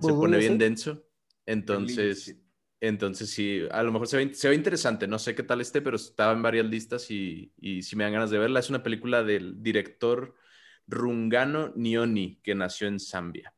se 0.01 0.11
pone 0.11 0.37
bien 0.39 0.57
denso. 0.57 1.05
Entonces, 1.45 2.35
entonces 2.81 3.29
sí, 3.29 3.61
a 3.71 3.81
lo 3.81 3.93
mejor 3.93 4.09
se 4.09 4.17
ve, 4.17 4.33
se 4.33 4.49
ve, 4.49 4.55
interesante. 4.55 5.07
No 5.07 5.19
sé 5.19 5.35
qué 5.35 5.43
tal 5.43 5.61
esté, 5.61 5.81
pero 5.81 5.95
estaba 5.95 6.33
en 6.33 6.41
varias 6.41 6.65
listas 6.65 7.09
y, 7.11 7.53
y 7.55 7.81
si 7.81 7.95
me 7.95 8.03
dan 8.03 8.11
ganas 8.11 8.29
de 8.29 8.39
verla. 8.39 8.59
Es 8.59 8.69
una 8.69 8.83
película 8.83 9.23
del 9.23 9.63
director 9.63 10.35
Rungano 10.85 11.71
Nioni, 11.77 12.41
que 12.43 12.55
nació 12.55 12.89
en 12.89 12.99
Zambia. 12.99 13.53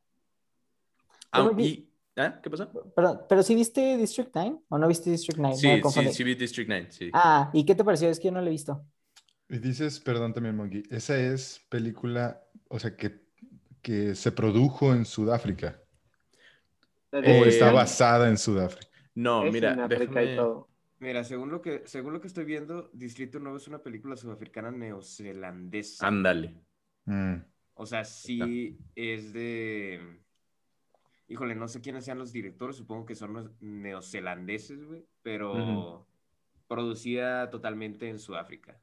Ah, 1.32 1.50
y, 1.58 1.91
¿eh? 2.16 2.32
¿Qué 2.42 2.50
pasó? 2.50 2.70
Pero, 2.94 3.26
pero 3.28 3.42
sí 3.42 3.54
viste 3.54 3.96
District 3.96 4.30
9 4.34 4.58
o 4.68 4.78
no 4.78 4.88
viste 4.88 5.10
District 5.10 5.38
9? 5.38 5.56
Sí, 5.56 5.80
sí, 5.90 6.12
sí 6.12 6.24
vi 6.24 6.34
District 6.34 6.68
9, 6.68 6.86
sí. 6.90 7.10
Ah, 7.12 7.50
¿y 7.52 7.64
qué 7.64 7.74
te 7.74 7.84
pareció? 7.84 8.08
Es 8.08 8.18
que 8.18 8.26
yo 8.26 8.32
no 8.32 8.40
la 8.40 8.48
he 8.48 8.50
visto. 8.50 8.84
Y 9.48 9.58
dices, 9.58 10.00
perdón 10.00 10.32
también, 10.32 10.56
Monkey, 10.56 10.82
esa 10.90 11.18
es 11.18 11.64
película, 11.68 12.42
o 12.68 12.78
sea, 12.78 12.96
que, 12.96 13.22
que 13.82 14.14
se 14.14 14.32
produjo 14.32 14.94
en 14.94 15.04
Sudáfrica. 15.04 15.82
¿O 17.12 17.18
está 17.18 17.70
basada 17.70 18.28
en 18.28 18.38
Sudáfrica? 18.38 18.88
No, 19.14 19.42
mira, 19.44 19.86
déjame... 19.86 20.38
Mira, 21.02 21.24
según 21.24 21.50
lo, 21.50 21.60
que, 21.60 21.82
según 21.84 22.12
lo 22.12 22.20
que 22.20 22.28
estoy 22.28 22.44
viendo, 22.44 22.88
Distrito 22.92 23.40
Nuevo 23.40 23.56
es 23.56 23.66
una 23.66 23.82
película 23.82 24.16
sudafricana 24.16 24.70
neozelandesa. 24.70 26.06
Ándale. 26.06 26.54
Mm. 27.06 27.38
O 27.74 27.86
sea, 27.86 28.04
sí 28.04 28.78
es 28.94 29.32
de... 29.32 30.21
Híjole, 31.28 31.54
no 31.54 31.68
sé 31.68 31.80
quiénes 31.80 32.04
sean 32.04 32.18
los 32.18 32.32
directores, 32.32 32.76
supongo 32.76 33.06
que 33.06 33.14
son 33.14 33.32
los 33.32 33.50
neozelandeses, 33.60 34.84
güey, 34.84 35.04
pero 35.22 36.06
producida 36.68 37.48
totalmente 37.50 38.08
en 38.08 38.18
Sudáfrica. 38.18 38.78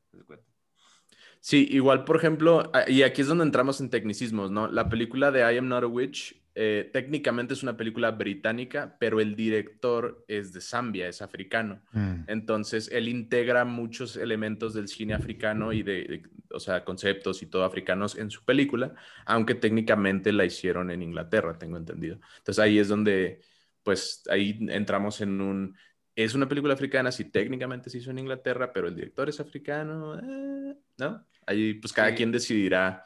Sí, 1.39 1.67
igual, 1.71 2.05
por 2.05 2.17
ejemplo, 2.17 2.71
y 2.87 3.03
aquí 3.03 3.21
es 3.21 3.27
donde 3.27 3.45
entramos 3.45 3.81
en 3.81 3.89
tecnicismos, 3.89 4.51
¿no? 4.51 4.67
La 4.67 4.89
película 4.89 5.31
de 5.31 5.39
I 5.53 5.57
Am 5.57 5.67
Not 5.67 5.83
a 5.83 5.87
Witch 5.87 6.41
eh, 6.61 6.89
técnicamente 6.91 7.53
es 7.53 7.63
una 7.63 7.77
película 7.77 8.11
británica, 8.11 8.97
pero 8.99 9.21
el 9.21 9.33
director 9.33 10.25
es 10.27 10.51
de 10.51 10.59
Zambia, 10.59 11.07
es 11.07 11.21
africano. 11.21 11.81
Mm. 11.93 12.23
Entonces, 12.27 12.89
él 12.91 13.07
integra 13.07 13.63
muchos 13.63 14.17
elementos 14.17 14.73
del 14.73 14.89
cine 14.89 15.13
africano 15.13 15.71
y 15.71 15.83
de, 15.83 16.21
o 16.51 16.59
sea, 16.59 16.83
conceptos 16.83 17.41
y 17.43 17.45
todo 17.45 17.63
africanos 17.63 18.17
en 18.17 18.29
su 18.29 18.43
película, 18.43 18.93
aunque 19.25 19.55
técnicamente 19.55 20.33
la 20.33 20.43
hicieron 20.43 20.91
en 20.91 21.01
Inglaterra, 21.01 21.57
tengo 21.57 21.77
entendido. 21.77 22.19
Entonces, 22.39 22.59
ahí 22.59 22.77
es 22.77 22.89
donde, 22.89 23.39
pues, 23.81 24.23
ahí 24.29 24.59
entramos 24.67 25.21
en 25.21 25.39
un... 25.39 25.77
Es 26.13 26.35
una 26.35 26.49
película 26.49 26.73
africana, 26.73 27.13
sí, 27.13 27.23
técnicamente 27.23 27.89
se 27.89 27.99
hizo 27.99 28.11
en 28.11 28.19
Inglaterra, 28.19 28.73
pero 28.73 28.89
el 28.89 28.95
director 28.95 29.29
es 29.29 29.39
africano, 29.39 30.19
eh, 30.19 30.75
¿no? 30.97 31.25
Ahí, 31.45 31.75
pues, 31.75 31.93
cada 31.93 32.13
quien 32.13 32.33
decidirá, 32.33 33.05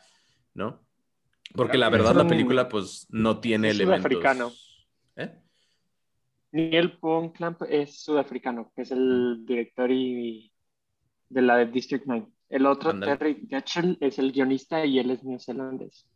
¿no? 0.56 0.83
Porque 1.54 1.78
la 1.78 1.90
verdad 1.90 2.16
la 2.16 2.28
película 2.28 2.68
pues 2.68 3.08
no 3.10 3.40
tiene 3.40 3.70
es 3.70 3.76
elementos. 3.76 4.02
Sudafricano. 4.02 4.52
¿Eh? 5.16 5.40
Neil 6.52 6.98
Blomkamp 7.02 7.62
es 7.70 8.02
sudafricano, 8.02 8.72
que 8.76 8.84
es 8.84 8.92
el 8.92 9.44
director 9.46 9.92
y 9.92 10.52
de 11.30 11.42
la 11.42 11.58
de 11.58 11.68
District 11.68 12.06
9. 12.06 12.28
El 12.50 12.66
otro. 12.66 13.00
Terry 13.00 13.48
Gatchell, 13.50 13.98
es 14.00 14.20
el 14.20 14.32
guionista 14.32 14.86
y 14.86 15.00
él 15.00 15.12
es 15.12 15.24
neozelandés. 15.24 16.08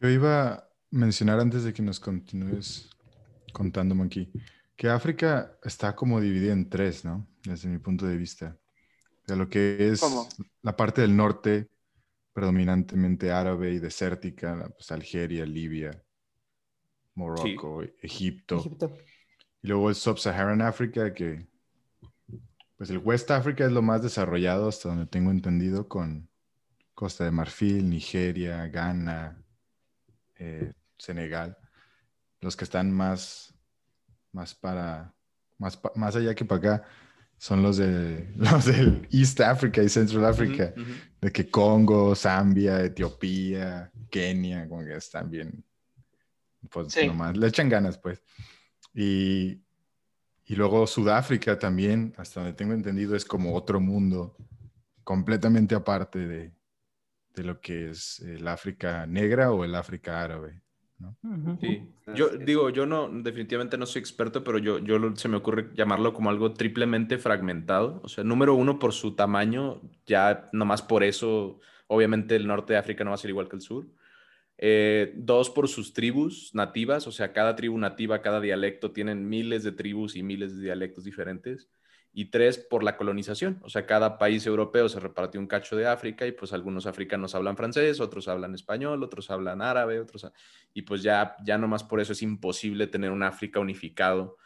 Yo 0.00 0.08
iba 0.08 0.52
a 0.52 0.68
mencionar 0.90 1.40
antes 1.40 1.64
de 1.64 1.72
que 1.72 1.82
nos 1.82 2.00
continúes 2.00 2.90
contando, 3.52 3.94
Monkey, 3.94 4.30
que 4.76 4.88
África 4.88 5.58
está 5.62 5.94
como 5.94 6.20
dividida 6.20 6.52
en 6.52 6.68
tres, 6.68 7.04
¿no? 7.04 7.26
Desde 7.44 7.68
mi 7.68 7.78
punto 7.78 8.06
de 8.06 8.16
vista. 8.16 8.56
De 9.26 9.36
lo 9.36 9.48
que 9.48 9.88
es 9.90 10.00
¿Cómo? 10.00 10.28
la 10.62 10.76
parte 10.76 11.00
del 11.00 11.16
norte, 11.16 11.68
predominantemente 12.36 13.32
árabe 13.32 13.72
y 13.72 13.78
desértica, 13.78 14.68
pues 14.76 14.92
Algeria, 14.92 15.46
Libia, 15.46 16.04
Morocco, 17.14 17.82
Egipto. 18.02 18.58
Egipto. 18.58 18.94
Y 19.62 19.68
luego 19.68 19.88
el 19.88 19.94
Sub-Saharan 19.94 20.60
África, 20.60 21.14
que 21.14 21.48
pues 22.76 22.90
el 22.90 22.98
West 22.98 23.30
África 23.30 23.64
es 23.64 23.72
lo 23.72 23.80
más 23.80 24.02
desarrollado 24.02 24.68
hasta 24.68 24.90
donde 24.90 25.06
tengo 25.06 25.30
entendido, 25.30 25.88
con 25.88 26.28
Costa 26.92 27.24
de 27.24 27.30
Marfil, 27.30 27.88
Nigeria, 27.88 28.66
Ghana, 28.66 29.42
eh, 30.34 30.74
Senegal. 30.98 31.56
Los 32.42 32.54
que 32.54 32.64
están 32.64 32.92
más, 32.92 33.54
más 34.32 34.54
para, 34.54 35.14
más, 35.56 35.80
más 35.94 36.14
allá 36.16 36.34
que 36.34 36.44
para 36.44 36.58
acá, 36.58 36.88
son 37.38 37.62
los, 37.62 37.76
de, 37.76 38.32
los 38.36 38.64
del 38.66 39.06
East 39.10 39.40
Africa 39.40 39.82
y 39.82 39.88
Central 39.88 40.24
Africa, 40.26 40.72
Ujú, 40.76 40.82
ujú. 40.82 40.92
de 41.20 41.32
que 41.32 41.48
Congo, 41.50 42.14
Zambia, 42.14 42.80
Etiopía, 42.82 43.90
Kenia, 44.10 44.68
como 44.68 44.84
que 44.84 44.96
están 44.96 45.30
bien, 45.30 45.64
pues 46.70 46.92
Sí. 46.92 47.06
nomás, 47.06 47.36
le 47.36 47.46
echan 47.46 47.68
ganas, 47.68 47.98
pues. 47.98 48.22
Y, 48.94 49.60
y 50.46 50.54
luego 50.54 50.86
Sudáfrica 50.86 51.58
también, 51.58 52.14
hasta 52.16 52.40
donde 52.40 52.54
tengo 52.54 52.72
entendido, 52.72 53.14
es 53.16 53.24
como 53.24 53.54
otro 53.54 53.80
mundo 53.80 54.36
completamente 55.04 55.74
aparte 55.74 56.18
de, 56.26 56.52
de 57.34 57.42
lo 57.44 57.60
que 57.60 57.90
es 57.90 58.20
el 58.20 58.46
África 58.48 59.06
negra 59.06 59.52
o 59.52 59.64
el 59.64 59.74
África 59.74 60.22
árabe. 60.22 60.62
¿No? 60.98 61.16
Sí. 61.60 61.82
Yo 62.14 62.28
digo, 62.28 62.70
yo 62.70 62.86
no, 62.86 63.08
definitivamente 63.08 63.76
no 63.76 63.86
soy 63.86 64.00
experto, 64.00 64.42
pero 64.42 64.58
yo, 64.58 64.78
yo 64.78 64.98
se 65.16 65.28
me 65.28 65.36
ocurre 65.36 65.70
llamarlo 65.74 66.12
como 66.12 66.30
algo 66.30 66.52
triplemente 66.52 67.18
fragmentado. 67.18 68.00
O 68.02 68.08
sea, 68.08 68.24
número 68.24 68.54
uno, 68.54 68.78
por 68.78 68.92
su 68.92 69.14
tamaño, 69.14 69.82
ya 70.06 70.48
nomás 70.52 70.82
por 70.82 71.04
eso, 71.04 71.60
obviamente 71.86 72.36
el 72.36 72.46
norte 72.46 72.72
de 72.72 72.78
África 72.78 73.04
no 73.04 73.10
va 73.10 73.14
a 73.14 73.18
ser 73.18 73.30
igual 73.30 73.48
que 73.48 73.56
el 73.56 73.62
sur. 73.62 73.86
Eh, 74.58 75.12
dos, 75.16 75.50
por 75.50 75.68
sus 75.68 75.92
tribus 75.92 76.54
nativas, 76.54 77.06
o 77.06 77.12
sea, 77.12 77.32
cada 77.32 77.56
tribu 77.56 77.76
nativa, 77.76 78.22
cada 78.22 78.40
dialecto, 78.40 78.92
tienen 78.92 79.28
miles 79.28 79.64
de 79.64 79.72
tribus 79.72 80.16
y 80.16 80.22
miles 80.22 80.56
de 80.56 80.62
dialectos 80.62 81.04
diferentes. 81.04 81.68
Y 82.18 82.30
tres, 82.30 82.56
por 82.56 82.82
la 82.82 82.96
colonización, 82.96 83.60
o 83.62 83.68
sea, 83.68 83.84
cada 83.84 84.16
país 84.16 84.46
europeo 84.46 84.88
se 84.88 84.98
repartió 84.98 85.38
un 85.38 85.46
cacho 85.46 85.76
de 85.76 85.86
África 85.86 86.26
y 86.26 86.32
pues 86.32 86.54
algunos 86.54 86.86
africanos 86.86 87.34
hablan 87.34 87.58
francés, 87.58 88.00
otros 88.00 88.26
hablan 88.26 88.54
español, 88.54 89.02
otros 89.02 89.30
hablan 89.30 89.60
árabe, 89.60 90.00
otros... 90.00 90.26
Y 90.72 90.80
pues 90.80 91.02
ya, 91.02 91.36
ya 91.44 91.58
nomás 91.58 91.84
por 91.84 92.00
eso 92.00 92.14
es 92.14 92.22
imposible 92.22 92.86
tener 92.86 93.10
un 93.10 93.22
África 93.22 93.60
unificado 93.60 94.38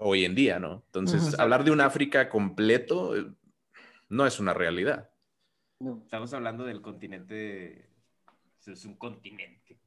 hoy 0.00 0.26
en 0.26 0.34
día, 0.34 0.58
¿no? 0.58 0.82
Entonces, 0.84 1.38
hablar 1.38 1.64
de 1.64 1.70
un 1.70 1.80
África 1.80 2.28
completo 2.28 3.16
eh, 3.16 3.24
no 4.10 4.26
es 4.26 4.38
una 4.38 4.52
realidad. 4.52 5.08
No. 5.80 6.02
Estamos 6.04 6.34
hablando 6.34 6.66
del 6.66 6.82
continente. 6.82 7.88
Es 8.66 8.84
un 8.84 8.96
continente. 8.96 9.78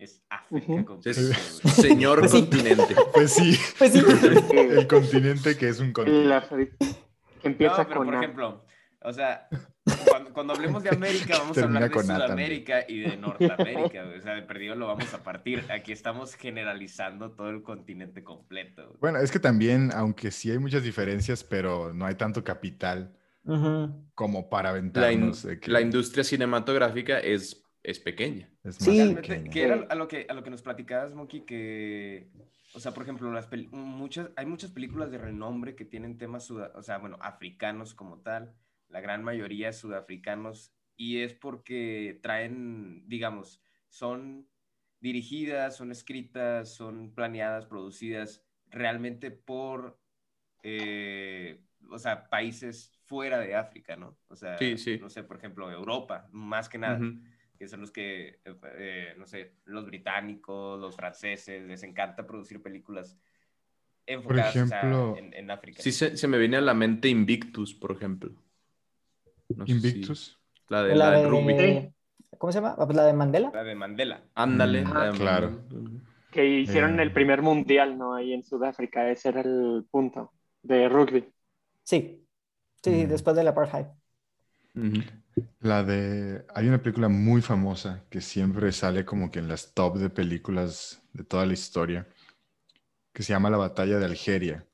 Es 0.00 0.24
África 0.30 0.84
Es 1.04 1.62
güey. 1.62 1.74
señor 1.74 2.20
Pues 2.20 2.32
sí. 2.32 2.40
continente. 2.40 2.96
Pues 3.12 3.32
sí, 3.32 3.58
Pues 3.78 3.92
sí. 3.92 4.00
el 4.56 4.86
continente 4.86 5.56
que 5.56 5.68
es 5.68 5.78
un 5.78 5.92
continente. 5.92 6.72
Que 7.42 7.48
empieza 7.48 7.78
No, 7.82 7.84
pero 7.88 7.98
con 7.98 8.06
por 8.06 8.14
A. 8.16 8.18
ejemplo, 8.18 8.64
o 9.02 9.12
sea, 9.12 9.46
cuando, 10.08 10.32
cuando 10.32 10.52
hablemos 10.54 10.82
de 10.82 10.88
América, 10.90 11.36
vamos 11.38 11.56
a 11.58 11.64
hablar 11.64 11.82
de 11.84 11.88
también. 11.90 12.16
Sudamérica 12.16 12.84
y 12.88 13.00
de 13.00 13.16
Norteamérica. 13.16 14.04
O 14.18 14.20
sea, 14.22 14.34
de 14.34 14.42
perdido 14.42 14.74
lo 14.74 14.86
vamos 14.86 15.12
a 15.14 15.22
partir. 15.22 15.64
Aquí 15.70 15.92
estamos 15.92 16.34
generalizando 16.34 17.32
todo 17.32 17.50
el 17.50 17.62
continente 17.62 18.24
completo. 18.24 18.96
Bueno, 19.00 19.18
es 19.18 19.30
que 19.30 19.38
también, 19.38 19.90
aunque 19.94 20.30
sí 20.30 20.50
hay 20.50 20.58
muchas 20.58 20.82
diferencias, 20.82 21.44
pero 21.44 21.92
no 21.92 22.06
hay 22.06 22.14
tanto 22.14 22.42
capital 22.42 23.14
como 24.14 24.48
para 24.50 24.70
La, 24.72 24.78
in- 24.78 24.92
aventarnos. 24.92 25.46
que 25.60 25.70
la 25.70 25.80
industria 25.80 26.24
cinematográfica 26.24 27.18
es, 27.18 27.62
es 27.82 27.98
pequeña. 27.98 28.48
es 28.64 28.80
más 28.80 28.90
Sí. 28.90 28.96
Realmente, 28.98 29.22
pequeña. 29.22 29.50
que 29.52 29.62
era 29.64 29.74
a 29.88 29.94
lo 29.94 30.08
que, 30.08 30.26
a 30.28 30.34
lo 30.34 30.42
que 30.42 30.50
nos 30.50 30.62
platicabas, 30.62 31.14
Monkey, 31.14 31.42
que, 31.44 32.30
o 32.74 32.80
sea, 32.80 32.92
por 32.94 33.02
ejemplo, 33.02 33.30
las 33.32 33.48
muchas, 33.72 34.30
hay 34.36 34.46
muchas 34.46 34.70
películas 34.70 35.10
de 35.10 35.18
renombre 35.18 35.74
que 35.74 35.84
tienen 35.84 36.18
temas, 36.18 36.50
o 36.50 36.82
sea, 36.82 36.98
bueno, 36.98 37.18
africanos 37.20 37.94
como 37.94 38.20
tal, 38.20 38.54
la 38.88 39.00
gran 39.00 39.22
mayoría 39.22 39.72
sudafricanos, 39.72 40.74
y 40.96 41.18
es 41.20 41.34
porque 41.34 42.18
traen, 42.22 43.08
digamos, 43.08 43.62
son 43.88 44.48
dirigidas, 45.00 45.76
son 45.76 45.90
escritas, 45.92 46.74
son 46.74 47.14
planeadas, 47.14 47.66
producidas 47.66 48.44
realmente 48.68 49.30
por, 49.30 49.98
eh, 50.62 51.62
o 51.90 51.98
sea, 51.98 52.28
países 52.28 52.92
fuera 53.06 53.38
de 53.38 53.54
África, 53.56 53.96
¿no? 53.96 54.18
O 54.28 54.36
sea, 54.36 54.58
Sí, 54.58 54.76
sí. 54.78 55.00
no 55.00 55.08
sé, 55.10 55.22
por 55.24 55.36
ejemplo, 55.38 55.70
Europa, 55.70 56.28
más 56.32 56.68
que 56.68 56.78
nada 56.78 56.98
Ujú. 56.98 57.20
Que 57.60 57.68
son 57.68 57.82
los 57.82 57.90
que, 57.90 58.40
eh, 58.42 58.54
eh, 58.78 59.14
no 59.18 59.26
sé, 59.26 59.52
los 59.66 59.84
británicos, 59.84 60.80
los 60.80 60.96
franceses, 60.96 61.62
les 61.62 61.82
encanta 61.82 62.26
producir 62.26 62.62
películas 62.62 63.18
enfocadas 64.06 64.56
o 64.56 64.66
sea, 64.66 64.78
ejemplo, 64.78 65.14
en, 65.18 65.34
en 65.34 65.50
África. 65.50 65.82
Sí, 65.82 65.92
se, 65.92 66.16
se 66.16 66.26
me 66.26 66.38
viene 66.38 66.56
a 66.56 66.62
la 66.62 66.72
mente 66.72 67.08
Invictus, 67.10 67.74
por 67.74 67.92
ejemplo. 67.92 68.30
No 69.50 69.66
sé 69.66 69.72
si- 69.78 69.88
Invictus. 69.88 70.40
la 70.68 70.84
de, 70.84 70.96
La 70.96 71.10
la 71.10 71.16
de 71.18 71.22
de- 71.24 71.28
rugby. 71.28 71.92
¿Cómo 72.38 72.50
se 72.50 72.58
llama? 72.62 72.74
Ah, 72.78 72.86
pues 72.86 72.96
La 72.96 73.04
de 73.04 73.12
Mandela. 73.12 73.50
La 73.52 73.62
de 73.62 73.74
Mandela. 73.74 74.22
Ándale. 74.34 74.82
Mm, 74.86 74.92
la 74.94 75.12
de- 75.12 75.18
claro. 75.18 75.60
Que 76.30 76.46
hicieron 76.48 76.98
Eh. 76.98 77.02
el 77.02 77.12
primer 77.12 77.42
mundial, 77.42 77.98
¿no? 77.98 78.14
Ahí 78.14 78.32
en 78.32 78.42
Sudáfrica, 78.42 79.10
ese 79.10 79.28
era 79.28 79.42
el 79.42 79.84
punto 79.90 80.32
de 80.62 80.88
rugby. 80.88 81.28
Sí. 81.82 82.24
Sí, 82.82 83.04
Mm. 83.04 83.08
después 83.08 83.36
del 83.36 83.48
apartheid. 83.48 83.84
Ujú. 84.74 85.02
La 85.60 85.82
de. 85.82 86.44
Hay 86.54 86.68
una 86.68 86.82
película 86.82 87.08
muy 87.08 87.42
famosa 87.42 88.04
que 88.10 88.20
siempre 88.20 88.72
sale 88.72 89.04
como 89.04 89.30
que 89.30 89.38
en 89.38 89.48
las 89.48 89.72
top 89.74 89.96
de 89.98 90.10
películas 90.10 91.02
de 91.12 91.24
toda 91.24 91.46
la 91.46 91.52
historia, 91.52 92.08
que 93.12 93.22
se 93.22 93.32
llama 93.32 93.50
La 93.50 93.56
Batalla 93.58 93.98
de 93.98 94.04
Algeria. 94.04 94.66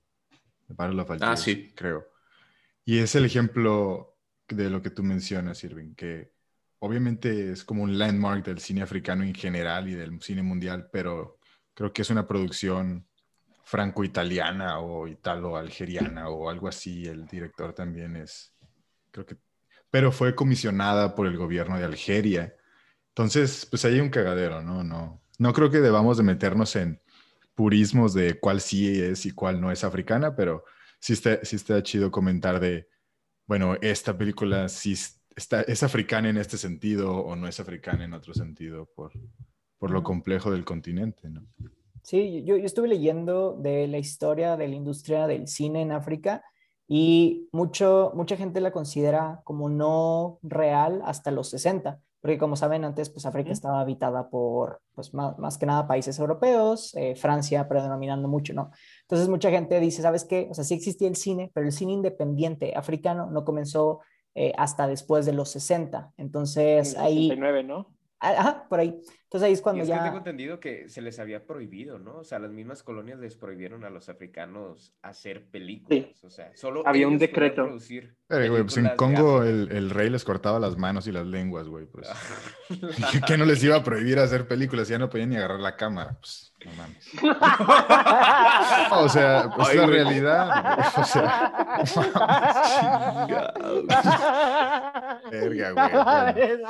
De 0.68 0.74
Battle 0.74 1.00
of 1.02 1.10
Algiers, 1.10 1.30
Ah, 1.30 1.36
sí. 1.36 1.72
creo. 1.76 2.06
Y 2.84 2.98
es 2.98 3.14
el 3.14 3.24
ejemplo 3.24 4.16
de 4.48 4.70
lo 4.70 4.82
que 4.82 4.90
tú 4.90 5.02
mencionas, 5.02 5.62
Irving, 5.64 5.94
que 5.94 6.32
obviamente 6.78 7.52
es 7.52 7.64
como 7.64 7.82
un 7.82 7.98
landmark 7.98 8.44
del 8.44 8.58
cine 8.60 8.82
africano 8.82 9.24
en 9.24 9.34
general 9.34 9.88
y 9.88 9.94
del 9.94 10.20
cine 10.22 10.42
mundial, 10.42 10.88
pero 10.92 11.38
creo 11.74 11.92
que 11.92 12.02
es 12.02 12.10
una 12.10 12.26
producción 12.26 13.06
franco-italiana 13.64 14.78
o 14.78 15.08
italo-algeriana 15.08 16.28
o 16.28 16.48
algo 16.48 16.68
así. 16.68 17.06
El 17.06 17.26
director 17.26 17.72
también 17.72 18.16
es, 18.16 18.54
creo 19.10 19.26
que, 19.26 19.36
pero 19.90 20.12
fue 20.12 20.34
comisionada 20.34 21.14
por 21.14 21.26
el 21.26 21.36
gobierno 21.36 21.78
de 21.78 21.84
Algeria. 21.84 22.54
Entonces, 23.08 23.66
pues 23.66 23.84
hay 23.84 24.00
un 24.00 24.10
cagadero, 24.10 24.62
¿no? 24.62 24.84
No, 24.84 25.22
no 25.38 25.52
creo 25.52 25.70
que 25.70 25.80
debamos 25.80 26.16
de 26.18 26.22
meternos 26.24 26.76
en 26.76 27.00
purismos 27.54 28.12
de 28.14 28.38
cuál 28.38 28.60
sí 28.60 29.00
es 29.00 29.26
y 29.26 29.30
cuál 29.32 29.60
no 29.60 29.70
es 29.72 29.84
africana, 29.84 30.36
pero 30.36 30.64
sí 31.00 31.14
está, 31.14 31.44
sí 31.44 31.56
está 31.56 31.82
chido 31.82 32.10
comentar 32.10 32.60
de, 32.60 32.88
bueno, 33.46 33.76
esta 33.80 34.16
película 34.18 34.68
sí 34.68 34.92
es- 34.92 35.22
está, 35.34 35.62
es 35.62 35.82
africana 35.82 36.28
en 36.28 36.36
este 36.36 36.58
sentido 36.58 37.12
o 37.16 37.36
no 37.36 37.48
es 37.48 37.60
africana 37.60 38.04
en 38.04 38.12
otro 38.14 38.34
sentido 38.34 38.86
por, 38.94 39.12
por 39.78 39.90
lo 39.90 40.02
complejo 40.02 40.50
del 40.50 40.64
continente, 40.64 41.30
¿no? 41.30 41.46
Sí, 42.02 42.44
yo, 42.44 42.56
yo 42.56 42.64
estuve 42.64 42.88
leyendo 42.88 43.56
de 43.60 43.88
la 43.88 43.98
historia 43.98 44.56
de 44.56 44.68
la 44.68 44.74
industria 44.76 45.26
del 45.26 45.48
cine 45.48 45.82
en 45.82 45.92
África 45.92 46.44
y 46.88 47.48
mucho, 47.52 48.12
mucha 48.14 48.36
gente 48.36 48.60
la 48.60 48.70
considera 48.70 49.40
como 49.44 49.68
no 49.68 50.38
real 50.42 51.02
hasta 51.04 51.30
los 51.30 51.48
60, 51.50 52.00
porque 52.20 52.38
como 52.38 52.56
saben 52.56 52.84
antes, 52.84 53.10
pues 53.10 53.26
África 53.26 53.50
estaba 53.50 53.80
habitada 53.80 54.28
por, 54.30 54.80
pues 54.94 55.14
más, 55.14 55.38
más 55.38 55.58
que 55.58 55.66
nada 55.66 55.86
países 55.86 56.18
europeos, 56.18 56.94
eh, 56.96 57.14
Francia 57.16 57.68
predominando 57.68 58.28
mucho, 58.28 58.52
¿no? 58.52 58.70
Entonces 59.02 59.28
mucha 59.28 59.50
gente 59.50 59.78
dice, 59.80 60.02
¿sabes 60.02 60.24
qué? 60.24 60.48
O 60.50 60.54
sea, 60.54 60.64
sí 60.64 60.74
existía 60.74 61.08
el 61.08 61.16
cine, 61.16 61.50
pero 61.54 61.66
el 61.66 61.72
cine 61.72 61.92
independiente 61.92 62.74
africano 62.76 63.30
no 63.30 63.44
comenzó 63.44 64.00
eh, 64.34 64.52
hasta 64.58 64.86
después 64.86 65.24
de 65.24 65.32
los 65.32 65.50
60. 65.50 66.12
En 66.16 66.26
Entonces 66.26 66.96
ahí, 66.98 67.28
69, 67.28 67.64
¿no? 67.64 67.94
ajá, 68.18 68.66
por 68.68 68.80
ahí. 68.80 69.00
Entonces 69.36 69.46
ahí 69.46 69.52
es 69.52 69.62
Y 69.76 69.80
es 69.80 69.90
que 69.90 69.98
tengo 70.04 70.16
entendido 70.18 70.60
que 70.60 70.88
se 70.88 71.02
les 71.02 71.18
había 71.18 71.44
prohibido, 71.46 71.98
¿no? 71.98 72.18
O 72.18 72.24
sea, 72.24 72.38
las 72.38 72.52
mismas 72.52 72.82
colonias 72.82 73.18
les 73.18 73.36
prohibieron 73.36 73.84
a 73.84 73.90
los 73.90 74.08
africanos 74.08 74.94
hacer 75.02 75.44
películas. 75.50 76.24
O 76.24 76.30
sea, 76.30 76.50
solo 76.54 76.82
Había 76.86 77.06
un 77.06 77.18
decreto. 77.18 77.64
producir 77.64 78.16
Pero, 78.26 78.50
güey, 78.50 78.62
pues 78.62 78.78
en 78.78 78.88
Congo 78.96 79.42
el, 79.42 79.68
el 79.72 79.90
rey 79.90 80.08
les 80.08 80.24
cortaba 80.24 80.58
las 80.58 80.78
manos 80.78 81.06
y 81.06 81.12
las 81.12 81.26
lenguas, 81.26 81.68
güey, 81.68 81.84
pues. 81.84 82.08
¿Qué 83.26 83.36
no 83.36 83.44
les 83.44 83.62
iba 83.62 83.76
a 83.76 83.84
prohibir 83.84 84.18
hacer 84.18 84.48
películas? 84.48 84.88
Ya 84.88 84.98
no 84.98 85.10
podían 85.10 85.28
ni 85.30 85.36
agarrar 85.36 85.60
la 85.60 85.76
cámara. 85.76 86.16
Pues, 86.18 86.54
no 86.64 86.72
mames. 86.72 87.10
O 88.92 89.08
sea, 89.08 89.50
pues 89.54 89.68
Ay, 89.68 89.76
la 89.76 89.84
güey. 89.84 89.94
realidad. 89.96 90.78
O 90.96 91.04
sea, 91.04 91.52
verga, 95.30 95.72
güey. 95.72 95.92
bueno. 96.46 96.68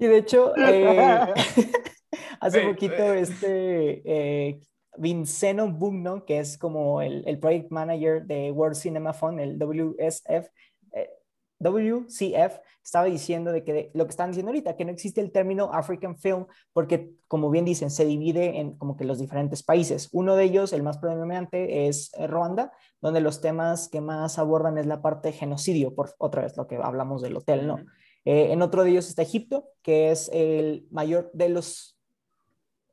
Y 0.00 0.06
de 0.06 0.16
hecho, 0.16 0.56
eh, 0.56 1.34
hace 2.40 2.66
poquito 2.66 2.94
eh. 2.94 3.20
este 3.20 4.02
eh, 4.04 4.60
Vinceno 4.96 5.70
Bugno, 5.70 6.24
que 6.24 6.38
es 6.40 6.56
como 6.56 7.02
el, 7.02 7.22
el 7.26 7.38
project 7.38 7.70
manager 7.70 8.24
de 8.24 8.50
World 8.50 8.76
Cinema 8.76 9.12
Fund, 9.12 9.40
el 9.40 9.58
WSF, 9.58 10.48
eh, 10.92 11.10
WCF, 11.58 12.60
estaba 12.82 13.04
diciendo 13.04 13.52
de 13.52 13.62
que 13.62 13.72
de- 13.74 13.90
lo 13.92 14.06
que 14.06 14.10
están 14.10 14.30
diciendo 14.30 14.48
ahorita, 14.50 14.74
que 14.74 14.86
no 14.86 14.90
existe 14.90 15.20
el 15.20 15.32
término 15.32 15.70
African 15.70 16.16
Film, 16.16 16.46
porque 16.72 17.10
como 17.28 17.50
bien 17.50 17.66
dicen, 17.66 17.90
se 17.90 18.06
divide 18.06 18.58
en 18.58 18.78
como 18.78 18.96
que 18.96 19.04
los 19.04 19.18
diferentes 19.18 19.62
países. 19.62 20.08
Uno 20.12 20.34
de 20.34 20.44
ellos, 20.44 20.72
el 20.72 20.82
más 20.82 20.96
predominante, 20.96 21.88
es 21.88 22.10
Ruanda, 22.26 22.72
donde 23.02 23.20
los 23.20 23.42
temas 23.42 23.90
que 23.90 24.00
más 24.00 24.38
abordan 24.38 24.78
es 24.78 24.86
la 24.86 25.02
parte 25.02 25.28
de 25.28 25.34
genocidio, 25.34 25.94
por 25.94 26.14
otra 26.16 26.40
vez 26.42 26.56
lo 26.56 26.66
que 26.66 26.76
hablamos 26.76 27.20
del 27.20 27.36
hotel, 27.36 27.66
¿no? 27.66 27.76
Eh, 28.24 28.52
en 28.52 28.62
otro 28.62 28.84
de 28.84 28.90
ellos 28.90 29.08
está 29.08 29.22
Egipto, 29.22 29.68
que 29.82 30.10
es 30.10 30.30
el 30.32 30.86
mayor 30.90 31.30
de 31.32 31.48
los, 31.48 31.96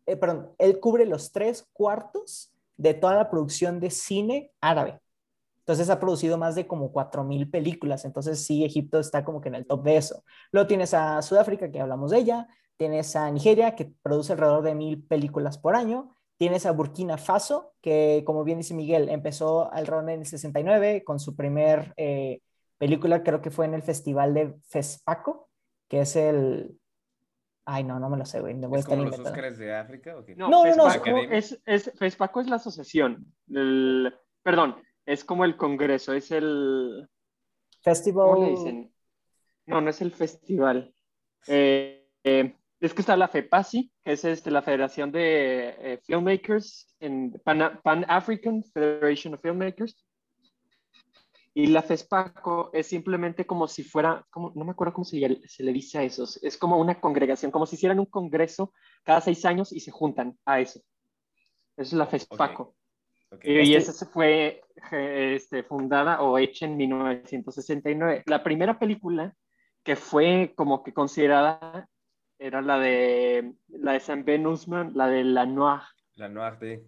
eh, 0.05 0.15
perdón, 0.15 0.51
él 0.57 0.79
cubre 0.79 1.05
los 1.05 1.31
tres 1.31 1.67
cuartos 1.73 2.53
de 2.77 2.93
toda 2.93 3.15
la 3.15 3.29
producción 3.29 3.79
de 3.79 3.89
cine 3.89 4.51
árabe. 4.61 4.99
Entonces 5.59 5.89
ha 5.89 5.99
producido 5.99 6.37
más 6.37 6.55
de 6.55 6.65
como 6.65 6.93
4.000 6.93 7.51
películas. 7.51 8.05
Entonces 8.05 8.45
sí, 8.45 8.63
Egipto 8.63 8.99
está 8.99 9.25
como 9.25 9.41
que 9.41 9.49
en 9.49 9.55
el 9.55 9.67
top 9.67 9.83
de 9.83 9.97
eso. 9.97 10.23
Luego 10.51 10.65
tienes 10.65 10.93
a 10.93 11.21
Sudáfrica, 11.21 11.69
que 11.69 11.81
hablamos 11.81 12.11
de 12.11 12.19
ella. 12.19 12.47
Tienes 12.77 13.15
a 13.17 13.29
Nigeria, 13.31 13.75
que 13.75 13.91
produce 14.01 14.31
alrededor 14.31 14.63
de 14.63 14.75
mil 14.75 15.03
películas 15.03 15.57
por 15.57 15.75
año. 15.75 16.15
Tienes 16.37 16.65
a 16.65 16.71
Burkina 16.71 17.17
Faso, 17.17 17.73
que 17.81 18.23
como 18.25 18.45
bien 18.45 18.59
dice 18.59 18.75
Miguel, 18.75 19.09
empezó 19.09 19.69
alrededor 19.73 20.09
en 20.09 20.21
el 20.21 20.25
69 20.25 21.03
con 21.03 21.19
su 21.19 21.35
primer 21.35 21.93
eh, 21.97 22.41
película, 22.77 23.23
creo 23.23 23.41
que 23.41 23.51
fue 23.51 23.65
en 23.65 23.73
el 23.73 23.81
festival 23.83 24.33
de 24.33 24.55
FESPACO, 24.69 25.49
que 25.87 26.01
es 26.01 26.15
el... 26.15 26.79
Ay, 27.65 27.83
no, 27.83 27.99
no 27.99 28.09
me 28.09 28.17
lo 28.17 28.25
sé, 28.25 28.39
güey. 28.39 28.53
me 28.53 28.67
voy 28.67 28.77
a 28.77 28.79
¿Es 28.79 28.85
estar 28.85 28.97
como 28.97 29.09
los 29.09 29.57
de 29.57 29.75
África? 29.75 30.17
¿o 30.17 30.23
qué? 30.25 30.35
No, 30.35 30.49
No, 30.49 30.63
no, 30.65 30.75
no, 30.75 30.89
FESPACO 30.89 31.17
es, 31.31 31.61
es, 31.65 31.91
FESPACO 31.97 32.41
es 32.41 32.47
la 32.49 32.55
asociación. 32.57 33.25
del- 33.45 34.13
perdón, 34.41 34.81
es 35.05 35.25
como 35.25 35.43
el 35.43 35.57
congreso, 35.57 36.13
es 36.13 36.31
el... 36.31 37.07
Festival... 37.81 38.27
¿Cómo 38.29 38.43
le 38.45 38.49
dicen? 38.51 38.93
No, 39.65 39.81
no 39.81 39.89
es 39.89 40.01
el 40.01 40.11
festival. 40.11 40.93
Eh, 41.47 42.07
eh, 42.23 42.55
es 42.79 42.93
que 42.93 43.01
está 43.01 43.17
la 43.17 43.27
FEPASI, 43.27 43.91
que 44.03 44.13
es 44.13 44.23
este, 44.23 44.49
la 44.51 44.61
Federación 44.61 45.11
de 45.11 45.75
eh, 45.79 45.99
Filmmakers, 46.05 46.95
en 46.99 47.31
Pan, 47.43 47.81
Pan 47.83 48.05
African 48.07 48.63
Federation 48.63 49.33
of 49.33 49.41
Filmmakers. 49.41 50.06
Y 51.59 51.65
la 51.67 51.81
FESPACO 51.81 52.69
es 52.71 52.85
simplemente 52.85 53.47
como 53.47 53.67
si 53.67 53.83
fuera, 53.83 54.23
como, 54.29 54.51
no 54.53 54.63
me 54.63 54.73
acuerdo 54.73 54.93
cómo 54.93 55.05
se, 55.05 55.17
le- 55.17 55.41
se 55.47 55.63
le 55.63 55.73
dice 55.73 55.97
a 55.97 56.03
eso, 56.03 56.23
es 56.43 56.55
como 56.55 56.77
una 56.77 56.99
congregación, 57.01 57.49
como 57.49 57.65
si 57.65 57.77
hicieran 57.77 57.97
un 57.99 58.05
congreso 58.05 58.73
cada 59.03 59.21
seis 59.21 59.43
años 59.43 59.71
y 59.73 59.79
se 59.79 59.89
juntan 59.89 60.37
a 60.45 60.59
eso. 60.59 60.79
Eso 61.75 61.89
es 61.89 61.93
la 61.93 62.05
FESPACO. 62.05 62.75
Y, 63.41 63.53
y 63.53 63.59
Este- 63.73 63.77
esa 63.77 63.91
se 63.93 64.05
fue 64.05 64.61
este, 64.91 65.63
fundada 65.63 66.21
o 66.21 66.37
hecha 66.37 66.67
en 66.67 66.77
1969. 66.77 68.21
La 68.27 68.43
primera 68.43 68.77
película 68.77 69.33
que 69.83 69.95
fue 69.95 70.53
como 70.55 70.83
que 70.83 70.93
considerada 70.93 71.89
era 72.37 72.61
la 72.61 72.77
de 72.77 73.53
la 73.69 73.93
de 73.93 73.99
San 73.99 74.23
Ben 74.25 74.45
Usman, 74.45 74.91
la 74.93 75.07
de 75.07 75.23
La 75.23 75.47
Noire. 75.47 75.85
La 76.13 76.29
Noire 76.29 76.57
de... 76.59 76.87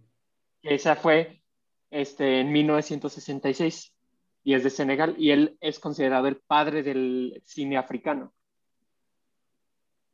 Esa 0.62 0.96
fue 0.96 1.42
este, 1.90 2.42
en 2.42 2.52
1966 2.52 3.96
y 4.44 4.54
es 4.54 4.64
de 4.64 4.70
Senegal 4.70 5.16
y 5.18 5.32
él 5.32 5.58
es 5.62 5.80
considerado 5.80 6.28
el 6.28 6.38
padre 6.38 6.84
del 6.84 7.42
cine 7.46 7.78
africano. 7.78 8.34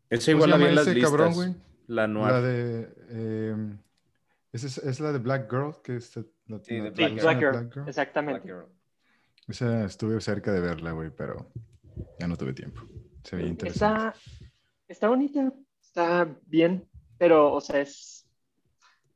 Esa 0.10 0.32
¿Cómo 0.32 0.46
igual 0.46 0.50
la 0.52 0.58
vi 0.58 0.66
en 0.66 0.76
las 0.76 0.88
ese 0.88 0.96
listas. 0.96 1.12
cabrón? 1.12 1.64
La 1.88 2.08
La 2.08 2.42
de. 2.42 2.90
eh, 3.10 3.56
esa 4.52 4.68
es, 4.68 4.78
es 4.80 5.00
la 5.00 5.12
de 5.12 5.20
Black 5.20 5.50
Girl, 5.52 5.76
que 5.84 5.98
es 5.98 6.16
la, 6.48 6.60
Sí, 6.64 6.78
la 6.80 6.90
Black 6.92 6.96
Girl. 6.96 6.96
Black 6.96 6.96
traducción 6.96 7.40
de 7.40 7.40
Girl, 7.74 7.90
exactamente. 7.90 8.42
Black 8.42 8.66
Girl. 8.68 8.76
Esa 9.48 9.86
estuve 9.86 10.20
cerca 10.22 10.52
de 10.52 10.60
verla, 10.62 10.92
güey, 10.92 11.12
pero 11.16 11.52
ya 12.20 12.28
no 12.28 12.36
tuve 12.38 12.54
tiempo. 12.54 12.82
Se 13.24 13.36
veía 13.36 13.50
interesante. 13.50 14.18
Está, 14.18 14.48
está 14.88 15.10
bonita, 15.10 15.54
está 15.82 16.28
bien, 16.46 16.88
pero, 17.18 17.54
o 17.54 17.62
sea, 17.62 17.82
es... 17.82 18.28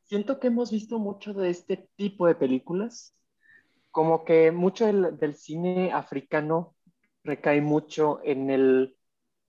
Siento 0.04 0.39
que 0.39 0.48
hemos 0.48 0.72
visto 0.72 0.98
mucho 0.98 1.34
de 1.34 1.50
este 1.52 1.88
tipo 1.95 2.26
de 2.28 2.34
películas, 2.36 3.15
como 3.91 4.23
que 4.25 4.52
mucho 4.52 4.86
del, 4.86 5.17
del 5.17 5.36
cine 5.36 5.91
africano 5.91 6.75
recae 7.23 7.62
mucho 7.62 8.19
en 8.23 8.49
el, 8.49 8.95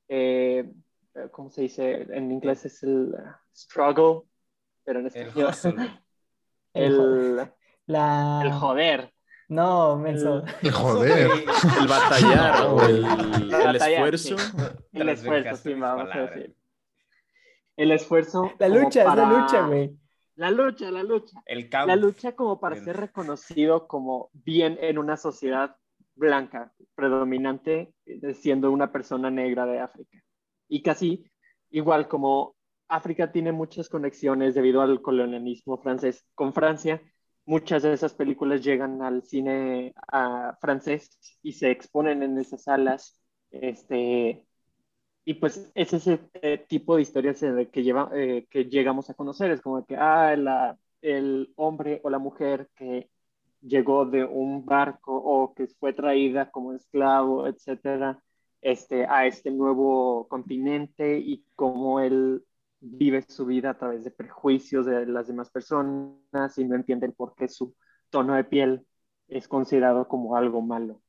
eh, 0.08 0.70
¿cómo 1.30 1.50
se 1.50 1.62
dice? 1.62 2.06
En 2.14 2.30
inglés 2.32 2.64
es 2.64 2.82
el 2.82 3.14
uh, 3.14 3.32
struggle, 3.54 4.22
pero 4.84 5.00
en 5.00 5.06
El 5.06 5.12
español 5.28 5.54
güey. 5.76 5.90
El 6.72 6.96
joder. 6.96 7.40
el, 7.40 7.52
La... 7.86 8.40
el 8.44 8.52
joder. 8.52 9.12
No, 9.48 9.96
menso. 9.98 10.44
El- 10.62 10.70
Joder. 10.70 11.28
El 11.80 11.88
batallar 11.88 12.62
o 12.68 12.80
el, 12.86 13.04
el 13.52 13.76
esfuerzo. 13.76 14.38
sí. 14.38 14.54
El 14.92 15.08
esfuerzo, 15.08 15.56
sí, 15.56 15.74
vamos 15.74 16.08
a 16.14 16.20
decir. 16.20 16.56
El 17.76 17.90
esfuerzo. 17.90 18.52
La 18.60 18.68
lucha, 18.68 19.00
es 19.00 19.14
la 19.16 19.26
lucha, 19.28 19.66
güey. 19.66 19.96
La 20.40 20.50
lucha, 20.50 20.90
la 20.90 21.02
lucha. 21.02 21.38
El. 21.44 21.68
La 21.70 21.96
lucha 21.96 22.34
como 22.34 22.58
para 22.58 22.82
ser 22.82 22.96
reconocido 22.96 23.86
como 23.86 24.30
bien 24.32 24.78
en 24.80 24.96
una 24.96 25.18
sociedad 25.18 25.76
blanca, 26.14 26.72
predominante, 26.94 27.92
eh, 28.06 28.32
siendo 28.32 28.70
una 28.70 28.90
persona 28.90 29.30
negra 29.30 29.66
de 29.66 29.80
África. 29.80 30.18
Y 30.66 30.82
casi 30.82 31.30
igual 31.68 32.08
como 32.08 32.56
África 32.88 33.30
tiene 33.30 33.52
muchas 33.52 33.90
conexiones 33.90 34.54
debido 34.54 34.80
al 34.80 35.02
colonialismo 35.02 35.76
francés 35.76 36.24
con 36.34 36.54
Francia, 36.54 37.02
muchas 37.44 37.82
de 37.82 37.92
esas 37.92 38.14
películas 38.14 38.64
llegan 38.64 39.02
al 39.02 39.22
cine 39.22 39.92
ah, 40.10 40.56
francés 40.58 41.18
y 41.42 41.52
se 41.52 41.70
exponen 41.70 42.22
en 42.22 42.38
esas 42.38 42.62
salas. 42.62 43.20
Este, 43.50 44.46
y 45.30 45.34
pues 45.34 45.70
es 45.76 45.92
ese 45.92 46.18
eh, 46.42 46.58
tipo 46.68 46.96
de 46.96 47.02
historias 47.02 47.38
que, 47.70 47.82
lleva, 47.84 48.10
eh, 48.12 48.48
que 48.50 48.64
llegamos 48.64 49.10
a 49.10 49.14
conocer. 49.14 49.52
Es 49.52 49.60
como 49.60 49.86
que, 49.86 49.96
ah, 49.96 50.34
el 51.02 51.52
hombre 51.54 52.00
o 52.02 52.10
la 52.10 52.18
mujer 52.18 52.68
que 52.74 53.08
llegó 53.60 54.06
de 54.06 54.24
un 54.24 54.66
barco 54.66 55.14
o 55.16 55.54
que 55.54 55.68
fue 55.68 55.92
traída 55.92 56.50
como 56.50 56.72
esclavo, 56.72 57.46
etcétera, 57.46 58.20
este, 58.60 59.06
a 59.06 59.24
este 59.26 59.52
nuevo 59.52 60.26
continente 60.26 61.18
y 61.20 61.44
cómo 61.54 62.00
él 62.00 62.44
vive 62.80 63.22
su 63.28 63.46
vida 63.46 63.70
a 63.70 63.78
través 63.78 64.02
de 64.02 64.10
prejuicios 64.10 64.84
de 64.86 65.06
las 65.06 65.28
demás 65.28 65.48
personas 65.50 66.58
y 66.58 66.64
no 66.64 66.74
entienden 66.74 67.12
por 67.12 67.36
qué 67.36 67.46
su 67.46 67.76
tono 68.10 68.34
de 68.34 68.42
piel 68.44 68.84
es 69.28 69.46
considerado 69.46 70.08
como 70.08 70.34
algo 70.36 70.60
malo. 70.60 71.00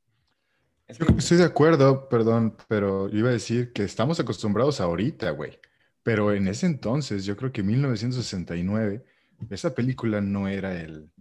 Yo 0.99 1.05
que- 1.07 1.13
estoy 1.17 1.37
de 1.37 1.43
acuerdo, 1.45 2.07
perdón, 2.09 2.55
pero 2.67 3.09
yo 3.09 3.17
iba 3.19 3.29
a 3.29 3.33
decir 3.33 3.71
que 3.73 3.83
estamos 3.83 4.19
acostumbrados 4.19 4.81
ahorita, 4.81 5.31
güey. 5.31 5.59
Pero 6.03 6.33
en 6.33 6.47
ese 6.47 6.65
entonces, 6.65 7.25
yo 7.25 7.35
creo 7.37 7.51
que 7.51 7.63
1969, 7.63 9.03
esa 9.49 9.73
película 9.75 10.21
no 10.21 10.47
era 10.47 10.79
el, 10.79 11.11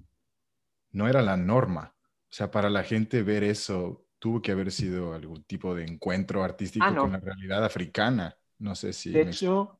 no 0.93 1.09
era 1.09 1.23
la 1.23 1.37
norma. 1.37 1.95
O 2.31 2.33
sea, 2.33 2.51
para 2.51 2.71
la 2.71 2.83
gente 2.83 3.23
ver 3.23 3.45
eso 3.45 4.05
tuvo 4.19 4.41
que 4.43 4.53
haber 4.53 4.71
sido 4.71 5.15
algún 5.15 5.43
tipo 5.45 5.75
de 5.75 5.85
encuentro 5.85 6.43
artístico 6.45 6.85
Ah, 6.87 6.91
no. 6.91 7.03
con 7.03 7.13
la 7.13 7.21
realidad 7.21 7.65
africana. 7.65 8.37
No 8.59 8.75
sé 8.75 8.93
si 8.93 9.11
De 9.11 9.25
me- 9.25 9.31
hecho, 9.31 9.79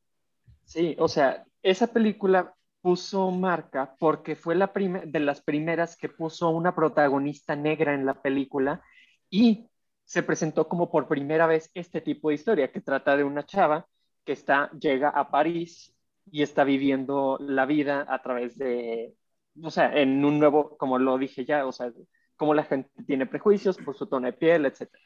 sí, 0.65 0.97
o 0.99 1.09
sea, 1.09 1.45
esa 1.63 1.87
película 1.89 2.55
puso 2.81 3.31
marca 3.31 3.95
porque 3.99 4.35
fue 4.37 4.55
la 4.55 4.73
de 4.75 5.21
las 5.21 5.43
primeras 5.43 5.97
que 5.97 6.09
puso 6.09 6.49
una 6.49 6.75
protagonista 6.75 7.55
negra 7.55 7.95
en 7.95 8.07
la 8.07 8.15
película 8.23 8.83
y 9.29 9.69
se 10.11 10.25
presentó 10.25 10.67
como 10.67 10.91
por 10.91 11.07
primera 11.07 11.47
vez 11.47 11.71
este 11.73 12.01
tipo 12.01 12.31
de 12.31 12.35
historia 12.35 12.73
que 12.73 12.81
trata 12.81 13.17
de 13.17 13.23
una 13.23 13.47
chava 13.47 13.87
que 14.25 14.33
está, 14.33 14.69
llega 14.73 15.11
a 15.11 15.31
París 15.31 15.95
y 16.33 16.43
está 16.43 16.65
viviendo 16.65 17.39
la 17.41 17.65
vida 17.65 18.05
a 18.09 18.21
través 18.21 18.59
de, 18.59 19.15
o 19.63 19.71
sea, 19.71 19.97
en 19.97 20.25
un 20.25 20.41
nuevo, 20.41 20.77
como 20.77 20.99
lo 20.99 21.17
dije 21.17 21.45
ya, 21.45 21.65
o 21.65 21.71
sea, 21.71 21.93
como 22.35 22.55
la 22.55 22.65
gente 22.65 22.91
tiene 23.07 23.27
prejuicios 23.27 23.79
por 23.79 23.97
su 23.97 24.09
tono 24.09 24.27
de 24.27 24.33
piel, 24.33 24.67
etc. 24.67 24.81
Hecho, 24.81 24.99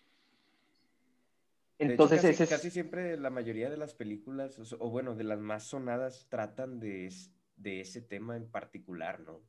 Entonces, 1.78 2.22
casi, 2.22 2.32
ese 2.32 2.44
es... 2.44 2.48
casi 2.48 2.70
siempre 2.70 3.18
la 3.18 3.28
mayoría 3.28 3.68
de 3.68 3.76
las 3.76 3.92
películas, 3.92 4.58
o, 4.58 4.86
o 4.86 4.88
bueno, 4.88 5.14
de 5.14 5.24
las 5.24 5.38
más 5.38 5.64
sonadas, 5.64 6.28
tratan 6.30 6.80
de, 6.80 7.12
de 7.56 7.80
ese 7.82 8.00
tema 8.00 8.38
en 8.38 8.50
particular, 8.50 9.20
¿no? 9.20 9.42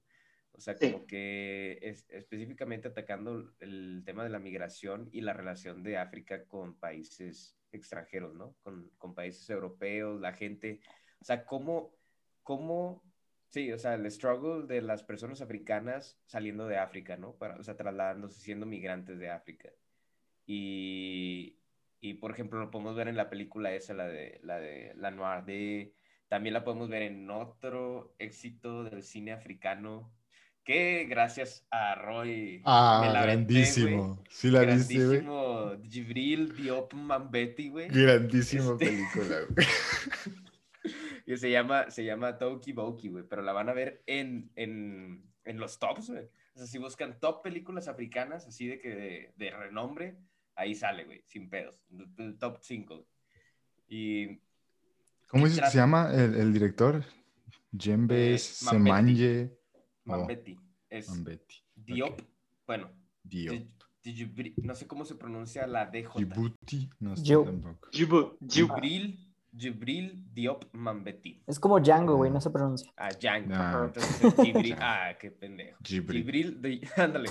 O 0.58 0.60
sea, 0.62 0.76
Sí. 0.78 0.92
como 0.92 1.06
que 1.06 1.80
es, 1.82 2.06
específicamente 2.10 2.88
atacando 2.88 3.54
el 3.60 4.04
tema 4.06 4.24
de 4.24 4.30
la 4.30 4.40
migración 4.40 5.10
y 5.12 5.22
la 5.22 5.34
relación 5.34 5.84
de 5.84 5.98
África 5.98 6.46
con 6.46 6.80
países 6.80 7.58
extranjeros, 7.72 8.34
¿no? 8.36 8.56
Con, 8.64 8.90
con 8.98 9.14
países 9.14 9.50
europeos, 9.50 10.20
la 10.22 10.34
gente, 10.34 10.80
o 11.20 11.26
sea, 11.26 11.46
cómo, 11.46 11.94
cómo, 12.44 13.04
sí, 13.50 13.72
o 13.72 13.78
sea, 13.78 13.96
el 13.96 14.10
struggle 14.10 14.66
de 14.68 14.82
las 14.82 15.04
personas 15.04 15.42
africanas 15.42 16.20
saliendo 16.26 16.68
de 16.68 16.78
África, 16.78 17.18
¿no? 17.18 17.36
Para, 17.36 17.56
o 17.58 17.64
sea, 17.64 17.76
trasladándose, 17.76 18.40
siendo 18.42 18.66
migrantes 18.66 19.20
de 19.20 19.30
África. 19.30 19.70
Y, 20.46 21.60
y, 22.00 22.14
por 22.16 22.32
ejemplo, 22.32 22.60
lo 22.60 22.72
podemos 22.72 22.96
ver 22.96 23.08
en 23.08 23.18
la 23.18 23.30
película 23.30 23.74
esa, 23.74 23.94
la 23.94 24.08
de 24.08 24.40
la, 24.44 24.60
de, 24.60 24.94
la 24.96 25.12
Noir 25.12 25.44
de... 25.46 25.94
También 26.28 26.54
la 26.54 26.64
podemos 26.64 26.90
ver 26.90 27.04
en 27.04 27.30
otro 27.30 28.16
éxito 28.20 28.84
del 28.84 29.04
cine 29.04 29.32
africano, 29.32 30.12
que 30.66 31.06
gracias 31.06 31.66
a 31.70 31.96
Roy... 31.96 32.62
Ah, 32.66 33.04
me 33.06 33.14
la 33.14 33.22
grandísimo. 33.22 34.22
Sí 34.30 34.50
la 34.50 34.62
viste, 34.64 34.96
güey. 34.96 35.08
Grandísimo 35.22 35.72
Jibril 35.90 36.56
Diop 36.56 36.94
Mambeti, 36.94 37.70
güey. 37.70 37.88
Grandísima 37.88 38.72
Este- 38.74 38.86
película, 38.86 39.38
güey. 39.50 39.68
Y 41.28 41.38
se 41.38 41.50
llama, 41.50 41.90
se 41.90 42.04
llama 42.04 42.38
Toki 42.38 42.72
Boki, 42.74 43.10
güey, 43.10 43.24
pero 43.28 43.42
la 43.42 43.54
van 43.54 43.70
a 43.70 43.74
ver 43.74 44.04
en, 44.06 44.52
en, 44.56 45.24
en 45.44 45.58
los 45.60 45.80
tops, 45.80 46.10
güey. 46.10 46.26
O 46.56 46.58
sea, 46.58 46.68
si 46.68 46.78
buscan 46.78 47.20
top 47.20 47.42
películas 47.44 47.88
africanas, 47.88 48.46
así 48.48 48.68
de 48.68 48.80
que 48.80 48.90
de, 48.90 49.34
de 49.36 49.52
renombre, 49.52 50.18
ahí 50.56 50.76
sale, 50.76 51.04
güey, 51.06 51.22
sin 51.26 51.50
pedos. 51.50 51.76
El, 52.18 52.38
top 52.38 52.58
5. 52.62 53.08
Y 53.88 54.40
¿Cómo 55.28 55.46
que 55.46 55.52
se 55.52 55.78
llama 55.78 56.12
el, 56.14 56.36
el 56.36 56.54
director? 56.54 57.04
Jembes 57.78 58.62
Eh, 58.72 59.50
Oh, 60.06 60.12
Mambeti 60.12 60.58
es 60.90 61.10
Mambeti. 61.10 61.64
Diop, 61.76 62.22
bueno, 62.68 62.90
Dio. 63.24 63.52
Di- 63.52 63.72
Dijibri- 64.04 64.54
no 64.58 64.76
sé 64.76 64.86
cómo 64.86 65.04
se 65.04 65.16
pronuncia 65.16 65.66
la 65.66 65.88
DJ. 65.88 66.10
Djibouti. 66.16 66.90
No 67.00 67.16
sé 67.18 67.24
Yo- 67.24 67.44
tampoco. 67.44 67.90
Jibu- 67.92 68.38
Jibu- 68.40 68.76
Jibril, 68.76 69.34
Jibril 69.58 70.24
Diop 70.32 70.66
Mambeti. 70.74 71.42
Es 71.48 71.60
como 71.60 71.80
Django, 71.80 72.16
güey, 72.18 72.30
no 72.30 72.40
se 72.40 72.52
pronuncia. 72.52 72.92
Ah, 72.98 73.10
Yang. 73.20 73.52
Ah. 73.52 73.70
ajá, 73.70 73.86
Entonces. 73.86 74.22
Ah, 74.80 75.18
qué 75.20 75.32
pendejo. 75.32 75.80
Jibril. 75.84 76.22
Jibril, 76.24 76.62
de- 76.62 76.88
ándale. 76.98 77.30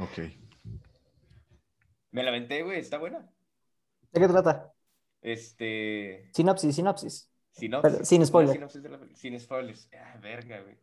Ok. 0.00 0.18
Me 2.12 2.22
la 2.22 2.30
aventé, 2.30 2.62
güey, 2.62 2.78
está 2.80 2.96
buena. 2.98 3.28
¿De 4.12 4.20
qué 4.20 4.28
trata? 4.28 4.72
Este. 5.20 6.30
Sinopsis, 6.32 6.74
sinopsis. 6.74 7.30
Sinopsis. 7.52 7.92
Pero 7.92 8.04
sin 8.04 8.18
Una 8.20 8.26
spoiler. 8.26 8.54
sinopsis 8.54 8.82
de 8.82 8.88
la 8.88 8.98
peli- 9.00 9.16
sin 9.16 9.38
spoilers. 9.38 9.88
Ah, 9.92 10.18
verga, 10.22 10.60
güey. 10.62 10.78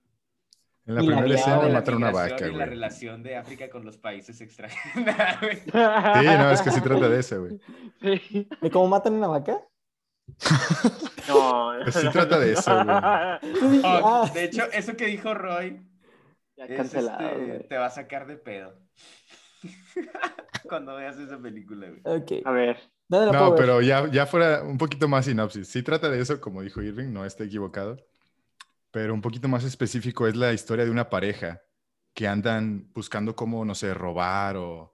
En 0.85 0.95
la 0.95 1.01
primera 1.01 1.35
escena 1.35 1.67
mataron 1.69 2.01
una 2.01 2.11
vaca, 2.11 2.47
y 2.47 2.51
la 2.51 2.55
güey. 2.57 2.69
relación 2.69 3.21
de 3.23 3.35
África 3.37 3.69
con 3.69 3.85
los 3.85 3.97
países 3.97 4.41
extranjeros. 4.41 5.05
Nah, 5.05 5.39
güey. 5.41 5.57
Sí, 5.57 5.71
no, 6.37 6.51
es 6.51 6.61
que 6.61 6.71
sí 6.71 6.81
trata 6.81 7.07
de 7.09 7.19
eso, 7.19 7.39
güey. 7.41 7.59
¿De 8.61 8.71
cómo 8.71 8.87
matan 8.87 9.13
una 9.13 9.27
vaca? 9.27 9.61
No. 11.27 11.73
Pues 11.83 11.95
sí 12.01 12.09
trata 12.11 12.39
de 12.39 12.53
eso, 12.53 12.73
güey. 12.73 13.81
Oh, 13.83 14.23
ah, 14.25 14.31
de 14.33 14.43
hecho, 14.45 14.63
eso 14.71 14.95
que 14.95 15.05
dijo 15.07 15.33
Roy 15.33 15.81
Ya 16.57 16.65
es, 16.65 16.77
cancelado. 16.77 17.29
este, 17.29 17.45
güey. 17.45 17.67
te 17.67 17.77
va 17.77 17.85
a 17.85 17.89
sacar 17.89 18.25
de 18.27 18.37
pedo. 18.37 18.73
Cuando 20.67 20.95
veas 20.95 21.17
esa 21.19 21.37
película, 21.39 21.87
güey. 21.89 22.01
ok. 22.21 22.31
A 22.45 22.51
ver. 22.51 22.77
¿Dónde 23.07 23.27
la 23.27 23.31
No, 23.39 23.51
ver? 23.51 23.59
pero 23.59 23.81
ya, 23.81 24.07
ya 24.09 24.25
fuera 24.25 24.63
un 24.63 24.77
poquito 24.77 25.07
más 25.07 25.25
sinopsis. 25.25 25.67
Sí 25.67 25.83
trata 25.83 26.09
de 26.09 26.19
eso, 26.21 26.39
como 26.41 26.61
dijo 26.61 26.81
Irving, 26.81 27.11
no 27.11 27.25
está 27.25 27.43
equivocado. 27.43 27.97
Pero 28.91 29.13
un 29.13 29.21
poquito 29.21 29.47
más 29.47 29.63
específico 29.63 30.27
es 30.27 30.35
la 30.35 30.53
historia 30.53 30.85
de 30.85 30.91
una 30.91 31.09
pareja 31.09 31.61
que 32.13 32.27
andan 32.27 32.91
buscando 32.93 33.35
cómo, 33.35 33.63
no 33.63 33.73
sé, 33.73 33.93
robar 33.93 34.57
o 34.57 34.93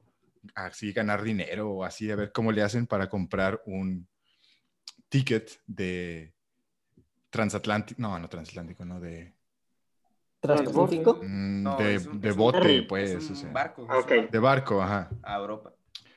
así 0.55 0.93
ganar 0.93 1.23
dinero 1.23 1.69
o 1.71 1.83
así, 1.83 2.09
a 2.11 2.15
ver 2.15 2.31
cómo 2.31 2.51
le 2.51 2.61
hacen 2.61 2.85
para 2.87 3.09
comprar 3.09 3.61
un, 3.65 4.07
ticket 5.09 5.59
de 5.65 6.33
transatlántico, 7.29 8.01
no, 8.01 8.17
no 8.19 8.29
transatlántico, 8.29 8.85
no, 8.85 8.99
de, 8.99 9.33
¿Transpacífico? 10.39 11.19
mm, 11.21 11.63
No, 11.63 11.77
de, 11.77 11.97
un- 11.97 12.21
de 12.21 12.31
un 12.31 12.37
bote, 12.37 12.83
pues. 12.83 13.11
es 13.11 13.29
o 13.29 13.33
un 13.33 13.35
sea, 13.35 13.51
barco. 13.51 13.83
es 13.83 13.89
ok. 13.89 14.11
un 14.11 14.17
barco 14.17 14.31
De 14.31 14.39
barco, 14.39 14.81
ajá. 14.81 15.09
A 15.23 15.37
Europa. 15.37 15.73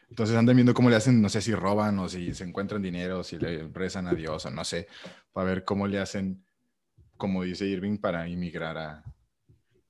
Entonces 0.08 0.36
andan 0.36 0.56
viendo 0.56 0.74
cómo 0.74 0.90
le 0.90 0.96
hacen, 0.96 1.22
no 1.22 1.28
sé 1.28 1.40
si 1.40 1.54
roban 1.54 1.98
o 2.00 2.08
si 2.08 2.34
se 2.34 2.44
encuentran 2.44 2.82
dinero, 2.82 3.20
o 3.20 3.24
si 3.24 3.38
le 3.38 3.68
rezan 3.68 4.08
a 4.08 4.14
Dios 4.14 4.44
o 4.44 4.50
no 4.50 4.64
sé, 4.64 4.88
para 5.32 5.46
ver 5.46 5.64
cómo 5.64 5.86
le 5.86 6.00
hacen, 6.00 6.44
como 7.20 7.44
dice 7.44 7.66
Irving, 7.66 7.98
para 7.98 8.28
inmigrar 8.28 8.78
a, 8.78 9.04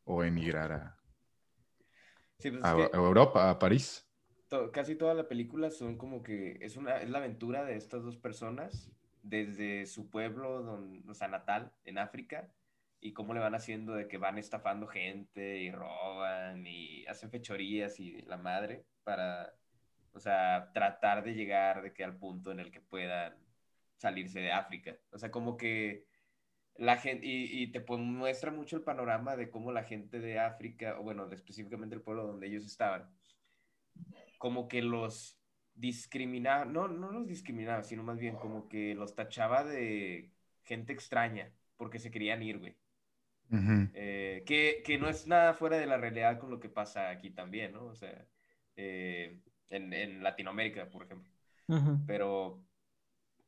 o 0.04 0.24
emigrar 0.24 0.72
a, 0.72 0.98
Sí, 2.38 2.50
pues 2.50 2.62
a- 2.62 2.70
es 2.70 2.74
que 2.74 2.90
a 2.92 2.96
Europa, 2.96 3.50
a 3.50 3.58
París. 3.58 4.06
to- 4.48 4.70
casi 4.72 4.96
toda 4.96 5.14
la 5.14 5.28
película 5.28 5.70
son 5.70 5.96
como 5.96 6.22
que 6.22 6.58
es 6.60 6.76
una 6.76 6.98
es 6.98 7.10
la 7.10 7.18
aventura 7.18 7.64
de 7.64 7.76
estas 7.76 8.02
dos 8.02 8.16
personas 8.16 8.90
desde 9.22 9.86
su 9.86 10.10
pueblo, 10.10 10.62
don, 10.62 11.04
o 11.08 11.14
sea, 11.14 11.28
natal, 11.28 11.72
en 11.84 11.98
África, 11.98 12.50
y 13.00 13.12
cómo 13.12 13.34
le 13.34 13.40
van 13.40 13.54
haciendo 13.54 13.94
de 13.94 14.08
que 14.08 14.18
van 14.18 14.38
estafando 14.38 14.86
gente 14.86 15.58
y 15.58 15.70
roban 15.70 16.66
y 16.66 17.06
hacen 17.06 17.30
fechorías 17.30 18.00
y 18.00 18.22
la 18.22 18.36
madre 18.38 18.86
para, 19.04 19.54
o 20.12 20.20
sea, 20.20 20.70
tratar 20.74 21.22
de 21.24 21.34
llegar 21.34 21.82
de 21.82 21.92
que 21.92 22.04
al 22.04 22.16
punto 22.18 22.50
en 22.52 22.60
el 22.60 22.70
que 22.70 22.80
puedan 22.80 23.36
salirse 23.96 24.40
de 24.40 24.52
África. 24.52 24.96
O 25.12 25.18
sea, 25.18 25.30
como 25.30 25.56
que 25.56 26.06
la 26.80 26.96
gente, 26.96 27.26
y, 27.26 27.62
y 27.62 27.66
te 27.66 27.82
pues, 27.82 28.00
muestra 28.00 28.50
mucho 28.50 28.74
el 28.74 28.82
panorama 28.82 29.36
de 29.36 29.50
cómo 29.50 29.70
la 29.70 29.84
gente 29.84 30.18
de 30.18 30.38
África, 30.38 30.98
o 30.98 31.02
bueno, 31.02 31.26
de 31.28 31.36
específicamente 31.36 31.94
el 31.94 32.00
pueblo 32.00 32.26
donde 32.26 32.46
ellos 32.46 32.64
estaban, 32.64 33.06
como 34.38 34.66
que 34.66 34.80
los 34.80 35.38
discriminaba, 35.74 36.64
no, 36.64 36.88
no 36.88 37.12
los 37.12 37.26
discriminaba, 37.26 37.82
sino 37.82 38.02
más 38.02 38.18
bien 38.18 38.36
como 38.36 38.66
que 38.66 38.94
los 38.94 39.14
tachaba 39.14 39.62
de 39.62 40.30
gente 40.62 40.94
extraña, 40.94 41.52
porque 41.76 41.98
se 41.98 42.10
querían 42.10 42.42
ir, 42.42 42.58
güey. 42.58 42.74
Eh, 43.92 44.42
que, 44.46 44.82
que 44.82 44.96
no 44.96 45.08
es 45.08 45.26
nada 45.26 45.52
fuera 45.52 45.76
de 45.76 45.84
la 45.84 45.98
realidad 45.98 46.38
con 46.38 46.50
lo 46.50 46.60
que 46.60 46.70
pasa 46.70 47.10
aquí 47.10 47.30
también, 47.30 47.72
¿no? 47.72 47.84
O 47.86 47.94
sea, 47.94 48.24
eh, 48.76 49.38
en, 49.68 49.92
en 49.92 50.22
Latinoamérica, 50.22 50.88
por 50.88 51.04
ejemplo. 51.04 51.30
Pero, 52.06 52.64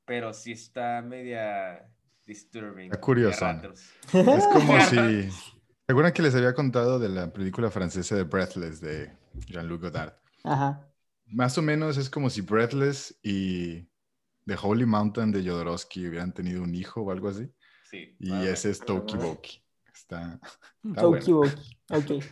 pero 0.04 0.34
sí 0.34 0.52
está 0.52 1.00
media 1.00 1.88
disturbing. 2.26 2.90
Ratos. 2.90 3.90
Es 4.12 4.46
como 4.52 4.80
si... 4.90 5.30
¿Se 5.30 5.92
acuerdan 5.92 6.12
que 6.12 6.22
les 6.22 6.34
había 6.34 6.54
contado 6.54 6.98
de 6.98 7.08
la 7.08 7.32
película 7.32 7.70
francesa 7.70 8.14
de 8.14 8.22
Breathless 8.22 8.80
de 8.80 9.16
Jean-Luc 9.46 9.82
Godard? 9.82 10.14
Ajá. 10.44 10.88
Más 11.26 11.58
o 11.58 11.62
menos 11.62 11.96
es 11.96 12.08
como 12.08 12.30
si 12.30 12.40
Breathless 12.40 13.18
y 13.22 13.88
The 14.46 14.56
Holy 14.60 14.86
Mountain 14.86 15.32
de 15.32 15.42
Jodorowsky 15.42 16.08
hubieran 16.08 16.32
tenido 16.32 16.62
un 16.62 16.74
hijo 16.74 17.02
o 17.02 17.10
algo 17.10 17.28
así. 17.28 17.50
Sí. 17.90 18.16
Y 18.18 18.32
ah, 18.32 18.50
ese 18.50 18.70
es 18.70 18.80
Toki. 18.80 19.16
Boki. 19.16 19.62
Está, 19.92 20.40
está 20.84 21.02
Toki 21.02 21.32
bueno. 21.32 21.52
Boki. 21.88 22.16
Ok. 22.16 22.24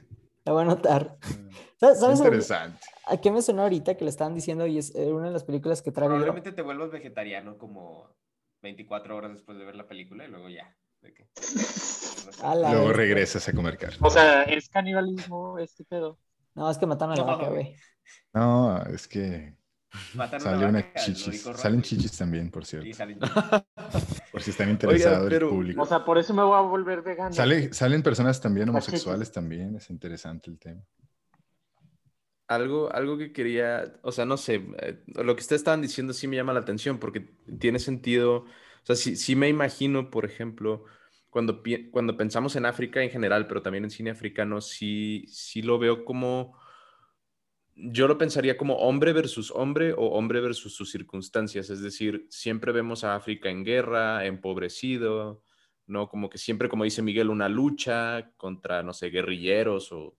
La 0.44 0.52
voy 0.52 0.60
a 0.60 0.64
anotar. 0.64 1.18
¿Sabes, 1.80 2.18
interesante. 2.18 2.78
a 3.06 3.16
qué 3.18 3.30
me 3.30 3.42
sonó 3.42 3.62
ahorita 3.62 3.96
que 3.96 4.04
le 4.04 4.10
estaban 4.10 4.34
diciendo? 4.34 4.66
Y 4.66 4.78
es 4.78 4.94
eh, 4.94 5.12
una 5.12 5.26
de 5.26 5.32
las 5.32 5.44
películas 5.44 5.82
que 5.82 5.92
traigo 5.92 6.14
yo. 6.14 6.18
Probablemente 6.20 6.52
te 6.52 6.62
vuelvas 6.62 6.90
vegetariano 6.90 7.56
como 7.56 8.14
24 8.62 9.16
horas 9.16 9.32
después 9.32 9.58
de 9.58 9.64
ver 9.64 9.74
la 9.76 9.86
película 9.86 10.24
y 10.24 10.28
luego 10.28 10.48
ya. 10.48 10.74
de 11.02 11.14
la 12.42 12.70
Luego 12.72 12.88
vez. 12.88 12.96
regresas 12.96 13.48
a 13.48 13.52
comer 13.52 13.78
carne. 13.78 13.96
O 14.00 14.10
sea, 14.10 14.42
es 14.42 14.68
canibalismo 14.68 15.58
este 15.58 15.84
pedo. 15.84 16.18
No, 16.54 16.70
es 16.70 16.78
que 16.78 16.86
mataron 16.86 17.14
a 17.14 17.16
la 17.16 17.22
No, 17.22 17.26
vaca, 17.38 17.48
güey. 17.48 17.74
No, 18.34 18.82
es 18.86 19.08
que 19.08 19.54
sale 20.38 20.66
una 20.66 20.80
vaca, 20.82 21.00
chichis. 21.00 21.42
Salen 21.42 21.82
chichis 21.82 22.16
también, 22.16 22.50
por 22.50 22.64
cierto. 22.66 22.86
Sí, 22.86 22.92
salen 22.92 23.18
Por 24.32 24.42
si 24.42 24.50
están 24.50 24.70
interesados 24.70 25.28
pero- 25.28 25.48
el 25.48 25.54
público. 25.54 25.82
O 25.82 25.86
sea, 25.86 26.04
por 26.04 26.18
eso 26.18 26.32
me 26.34 26.42
voy 26.42 26.56
a 26.56 26.60
volver 26.60 27.02
vegano. 27.02 27.32
Sale, 27.32 27.72
salen 27.72 28.02
personas 28.02 28.40
también 28.40 28.68
homosexuales 28.68 29.32
también. 29.32 29.76
Es 29.76 29.90
interesante 29.90 30.50
el 30.50 30.58
tema. 30.58 30.82
Algo, 32.50 32.92
algo 32.92 33.16
que 33.16 33.32
quería, 33.32 33.94
o 34.02 34.10
sea, 34.10 34.24
no 34.24 34.36
sé, 34.36 34.56
eh, 34.82 35.00
lo 35.06 35.36
que 35.36 35.40
ustedes 35.42 35.60
estaban 35.60 35.82
diciendo 35.82 36.12
sí 36.12 36.26
me 36.26 36.34
llama 36.34 36.52
la 36.52 36.58
atención 36.60 36.98
porque 36.98 37.20
tiene 37.60 37.78
sentido, 37.78 38.38
o 38.38 38.46
sea, 38.82 38.96
sí, 38.96 39.14
sí 39.14 39.36
me 39.36 39.48
imagino, 39.48 40.10
por 40.10 40.24
ejemplo, 40.24 40.84
cuando, 41.30 41.62
cuando 41.92 42.16
pensamos 42.16 42.56
en 42.56 42.66
África 42.66 43.02
en 43.04 43.10
general, 43.10 43.46
pero 43.46 43.62
también 43.62 43.84
en 43.84 43.90
cine 43.90 44.10
africano, 44.10 44.60
sí, 44.60 45.26
sí 45.28 45.62
lo 45.62 45.78
veo 45.78 46.04
como, 46.04 46.58
yo 47.74 48.08
lo 48.08 48.18
pensaría 48.18 48.56
como 48.56 48.76
hombre 48.76 49.12
versus 49.12 49.50
hombre 49.52 49.92
o 49.92 50.06
hombre 50.10 50.40
versus 50.40 50.74
sus 50.74 50.90
circunstancias, 50.90 51.70
es 51.70 51.80
decir, 51.80 52.26
siempre 52.30 52.72
vemos 52.72 53.04
a 53.04 53.14
África 53.14 53.48
en 53.48 53.64
guerra, 53.64 54.26
empobrecido, 54.26 55.42
¿no? 55.86 56.08
Como 56.08 56.28
que 56.30 56.38
siempre, 56.38 56.68
como 56.68 56.84
dice 56.84 57.02
Miguel, 57.02 57.30
una 57.30 57.48
lucha 57.48 58.32
contra, 58.36 58.82
no 58.82 58.92
sé, 58.92 59.08
guerrilleros 59.10 59.92
o 59.92 60.16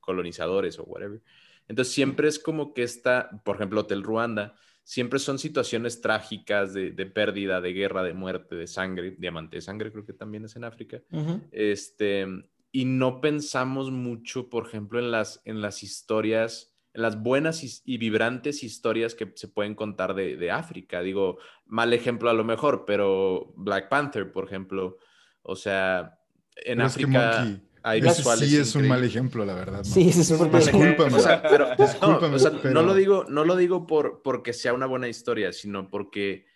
colonizadores 0.00 0.78
o 0.78 0.84
whatever. 0.84 1.22
Entonces 1.68 1.94
siempre 1.94 2.28
es 2.28 2.38
como 2.38 2.74
que 2.74 2.82
está, 2.82 3.42
por 3.44 3.56
ejemplo, 3.56 3.82
Hotel 3.82 4.02
Ruanda, 4.02 4.54
siempre 4.82 5.18
son 5.18 5.38
situaciones 5.38 6.00
trágicas 6.00 6.74
de, 6.74 6.90
de 6.90 7.06
pérdida, 7.06 7.60
de 7.60 7.72
guerra, 7.72 8.02
de 8.02 8.12
muerte, 8.12 8.54
de 8.54 8.66
sangre, 8.66 9.16
diamante 9.18 9.56
de 9.56 9.62
sangre 9.62 9.90
creo 9.90 10.04
que 10.04 10.12
también 10.12 10.44
es 10.44 10.56
en 10.56 10.64
África. 10.64 11.00
Ujú. 11.10 11.40
Este, 11.50 12.26
y 12.70 12.84
no 12.84 13.20
pensamos 13.20 13.90
mucho, 13.90 14.50
por 14.50 14.66
ejemplo, 14.66 14.98
en 14.98 15.10
las, 15.10 15.40
en 15.44 15.62
las 15.62 15.82
historias, 15.82 16.76
en 16.92 17.02
las 17.02 17.20
buenas 17.20 17.82
y, 17.84 17.98
vibrantes 17.98 18.62
historias 18.62 19.14
que 19.14 19.32
se 19.36 19.48
pueden 19.48 19.74
contar 19.74 20.14
de, 20.14 20.36
de 20.36 20.50
África. 20.50 21.00
Digo, 21.00 21.38
mal 21.66 21.92
ejemplo 21.92 22.28
a 22.30 22.34
lo 22.34 22.44
mejor, 22.44 22.84
pero 22.86 23.52
Black 23.56 23.88
Panther, 23.88 24.32
por 24.32 24.44
ejemplo, 24.44 24.98
o 25.42 25.56
sea, 25.56 26.18
en 26.56 26.78
Pero 26.78 26.88
es 26.88 26.96
que 26.96 27.04
África 27.04 27.38
Monkey, 27.38 27.68
hay 27.84 28.00
ese 28.00 28.08
visuales 28.16 28.48
sí 28.48 28.56
es 28.56 28.74
un 28.74 28.88
mal 28.88 29.04
ejemplo, 29.04 29.44
la 29.44 29.54
verdad. 29.54 29.78
¿no? 29.78 29.84
Sí, 29.84 30.08
ese 30.08 30.22
es 30.22 30.30
un 30.32 30.50
mal 30.50 30.60
Discúlpame. 30.60 31.14
O 31.16 31.20
sea, 31.20 31.40
pero, 31.42 31.68
no, 31.78 31.84
Discúlpame, 31.86 32.34
o 32.34 32.38
sea, 32.38 32.50
pero- 32.60 32.74
no 32.74 32.82
lo 32.82 32.94
digo, 32.94 33.24
no 33.28 33.44
lo 33.44 33.54
digo 33.56 33.86
por, 33.86 34.22
porque 34.22 34.52
sea 34.52 34.72
una 34.74 34.86
buena 34.86 35.06
historia, 35.08 35.52
sino 35.52 35.88
porque, 35.88 36.46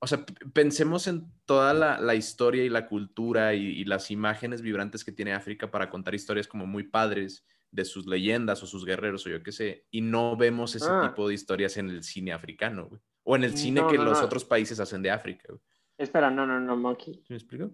o 0.00 0.06
sea, 0.06 0.24
pensemos 0.52 1.06
en 1.06 1.32
toda 1.46 1.72
la, 1.72 1.98
la 2.00 2.14
historia 2.14 2.64
y 2.64 2.68
la 2.68 2.86
cultura 2.88 3.54
y, 3.54 3.64
y 3.64 3.84
las 3.84 4.10
imágenes 4.10 4.60
vibrantes 4.60 5.04
que 5.04 5.12
tiene 5.12 5.32
África 5.32 5.70
para 5.70 5.88
contar 5.88 6.14
historias 6.14 6.46
como 6.48 6.66
muy 6.66 6.82
padres 6.84 7.46
de 7.70 7.84
sus 7.86 8.04
leyendas 8.06 8.62
o 8.62 8.66
sus 8.66 8.84
guerreros 8.84 9.24
o 9.26 9.30
yo 9.30 9.42
qué 9.42 9.50
sé, 9.52 9.86
y 9.90 10.02
no 10.02 10.36
vemos 10.36 10.74
ese 10.74 10.86
Ah. 10.90 11.06
tipo 11.08 11.26
de 11.26 11.32
historias 11.34 11.76
en 11.78 11.88
el 11.88 12.02
cine 12.02 12.32
africano, 12.32 12.86
güey. 12.88 13.00
O 13.24 13.36
en 13.36 13.44
el 13.44 13.56
cine 13.56 13.80
No, 13.82 13.88
que 13.88 13.96
no, 13.96 14.04
los 14.04 14.18
no. 14.18 14.24
otros 14.26 14.44
países 14.44 14.78
hacen 14.80 15.00
de 15.00 15.10
África, 15.10 15.44
güey. 15.48 15.60
Espera, 15.96 16.30
no, 16.30 16.44
no, 16.46 16.58
no, 16.60 16.76
Monkey. 16.76 17.14
¿Sí 17.14 17.26
me 17.30 17.36
explico? 17.36 17.70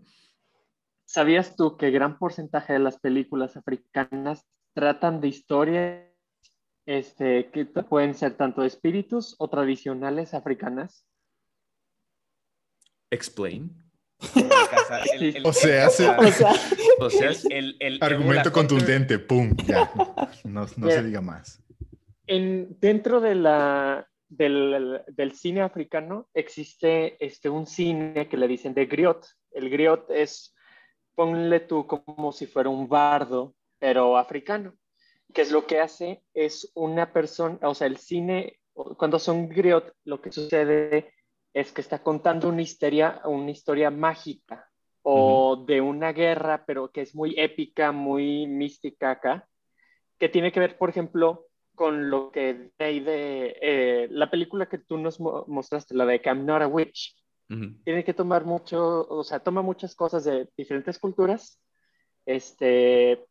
¿Sabías 1.13 1.57
tú 1.57 1.79
que 1.79 1.91
gran 1.91 2.19
porcentaje 2.19 2.75
de 2.75 2.81
las 2.81 2.99
películas 2.99 3.57
africanas 3.57 4.47
tratan 4.75 5.23
de 5.23 5.29
historias 5.29 6.05
este, 6.85 7.51
que 7.51 7.65
pueden 7.65 8.13
ser 8.15 8.37
tanto 8.37 8.63
espíritus 8.63 9.35
o 9.39 9.49
tradicionales 9.49 10.35
africanas? 10.35 11.07
Explain. 13.11 13.71
El 15.15 15.37
el- 15.37 15.47
O 15.47 15.53
sea, 15.55 15.87
el 15.87 15.91
se- 15.93 16.09
O 17.01 17.09
sea, 17.09 17.31
Argumento 18.03 18.53
contundente, 18.53 19.19
pum, 19.19 19.57
ya. 19.67 19.91
No, 20.45 20.67
se 20.67 21.03
diga 21.03 21.23
más. 21.23 21.63
En, 22.27 22.77
dentro 22.81 23.21
de 23.23 23.35
la, 23.35 24.07
del, 24.29 25.01
del 25.07 25.33
cine 25.33 25.63
africano 25.63 26.29
existe 26.35 27.17
este, 27.25 27.49
un 27.49 27.67
cine 27.67 28.29
que 28.29 28.37
le 28.37 28.47
dicen 28.47 28.75
de 28.75 28.85
griot. 28.85 29.27
El 29.53 29.71
griot 29.71 30.11
es, 30.11 30.55
ponle 31.19 31.61
tú 31.61 31.85
como 31.87 32.31
si 32.33 32.47
fuera 32.47 32.71
un 32.71 32.89
bardo, 32.89 33.55
pero 33.81 34.17
africano. 34.17 34.75
Que 35.35 35.43
es 35.43 35.51
lo 35.51 35.67
que 35.67 35.81
hace 35.81 36.23
es 36.33 36.71
una 36.77 37.13
persona, 37.13 37.59
o 37.63 37.75
sea, 37.75 37.89
el 37.89 37.97
cine, 37.99 38.61
cuando 38.97 39.19
son 39.19 39.49
griot, 39.49 39.93
lo 40.05 40.21
que 40.23 40.31
sucede 40.33 41.13
es 41.53 41.73
que 41.73 41.81
está 41.81 42.03
contando 42.05 42.49
una 42.49 42.63
historia, 42.63 43.21
una 43.25 43.51
historia 43.51 43.91
mágica 43.91 44.71
o 45.03 45.65
de 45.67 45.81
una 45.81 46.13
guerra, 46.13 46.65
pero 46.67 46.91
que 46.93 47.03
es 47.03 47.15
muy 47.17 47.35
épica, 47.37 47.91
muy 47.93 48.47
mística 48.47 49.11
acá, 49.11 49.49
que 50.19 50.29
tiene 50.29 50.53
que 50.53 50.61
ver, 50.61 50.79
por 50.79 50.91
ejemplo, 50.91 51.47
con 51.75 52.11
lo 52.11 52.31
que 52.31 52.71
de, 52.79 53.01
de 53.01 53.59
eh, 53.61 54.09
la 54.11 54.31
película 54.31 54.69
que 54.69 54.79
tú 54.79 54.99
nos 54.99 55.21
mo- 55.21 55.45
mostraste, 55.49 55.95
la 55.97 56.07
de 56.07 56.21
I'm 56.25 56.47
Not 56.47 56.63
a 56.63 56.69
Witch, 56.69 57.17
ujú. 57.51 57.75
tiene 57.85 58.05
que 58.05 58.15
tomar 58.15 58.45
mucho, 58.45 59.07
o 59.09 59.25
sea, 59.25 59.41
toma 59.41 59.63
muchas 59.63 59.95
cosas 59.95 60.25
de 60.25 60.49
diferentes 60.57 60.99
culturas, 60.99 61.61
este, 62.27 63.25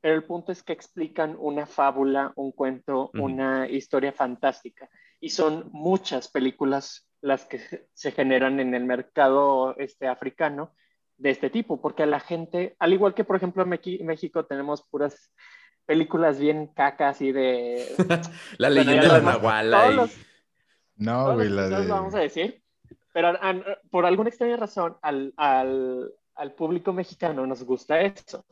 pero 0.00 0.14
el 0.14 0.24
punto 0.24 0.52
es 0.52 0.62
que 0.62 0.72
explican 0.72 1.36
una 1.38 1.66
fábula, 1.66 2.32
un 2.36 2.52
cuento, 2.52 3.10
Ujú. 3.14 3.24
una 3.24 3.68
historia 3.68 4.12
fantástica, 4.12 4.88
y 5.20 5.30
son 5.30 5.68
muchas 5.72 6.28
películas 6.28 7.08
las 7.20 7.44
que 7.44 7.60
se- 7.94 8.10
generan 8.10 8.58
en 8.58 8.74
el 8.74 8.84
mercado 8.84 9.76
este, 9.78 10.08
africano 10.08 10.74
de 11.18 11.30
este 11.30 11.50
tipo, 11.50 11.80
porque 11.80 12.02
a 12.02 12.06
la 12.06 12.18
gente, 12.18 12.74
al 12.80 12.92
igual 12.92 13.14
que 13.14 13.22
por 13.22 13.36
ejemplo 13.36 13.62
en 13.62 14.06
México 14.06 14.44
tenemos 14.44 14.82
puras 14.88 15.32
películas 15.86 16.40
bien 16.40 16.68
cacas 16.68 17.20
y 17.20 17.30
de 17.30 17.94
La 18.58 18.70
leyenda 18.70 19.14
de 19.14 19.22
Nahuala. 19.22 19.92
y- 19.92 19.96
los, 19.96 20.16
No, 20.96 21.34
güey, 21.34 21.48
la 21.48 21.68
de... 21.68 21.86
vamos 21.86 22.14
a 22.14 22.20
decir, 22.20 22.61
Pero 23.12 23.28
an- 23.42 23.64
por 23.90 24.06
alguna 24.06 24.28
extraña 24.30 24.56
razón, 24.56 24.96
al, 25.02 25.32
al, 25.36 26.10
al 26.34 26.54
público 26.54 26.92
mexicano 26.92 27.46
nos 27.46 27.62
gusta 27.64 28.00
eso. 28.00 28.44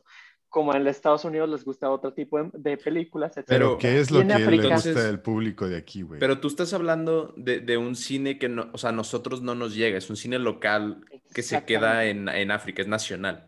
Como 0.49 0.75
en 0.75 0.85
Estados 0.85 1.23
Unidos 1.23 1.49
les 1.49 1.63
gusta 1.63 1.89
otro 1.89 2.13
tipo 2.13 2.37
de, 2.37 2.49
de 2.53 2.77
películas, 2.77 3.37
etc. 3.37 3.45
Pero, 3.47 3.77
¿qué 3.77 3.99
es 3.99 4.11
lo 4.11 4.19
que 4.19 4.25
le 4.25 4.33
gusta 4.43 4.55
Entonces- 4.65 4.95
del 5.05 5.21
público 5.21 5.69
de 5.69 5.77
aquí, 5.77 6.01
güey? 6.01 6.19
Pero 6.19 6.39
tú 6.41 6.49
estás 6.49 6.73
hablando 6.73 7.33
de, 7.37 7.61
de 7.61 7.77
un 7.77 7.95
cine 7.95 8.37
que 8.37 8.49
no, 8.49 8.69
o 8.73 8.77
sea, 8.77 8.89
a 8.89 8.93
nosotros 8.93 9.41
no 9.41 9.55
nos 9.55 9.73
llega, 9.73 9.97
es 9.97 10.09
un 10.09 10.17
cine 10.17 10.39
local 10.39 11.05
que 11.33 11.41
se 11.41 11.63
queda 11.63 12.03
en, 12.05 12.27
en 12.27 12.51
África, 12.51 12.81
es 12.81 12.89
nacional. 12.89 13.47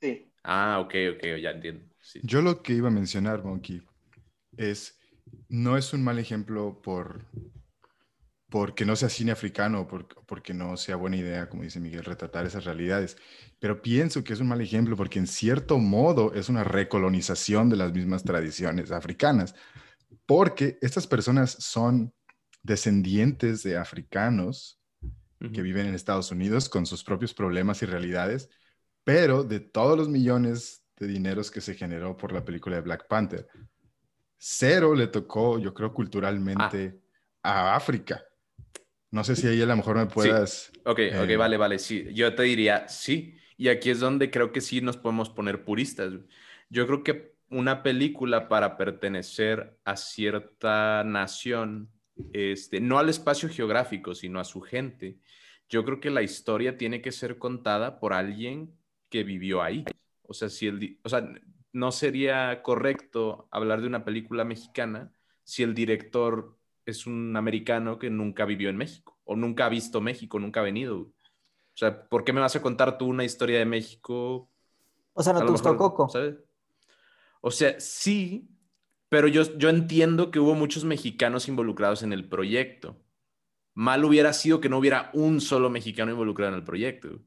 Sí. 0.00 0.30
Ah, 0.44 0.78
ok, 0.84 0.94
ok, 1.16 1.24
ya 1.40 1.50
entiendo. 1.52 1.86
Sí. 2.02 2.20
Yo 2.22 2.42
lo 2.42 2.62
que 2.62 2.74
iba 2.74 2.88
a 2.88 2.92
mencionar, 2.92 3.42
Monkey, 3.42 3.82
es, 4.58 5.00
no 5.48 5.78
es 5.78 5.94
un 5.94 6.04
mal 6.04 6.18
ejemplo 6.18 6.82
por 6.82 7.24
porque 8.50 8.84
no 8.84 8.96
sea 8.96 9.08
cine 9.08 9.30
africano, 9.32 9.86
por- 9.86 10.08
porque 10.26 10.52
no 10.52 10.76
sea 10.76 10.96
buena 10.96 11.16
idea, 11.16 11.48
como 11.48 11.62
dice 11.62 11.78
Miguel, 11.80 12.04
retratar 12.04 12.44
esas 12.44 12.64
realidades. 12.64 13.16
Pero 13.60 13.80
pienso 13.80 14.24
que 14.24 14.32
es 14.32 14.40
un 14.40 14.48
mal 14.48 14.60
ejemplo 14.60 14.96
porque 14.96 15.20
en 15.20 15.28
cierto 15.28 15.78
modo 15.78 16.34
es 16.34 16.48
una 16.48 16.64
recolonización 16.64 17.70
de 17.70 17.76
las 17.76 17.92
mismas 17.92 18.24
tradiciones 18.24 18.90
africanas, 18.90 19.54
porque 20.26 20.78
estas 20.82 21.06
personas 21.06 21.52
son 21.60 22.12
descendientes 22.62 23.62
de 23.62 23.76
africanos 23.78 24.80
que 25.52 25.62
viven 25.62 25.86
en 25.86 25.94
Estados 25.94 26.30
Unidos 26.32 26.68
con 26.68 26.84
sus 26.84 27.02
propios 27.02 27.32
problemas 27.32 27.80
y 27.82 27.86
realidades, 27.86 28.50
pero 29.04 29.44
de 29.44 29.60
todos 29.60 29.96
los 29.96 30.08
millones 30.08 30.82
de 30.98 31.06
dineros 31.06 31.50
que 31.50 31.62
se 31.62 31.74
generó 31.74 32.16
por 32.16 32.32
la 32.32 32.44
película 32.44 32.76
de 32.76 32.82
Black 32.82 33.06
Panther, 33.08 33.48
cero 34.36 34.94
le 34.94 35.06
tocó, 35.06 35.58
yo 35.58 35.72
creo, 35.72 35.94
culturalmente 35.94 37.00
a 37.42 37.74
África. 37.74 38.22
No 39.10 39.24
sé 39.24 39.36
si 39.36 39.46
ahí 39.48 39.60
a 39.60 39.66
lo 39.66 39.76
mejor 39.76 39.96
me 39.96 40.06
puedas... 40.06 40.72
Ok, 40.84 41.00
ok, 41.20 41.30
Eh, 41.30 41.36
vale, 41.36 41.56
vale, 41.56 41.78
sí. 41.78 42.06
Yo 42.14 42.34
te 42.34 42.44
diría 42.44 42.88
sí. 42.88 43.36
Y 43.56 43.68
aquí 43.68 43.90
es 43.90 44.00
donde 44.00 44.30
creo 44.30 44.52
que 44.52 44.60
sí 44.60 44.80
nos 44.80 44.96
podemos 44.96 45.30
poner 45.30 45.64
puristas. 45.64 46.12
Yo 46.68 46.86
creo 46.86 47.02
que 47.02 47.34
una 47.50 47.82
película 47.82 48.48
para 48.48 48.76
pertenecer 48.76 49.78
a 49.84 49.96
cierta 49.96 51.02
nación, 51.04 51.90
este, 52.32 52.80
no 52.80 52.98
al 52.98 53.08
espacio 53.08 53.48
geográfico, 53.48 54.14
sino 54.14 54.40
a 54.40 54.44
su 54.44 54.60
gente, 54.60 55.18
yo 55.68 55.84
creo 55.84 56.00
que 56.00 56.10
la 56.10 56.22
historia 56.22 56.76
tiene 56.78 57.02
que 57.02 57.12
ser 57.12 57.38
contada 57.38 57.98
por 58.00 58.12
alguien 58.12 58.78
que 59.08 59.24
vivió 59.24 59.62
ahí. 59.62 59.84
O 60.22 60.34
sea, 60.34 60.48
si 60.48 60.68
el, 60.68 61.00
o 61.02 61.08
sea, 61.08 61.28
no 61.72 61.92
sería 61.92 62.62
correcto 62.62 63.48
hablar 63.50 63.80
de 63.80 63.86
una 63.88 64.04
película 64.04 64.44
mexicana 64.44 65.12
si 65.44 65.62
el 65.62 65.74
director 65.74 66.59
es 66.90 67.06
un 67.06 67.36
americano 67.36 67.98
que 67.98 68.10
nunca 68.10 68.44
vivió 68.44 68.70
en 68.70 68.76
México 68.76 69.18
o 69.24 69.36
nunca 69.36 69.66
ha 69.66 69.68
visto 69.68 70.00
México, 70.00 70.38
nunca 70.38 70.60
ha 70.60 70.64
venido. 70.64 70.98
güey. 70.98 71.10
O 71.10 71.78
sea, 71.80 72.08
¿por 72.08 72.24
qué 72.24 72.32
me 72.32 72.40
vas 72.40 72.56
a 72.56 72.62
contar 72.62 72.98
tú 72.98 73.06
una 73.06 73.24
historia 73.24 73.58
de 73.58 73.66
México? 73.66 74.50
O 75.14 75.22
sea, 75.22 75.32
no 75.34 75.40
A 75.40 75.44
te 75.44 75.52
gustó 75.52 75.70
mejor, 75.70 75.76
Coco. 75.76 76.08
¿sabes? 76.08 76.36
O 77.40 77.50
sea, 77.50 77.78
sí, 77.80 78.48
pero 79.08 79.28
yo, 79.28 79.42
yo 79.58 79.68
entiendo 79.70 80.30
que 80.30 80.40
hubo 80.40 80.54
muchos 80.54 80.84
mexicanos 80.84 81.48
involucrados 81.48 82.02
en 82.02 82.12
el 82.12 82.28
proyecto. 82.28 83.02
Mal 83.74 84.04
hubiera 84.04 84.32
sido 84.34 84.60
que 84.60 84.70
no 84.70 84.78
hubiera 84.78 85.10
un 85.14 85.40
solo 85.42 85.70
mexicano 85.70 86.12
involucrado 86.12 86.52
en 86.54 86.58
el 86.60 86.64
proyecto. 86.64 87.20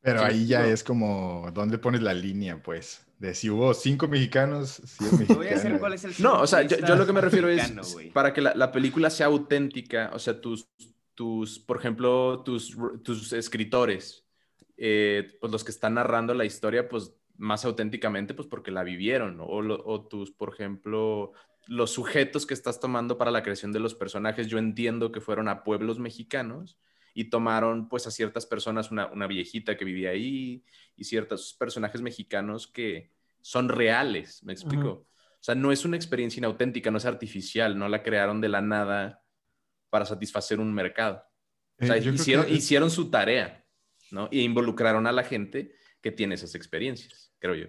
Pero 0.00 0.22
Sí, 0.22 0.24
ahí 0.24 0.46
ya 0.46 0.66
no. 0.66 0.68
es 0.68 0.82
como, 0.84 1.50
¿dónde 1.52 1.78
pones 1.78 2.02
la 2.02 2.14
línea, 2.14 2.62
pues? 2.62 3.06
De 3.18 3.34
si 3.34 3.50
hubo 3.50 3.74
cinco 3.74 4.06
mexicanos, 4.06 4.80
si 4.84 5.04
es 5.04 5.10
Te 5.28 5.34
voy 5.34 5.46
a 5.46 5.50
decir 5.50 5.54
mexicano. 5.54 5.78
cuál 5.80 5.92
es 5.94 6.04
el 6.04 6.14
No, 6.20 6.40
o 6.40 6.46
sea, 6.46 6.62
yo, 6.62 6.76
yo 6.78 6.94
lo 6.94 7.04
que 7.06 7.12
me 7.12 7.20
refiero 7.20 7.48
es 7.48 7.72
para 8.12 8.32
que 8.32 8.40
la, 8.40 8.54
la 8.54 8.70
película 8.70 9.10
sea 9.10 9.26
auténtica, 9.26 10.10
o 10.14 10.18
sea, 10.20 10.40
tus, 10.40 10.68
tus 11.14 11.58
por 11.58 11.78
ejemplo, 11.78 12.42
tus, 12.44 12.76
tus 13.02 13.32
escritores, 13.32 14.24
eh, 14.76 15.36
pues 15.40 15.50
los 15.50 15.64
que 15.64 15.72
están 15.72 15.94
narrando 15.94 16.32
la 16.34 16.44
historia, 16.44 16.88
pues 16.88 17.12
más 17.36 17.64
auténticamente, 17.64 18.34
pues 18.34 18.46
porque 18.46 18.70
la 18.70 18.84
vivieron, 18.84 19.36
¿no? 19.36 19.44
o, 19.46 19.62
lo- 19.62 19.82
o 19.84 20.06
tus, 20.06 20.30
por 20.30 20.52
ejemplo, 20.54 21.32
los 21.66 21.90
sujetos 21.90 22.46
que 22.46 22.54
estás 22.54 22.78
tomando 22.78 23.18
para 23.18 23.30
la 23.32 23.42
creación 23.42 23.72
de 23.72 23.80
los 23.80 23.94
personajes, 23.96 24.46
yo 24.46 24.58
entiendo 24.58 25.10
que 25.10 25.20
fueron 25.20 25.48
a 25.48 25.64
pueblos 25.64 25.98
mexicanos 25.98 26.78
y 27.18 27.30
tomaron 27.30 27.88
pues 27.88 28.06
a 28.06 28.12
ciertas 28.12 28.46
personas, 28.46 28.92
una, 28.92 29.06
una 29.08 29.26
viejita 29.26 29.76
que 29.76 29.84
vivía 29.84 30.10
ahí 30.10 30.64
y 30.94 31.02
ciertos 31.04 31.52
personajes 31.54 32.00
mexicanos 32.00 32.68
que 32.68 33.10
son 33.40 33.68
reales, 33.68 34.42
¿me 34.44 34.52
explico? 34.52 34.90
Ujú. 34.90 35.00
O 35.32 35.42
sea, 35.42 35.56
no 35.56 35.72
es 35.72 35.84
una 35.84 35.96
experiencia 35.96 36.38
inauténtica, 36.38 36.92
no 36.92 36.98
es 36.98 37.06
artificial, 37.06 37.76
no 37.76 37.88
la 37.88 38.04
crearon 38.04 38.40
de 38.40 38.48
la 38.48 38.60
nada 38.60 39.24
para 39.90 40.06
satisfacer 40.06 40.60
un 40.60 40.72
mercado. 40.74 41.24
O 41.80 41.86
sea, 41.86 41.96
Eh, 41.96 42.10
hicieron, 42.14 42.46
que- 42.46 42.54
hicieron 42.54 42.90
su 42.90 43.10
tarea, 43.10 43.64
¿no? 44.12 44.28
Y 44.30 44.42
involucraron 44.42 45.06
a 45.08 45.12
la 45.12 45.24
gente 45.24 45.72
que 46.00 46.12
tiene 46.12 46.36
esas 46.36 46.54
experiencias, 46.54 47.32
creo 47.40 47.54
yo. 47.56 47.66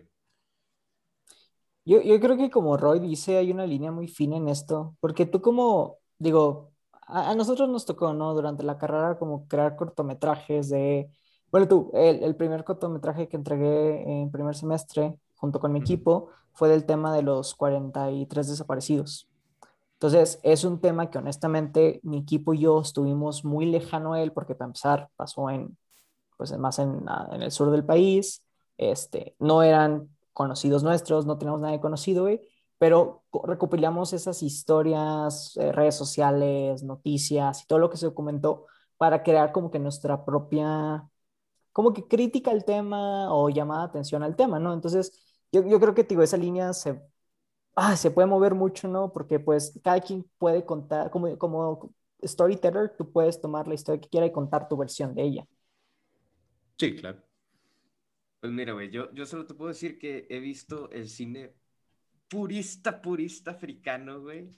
Yo, 1.85 2.01
yo 2.01 2.19
creo 2.19 2.37
que 2.37 2.49
como 2.51 2.77
Roy 2.77 2.99
dice, 2.99 3.37
hay 3.37 3.51
una 3.51 3.65
línea 3.65 3.91
muy 3.91 4.07
fina 4.07 4.37
en 4.37 4.47
esto, 4.49 4.95
porque 4.99 5.25
tú 5.25 5.41
como, 5.41 5.99
digo, 6.19 6.68
a, 7.09 7.31
a 7.31 7.35
nosotros 7.35 7.69
nos 7.69 7.85
tocó, 7.85 8.13
¿no? 8.13 8.33
Durante 8.33 8.63
la 8.63 8.77
carrera 8.77 9.17
como 9.17 9.47
crear 9.47 9.75
cortometrajes 9.75 10.69
de, 10.69 11.09
bueno, 11.51 11.67
tú, 11.67 11.91
el, 11.93 12.23
el 12.23 12.35
primer 12.35 12.63
cortometraje 12.63 13.27
que 13.27 13.37
entregué 13.37 14.21
en 14.21 14.31
primer 14.31 14.55
semestre 14.55 15.19
junto 15.35 15.59
con 15.59 15.71
mi 15.71 15.79
equipo 15.79 16.29
fue 16.53 16.69
del 16.69 16.85
tema 16.85 17.13
de 17.13 17.23
los 17.23 17.55
43 17.55 18.47
desaparecidos. 18.47 19.27
Entonces, 19.93 20.39
es 20.43 20.63
un 20.63 20.79
tema 20.79 21.09
que 21.09 21.17
honestamente 21.17 21.99
mi 22.03 22.19
equipo 22.19 22.53
y 22.53 22.59
yo 22.59 22.79
estuvimos 22.81 23.43
muy 23.43 23.65
lejano 23.65 24.13
a 24.13 24.21
él 24.21 24.31
porque 24.31 24.55
para 24.55 24.67
empezar 24.67 25.09
pasó 25.17 25.49
en, 25.49 25.77
pues 26.37 26.57
más 26.57 26.79
en, 26.79 27.03
ah, 27.07 27.27
en 27.33 27.41
el 27.41 27.51
sur 27.51 27.69
del 27.69 27.85
país, 27.85 28.41
este, 28.77 29.35
no 29.39 29.61
eran 29.61 30.09
conocidos 30.31 30.83
nuestros, 30.83 31.25
no 31.25 31.37
teníamos 31.37 31.59
nadie 31.59 31.81
conocido, 31.81 32.23
güey, 32.23 32.41
pero 32.79 33.25
co- 33.31 33.45
recopilamos 33.47 34.13
esas 34.13 34.43
historias, 34.43 35.57
eh, 35.57 35.73
redes 35.73 35.95
sociales, 35.95 36.83
noticias 36.83 37.63
y 37.63 37.67
todo 37.67 37.79
lo 37.79 37.91
que 37.91 37.97
se 37.97 38.07
documentó 38.07 38.67
para 38.97 39.23
crear 39.23 39.53
como 39.53 39.71
que 39.71 39.79
nuestra 39.79 40.25
propia, 40.25 41.09
como 41.73 41.93
que 41.93 42.07
crítica 42.07 42.51
al 42.51 42.65
tema 42.65 43.33
o 43.33 43.49
llamada 43.49 43.83
atención 43.85 44.23
al 44.23 44.35
tema, 44.35 44.59
¿no? 44.59 44.73
Entonces, 44.73 45.11
yo, 45.51 45.65
yo 45.67 45.79
creo 45.79 45.95
que, 45.95 46.03
digo, 46.03 46.23
esa 46.23 46.37
línea 46.37 46.73
se, 46.73 47.01
ah, 47.75 47.95
se 47.97 48.11
puede 48.11 48.27
mover 48.27 48.55
mucho, 48.55 48.87
¿no? 48.87 49.11
Porque 49.13 49.39
pues 49.39 49.79
cada 49.83 50.01
quien 50.01 50.25
puede 50.37 50.65
contar, 50.65 51.09
como, 51.11 51.37
como 51.37 51.93
storyteller, 52.25 52.95
tú 52.97 53.11
puedes 53.11 53.41
tomar 53.41 53.67
la 53.67 53.75
historia 53.75 54.01
que 54.01 54.09
quiera 54.09 54.25
y 54.27 54.31
contar 54.31 54.67
tu 54.69 54.77
versión 54.77 55.15
de 55.15 55.23
ella. 55.23 55.47
Sí, 56.79 56.95
claro. 56.95 57.23
Pues 58.39 58.53
mira, 58.53 58.73
güey, 58.73 58.89
yo, 58.89 59.13
yo 59.13 59.25
solo 59.25 59.45
te 59.45 59.53
puedo 59.53 59.69
decir 59.69 59.97
que 59.99 60.25
he 60.29 60.39
visto 60.39 60.89
el 60.91 61.09
cine 61.09 61.53
purista, 62.29 63.01
purista 63.01 63.51
africano, 63.51 64.21
güey. 64.21 64.55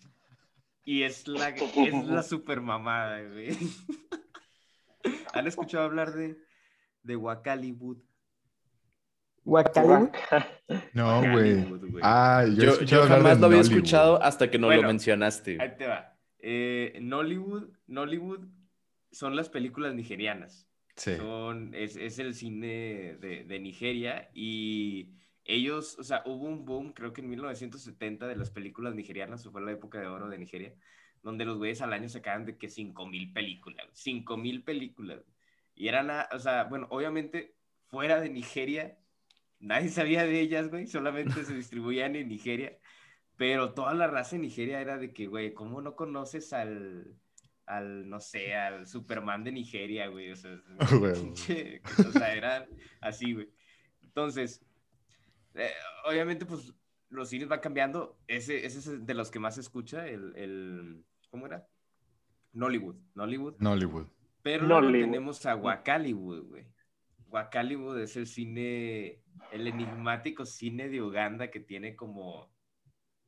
Y 0.83 1.03
es 1.03 1.27
la, 1.27 1.49
es 1.49 2.05
la 2.05 2.23
super 2.23 2.61
mamada, 2.61 3.21
güey. 3.23 3.57
¿Han 5.33 5.47
escuchado 5.47 5.85
hablar 5.85 6.13
de, 6.13 6.37
de 7.03 7.15
Wakaliwood? 7.15 7.97
Guacalú. 9.43 10.11
No, 10.93 11.19
güey. 11.31 11.63
Wakaliwood. 11.63 11.99
Ah, 12.03 12.45
yo, 12.55 12.79
Yo, 12.81 13.07
jamás 13.07 13.39
lo 13.39 13.47
había 13.47 13.59
Nollywood. 13.59 13.61
escuchado 13.61 14.21
hasta 14.21 14.51
que 14.51 14.59
no 14.59 14.67
Bueno, 14.67 14.83
lo 14.83 14.87
mencionaste. 14.89 15.57
Ahí 15.59 15.75
te 15.77 15.87
va. 15.87 16.15
Eh, 16.39 16.99
Nollywood, 17.01 17.69
Nollywood 17.87 18.47
son 19.11 19.35
las 19.35 19.49
películas 19.49 19.95
nigerianas. 19.95 20.67
Sí. 20.95 21.15
Son, 21.15 21.73
es, 21.73 21.95
es 21.95 22.19
el 22.19 22.33
cine 22.35 23.17
de, 23.19 23.43
de 23.47 23.59
Nigeria 23.59 24.29
y 24.33 25.15
ellos, 25.45 25.97
o 25.99 26.03
sea, 26.03 26.23
hubo 26.25 26.45
un 26.45 26.65
boom, 26.65 26.93
creo 26.93 27.13
que 27.13 27.21
en 27.21 27.29
1970 27.29 28.27
de 28.27 28.35
las 28.35 28.51
películas 28.51 28.95
nigerianas, 28.95 29.47
fue 29.47 29.61
la 29.61 29.71
época 29.71 29.99
de 29.99 30.07
oro 30.07 30.29
de 30.29 30.37
Nigeria, 30.37 30.73
donde 31.23 31.45
los 31.45 31.57
güeyes 31.57 31.81
al 31.81 31.93
año 31.93 32.09
sacaban 32.09 32.45
de 32.45 32.57
que 32.57 32.69
5 32.69 33.05
mil 33.07 33.31
películas, 33.33 33.87
5 33.93 34.37
mil 34.37 34.63
películas. 34.63 35.21
Y 35.75 35.87
eran, 35.87 36.09
o 36.31 36.39
sea, 36.39 36.65
bueno, 36.65 36.87
obviamente 36.89 37.55
fuera 37.87 38.19
de 38.21 38.29
Nigeria, 38.29 38.97
nadie 39.59 39.89
sabía 39.89 40.25
de 40.25 40.39
ellas, 40.39 40.69
güey, 40.69 40.87
solamente 40.87 41.43
se 41.43 41.53
distribuían 41.55 42.15
en 42.15 42.29
Nigeria, 42.29 42.77
pero 43.37 43.73
toda 43.73 43.93
la 43.93 44.07
raza 44.07 44.35
en 44.35 44.43
Nigeria 44.43 44.81
era 44.81 44.97
de 44.97 45.13
que, 45.13 45.27
güey, 45.27 45.53
¿cómo 45.53 45.81
no 45.81 45.95
conoces 45.95 46.53
al, 46.53 47.15
al, 47.65 48.09
no 48.09 48.19
sé, 48.19 48.55
al 48.55 48.87
Superman 48.87 49.43
de 49.43 49.51
Nigeria, 49.51 50.07
güey? 50.07 50.31
O 50.31 50.35
sea, 50.35 50.61
o 50.91 52.23
eran 52.23 52.67
así, 52.99 53.33
güey. 53.33 53.49
Entonces, 54.03 54.63
eh, 55.55 55.71
obviamente, 56.05 56.45
pues 56.45 56.73
los 57.09 57.29
cines 57.29 57.47
van 57.47 57.59
cambiando. 57.59 58.17
Ese, 58.27 58.65
ese 58.65 58.79
es 58.79 59.05
de 59.05 59.13
los 59.13 59.31
que 59.31 59.39
más 59.39 59.55
se 59.55 59.61
escucha, 59.61 60.07
el, 60.07 60.35
el 60.35 61.05
¿cómo 61.29 61.45
era? 61.45 61.67
Nollywood, 62.53 62.95
Nollywood. 63.15 63.55
Nollywood. 63.59 64.07
Pero 64.41 64.65
luego 64.65 64.81
Nollywood. 64.81 65.05
tenemos 65.05 65.45
a 65.45 65.55
Wakaliwood, 65.55 66.43
güey. 66.47 66.67
Wakaliwood 67.27 67.99
es 67.99 68.17
el 68.17 68.27
cine, 68.27 69.21
el 69.51 69.67
enigmático 69.67 70.45
cine 70.45 70.89
de 70.89 71.01
Uganda 71.01 71.49
que 71.49 71.61
tiene 71.61 71.95
como 71.95 72.51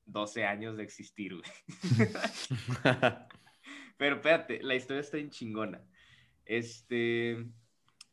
12 0.05 0.45
años 0.45 0.76
de 0.78 0.84
existir, 0.84 1.36
güey. 1.36 1.51
Pero 3.97 4.15
espérate, 4.15 4.61
la 4.61 4.76
historia 4.76 5.01
está 5.01 5.17
en 5.17 5.30
chingona. 5.30 5.82
Este, 6.45 7.45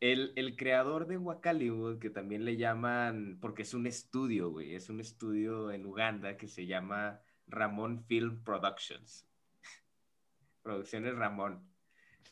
el, 0.01 0.33
el 0.37 0.57
creador 0.57 1.07
de 1.07 1.19
Wakaliwood, 1.19 1.99
que 1.99 2.11
también 2.11 2.45
le 2.45 2.57
llaman, 2.57 3.39
porque 3.41 3.63
es 3.63 3.75
un 3.75 3.87
estudio, 3.87 4.51
güey, 4.51 4.75
es 4.75 4.89
un 4.89 5.01
estudio 5.01 5.71
en 5.71 5.85
Uganda 5.87 6.37
que 6.37 6.49
se 6.49 6.67
llama 6.67 7.21
Ramón 7.47 8.05
Film 8.07 8.43
Productions. 8.43 9.27
Producciones 10.63 11.15
Ramón. 11.15 11.67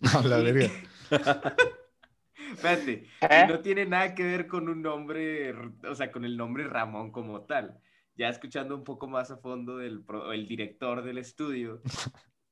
A 0.15 0.23
la 0.23 0.39
verga. 0.39 0.69
Espérate, 2.53 3.07
¿Eh? 3.21 3.47
no 3.49 3.61
tiene 3.61 3.85
nada 3.85 4.15
que 4.15 4.23
ver 4.23 4.47
con 4.47 4.69
un 4.69 4.81
nombre, 4.81 5.53
o 5.87 5.95
sea, 5.95 6.11
con 6.11 6.25
el 6.25 6.37
nombre 6.37 6.65
Ramón 6.67 7.11
como 7.13 7.43
tal. 7.43 7.79
Ya 8.17 8.29
escuchando 8.29 8.75
un 8.75 8.85
poco 8.85 9.07
más 9.07 9.31
a 9.31 9.37
fondo 9.37 9.77
del 9.77 10.03
pro- 10.03 10.33
el 10.33 10.47
director 10.49 11.03
del 11.03 11.19
estudio, 11.19 11.83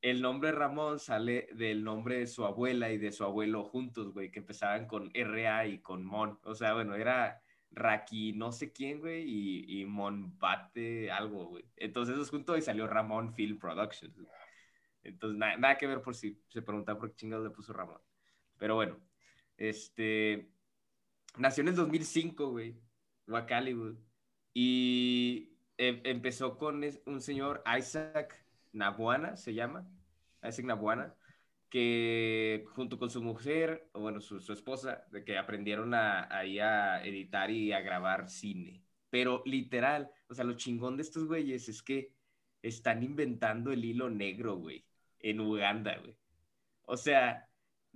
el 0.01 0.21
nombre 0.21 0.51
Ramón 0.51 0.99
sale 0.99 1.47
del 1.53 1.83
nombre 1.83 2.19
de 2.19 2.27
su 2.27 2.45
abuela 2.45 2.91
y 2.91 2.97
de 2.97 3.11
su 3.11 3.23
abuelo 3.23 3.63
juntos, 3.63 4.13
güey, 4.13 4.31
que 4.31 4.39
empezaban 4.39 4.87
con 4.87 5.11
RA 5.13 5.65
y 5.67 5.79
con 5.79 6.05
Mon. 6.05 6.39
O 6.43 6.55
sea, 6.55 6.73
bueno, 6.73 6.95
era 6.95 7.41
Raki 7.71 8.33
no 8.33 8.51
sé 8.51 8.71
quién, 8.71 8.99
güey, 8.99 9.23
y, 9.27 9.81
y 9.81 9.85
Monbate 9.85 11.11
algo, 11.11 11.45
güey. 11.47 11.65
Entonces 11.75 12.15
esos 12.15 12.29
juntos 12.29 12.57
y 12.57 12.61
salió 12.61 12.87
Ramón 12.87 13.33
Film 13.33 13.57
Productions. 13.59 14.15
Entonces, 15.03 15.37
na- 15.37 15.57
nada 15.57 15.77
que 15.77 15.87
ver 15.87 16.01
por 16.01 16.15
si 16.15 16.41
se 16.49 16.61
preguntaba 16.61 16.99
por 16.99 17.09
qué 17.11 17.15
chingados 17.15 17.45
le 17.45 17.51
puso 17.51 17.73
Ramón. 17.73 18.01
Pero 18.57 18.75
bueno, 18.75 18.99
este, 19.57 20.49
nació 21.37 21.61
en 21.61 21.69
el 21.69 21.75
2005, 21.75 22.49
güey, 22.51 22.75
Wakaliwood. 23.27 23.97
Y 24.53 25.53
em- 25.77 26.01
empezó 26.03 26.57
con 26.57 26.83
un 27.05 27.21
señor, 27.21 27.63
Isaac 27.77 28.43
Nabuana, 28.73 29.35
se 29.37 29.53
llama, 29.53 29.87
Isaac 30.43 30.65
Nabuana, 30.65 31.15
que 31.69 32.65
junto 32.69 32.97
con 32.97 33.09
su 33.09 33.21
mujer, 33.21 33.89
o 33.93 34.01
bueno, 34.01 34.21
su, 34.21 34.39
su 34.39 34.53
esposa, 34.53 35.05
de 35.11 35.23
que 35.23 35.37
aprendieron 35.37 35.93
a, 35.93 36.27
a 36.29 37.03
editar 37.03 37.51
y 37.51 37.73
a 37.73 37.81
grabar 37.81 38.29
cine. 38.29 38.83
Pero 39.09 39.41
literal, 39.45 40.11
o 40.29 40.33
sea, 40.33 40.45
lo 40.45 40.53
chingón 40.53 40.97
de 40.97 41.03
estos 41.03 41.25
güeyes 41.25 41.69
es 41.69 41.81
que 41.81 42.13
están 42.61 43.03
inventando 43.03 43.71
el 43.71 43.83
hilo 43.85 44.09
negro, 44.09 44.55
güey, 44.57 44.85
en 45.19 45.39
Uganda, 45.41 45.97
güey. 45.97 46.15
O 46.85 46.97
sea, 46.97 47.46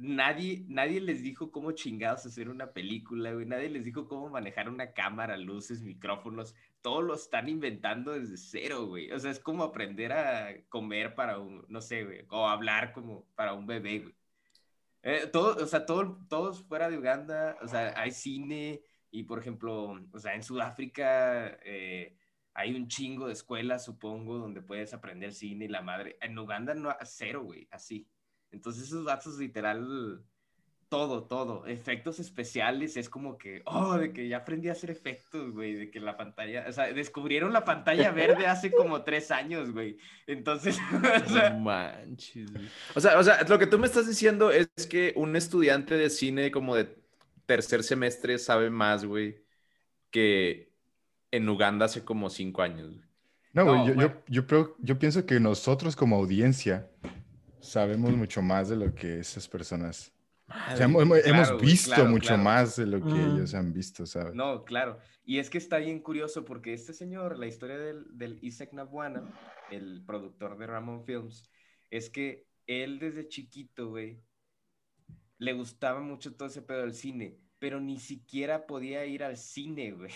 nadie, 0.01 0.65
nadie 0.67 0.99
les 0.99 1.21
dijo 1.21 1.51
cómo 1.51 1.71
chingados 1.73 2.25
hacer 2.25 2.49
una 2.49 2.73
película, 2.73 3.31
güey. 3.33 3.45
Nadie 3.45 3.69
les 3.69 3.85
dijo 3.85 4.07
cómo 4.07 4.29
manejar 4.29 4.69
una 4.69 4.93
cámara, 4.93 5.37
luces, 5.37 5.83
micrófonos. 5.83 6.55
Todo 6.81 7.01
lo 7.01 7.15
están 7.15 7.47
inventando 7.49 8.11
desde 8.13 8.37
cero, 8.37 8.87
güey. 8.87 9.11
O 9.11 9.19
sea, 9.19 9.31
es 9.31 9.39
como 9.39 9.63
aprender 9.63 10.11
a 10.13 10.55
comer 10.69 11.15
para 11.15 11.39
un, 11.39 11.65
no 11.69 11.81
sé, 11.81 12.03
güey, 12.03 12.25
o 12.29 12.47
hablar 12.47 12.93
como 12.93 13.25
para 13.35 13.53
un 13.53 13.67
bebé, 13.67 13.99
güey. 13.99 14.15
Eh, 15.03 15.27
todo, 15.31 15.63
o 15.63 15.67
sea, 15.67 15.85
todo, 15.85 16.19
todos 16.29 16.63
fuera 16.63 16.89
de 16.89 16.97
Uganda, 16.97 17.57
o 17.61 17.67
sea, 17.67 17.93
hay 17.97 18.11
cine 18.11 18.81
y, 19.09 19.23
por 19.23 19.39
ejemplo, 19.39 19.99
o 20.11 20.19
sea, 20.19 20.35
en 20.35 20.43
Sudáfrica 20.43 21.57
eh, 21.63 22.15
hay 22.53 22.75
un 22.75 22.87
chingo 22.87 23.27
de 23.27 23.33
escuelas, 23.33 23.85
supongo, 23.85 24.37
donde 24.37 24.61
puedes 24.61 24.93
aprender 24.93 25.33
cine 25.33 25.65
y 25.65 25.69
la 25.69 25.81
madre. 25.81 26.17
En 26.21 26.37
Uganda 26.37 26.73
no, 26.75 26.95
cero, 27.03 27.43
güey, 27.43 27.67
así. 27.71 28.07
Entonces 28.51 28.83
esos 28.83 29.05
datos 29.05 29.37
literal, 29.37 30.21
todo, 30.89 31.23
todo, 31.23 31.65
efectos 31.67 32.19
especiales, 32.19 32.97
es 32.97 33.07
como 33.09 33.37
que, 33.37 33.61
oh, 33.65 33.97
de 33.97 34.11
que 34.11 34.27
ya 34.27 34.37
aprendí 34.37 34.67
a 34.67 34.73
hacer 34.73 34.91
efectos, 34.91 35.51
güey, 35.53 35.73
de 35.73 35.89
que 35.89 36.01
la 36.01 36.17
pantalla, 36.17 36.65
o 36.67 36.71
sea, 36.73 36.91
descubrieron 36.91 37.53
la 37.53 37.63
pantalla 37.63 38.11
verde 38.11 38.45
hace 38.47 38.71
como 38.71 39.03
tres 39.03 39.31
años, 39.31 39.71
güey. 39.71 39.97
Entonces, 40.27 40.77
o 41.25 41.29
sea, 41.29 41.51
No 41.51 41.59
manches. 41.59 42.51
güey. 42.51 42.67
O 42.93 42.99
sea, 42.99 43.17
o 43.17 43.23
sea, 43.23 43.43
lo 43.43 43.57
que 43.57 43.67
tú 43.67 43.79
me 43.79 43.87
estás 43.87 44.05
diciendo 44.07 44.51
es 44.51 44.67
que 44.89 45.13
un 45.15 45.35
estudiante 45.37 45.95
de 45.95 46.09
cine 46.09 46.51
como 46.51 46.75
de 46.75 46.93
tercer 47.45 47.83
semestre 47.83 48.37
sabe 48.37 48.69
más, 48.69 49.05
güey, 49.05 49.37
que 50.09 50.73
en 51.31 51.47
Uganda 51.47 51.85
hace 51.85 52.03
como 52.03 52.29
cinco 52.29 52.61
años. 52.63 52.89
güey. 52.89 53.01
No, 53.53 53.65
güey, 53.65 53.77
No, 53.79 53.87
yo, 53.87 53.93
yo, 54.01 54.21
yo, 54.27 54.47
creo- 54.47 54.75
yo 54.79 54.99
pienso 54.99 55.25
que 55.25 55.39
nosotros 55.39 55.95
como 55.95 56.17
audiencia 56.17 56.89
sabemos 57.61 58.11
mucho 58.15 58.41
más 58.41 58.69
de 58.69 58.75
lo 58.75 58.93
que 58.93 59.19
esas 59.19 59.47
personas... 59.47 60.11
O 60.73 60.75
sea, 60.75 60.85
hemos, 60.85 61.07
Claro, 61.21 61.57
visto 61.59 61.93
claro, 61.95 62.09
mucho 62.09 62.27
claro. 62.27 62.43
más 62.43 62.75
de 62.75 62.85
lo 62.85 62.99
que 62.99 63.13
Mm. 63.13 63.35
ellos 63.37 63.53
han 63.53 63.71
visto, 63.71 64.05
¿sabes? 64.05 64.33
No, 64.35 64.65
claro. 64.65 64.97
Y 65.23 65.39
es 65.39 65.49
que 65.49 65.57
está 65.57 65.77
bien 65.77 66.01
curioso 66.01 66.43
porque 66.43 66.73
este 66.73 66.91
señor, 66.93 67.39
la 67.39 67.47
historia 67.47 67.77
del, 67.77 68.05
del 68.17 68.37
Isaac 68.41 68.73
Nabuana, 68.73 69.23
el 69.71 70.03
productor 70.05 70.57
de 70.57 70.67
Ramon 70.67 71.05
Films, 71.05 71.49
es 71.89 72.09
que 72.09 72.47
él 72.67 72.99
desde 72.99 73.29
chiquito, 73.29 73.89
güey, 73.89 74.21
le 75.37 75.53
gustaba 75.53 76.01
mucho 76.01 76.35
todo 76.35 76.49
ese 76.49 76.61
pedo 76.61 76.81
del 76.81 76.93
cine, 76.93 77.37
pero 77.57 77.79
ni 77.79 77.97
siquiera 77.99 78.67
podía 78.67 79.05
ir 79.05 79.23
al 79.23 79.37
cine, 79.37 79.91
güey. 79.91 80.11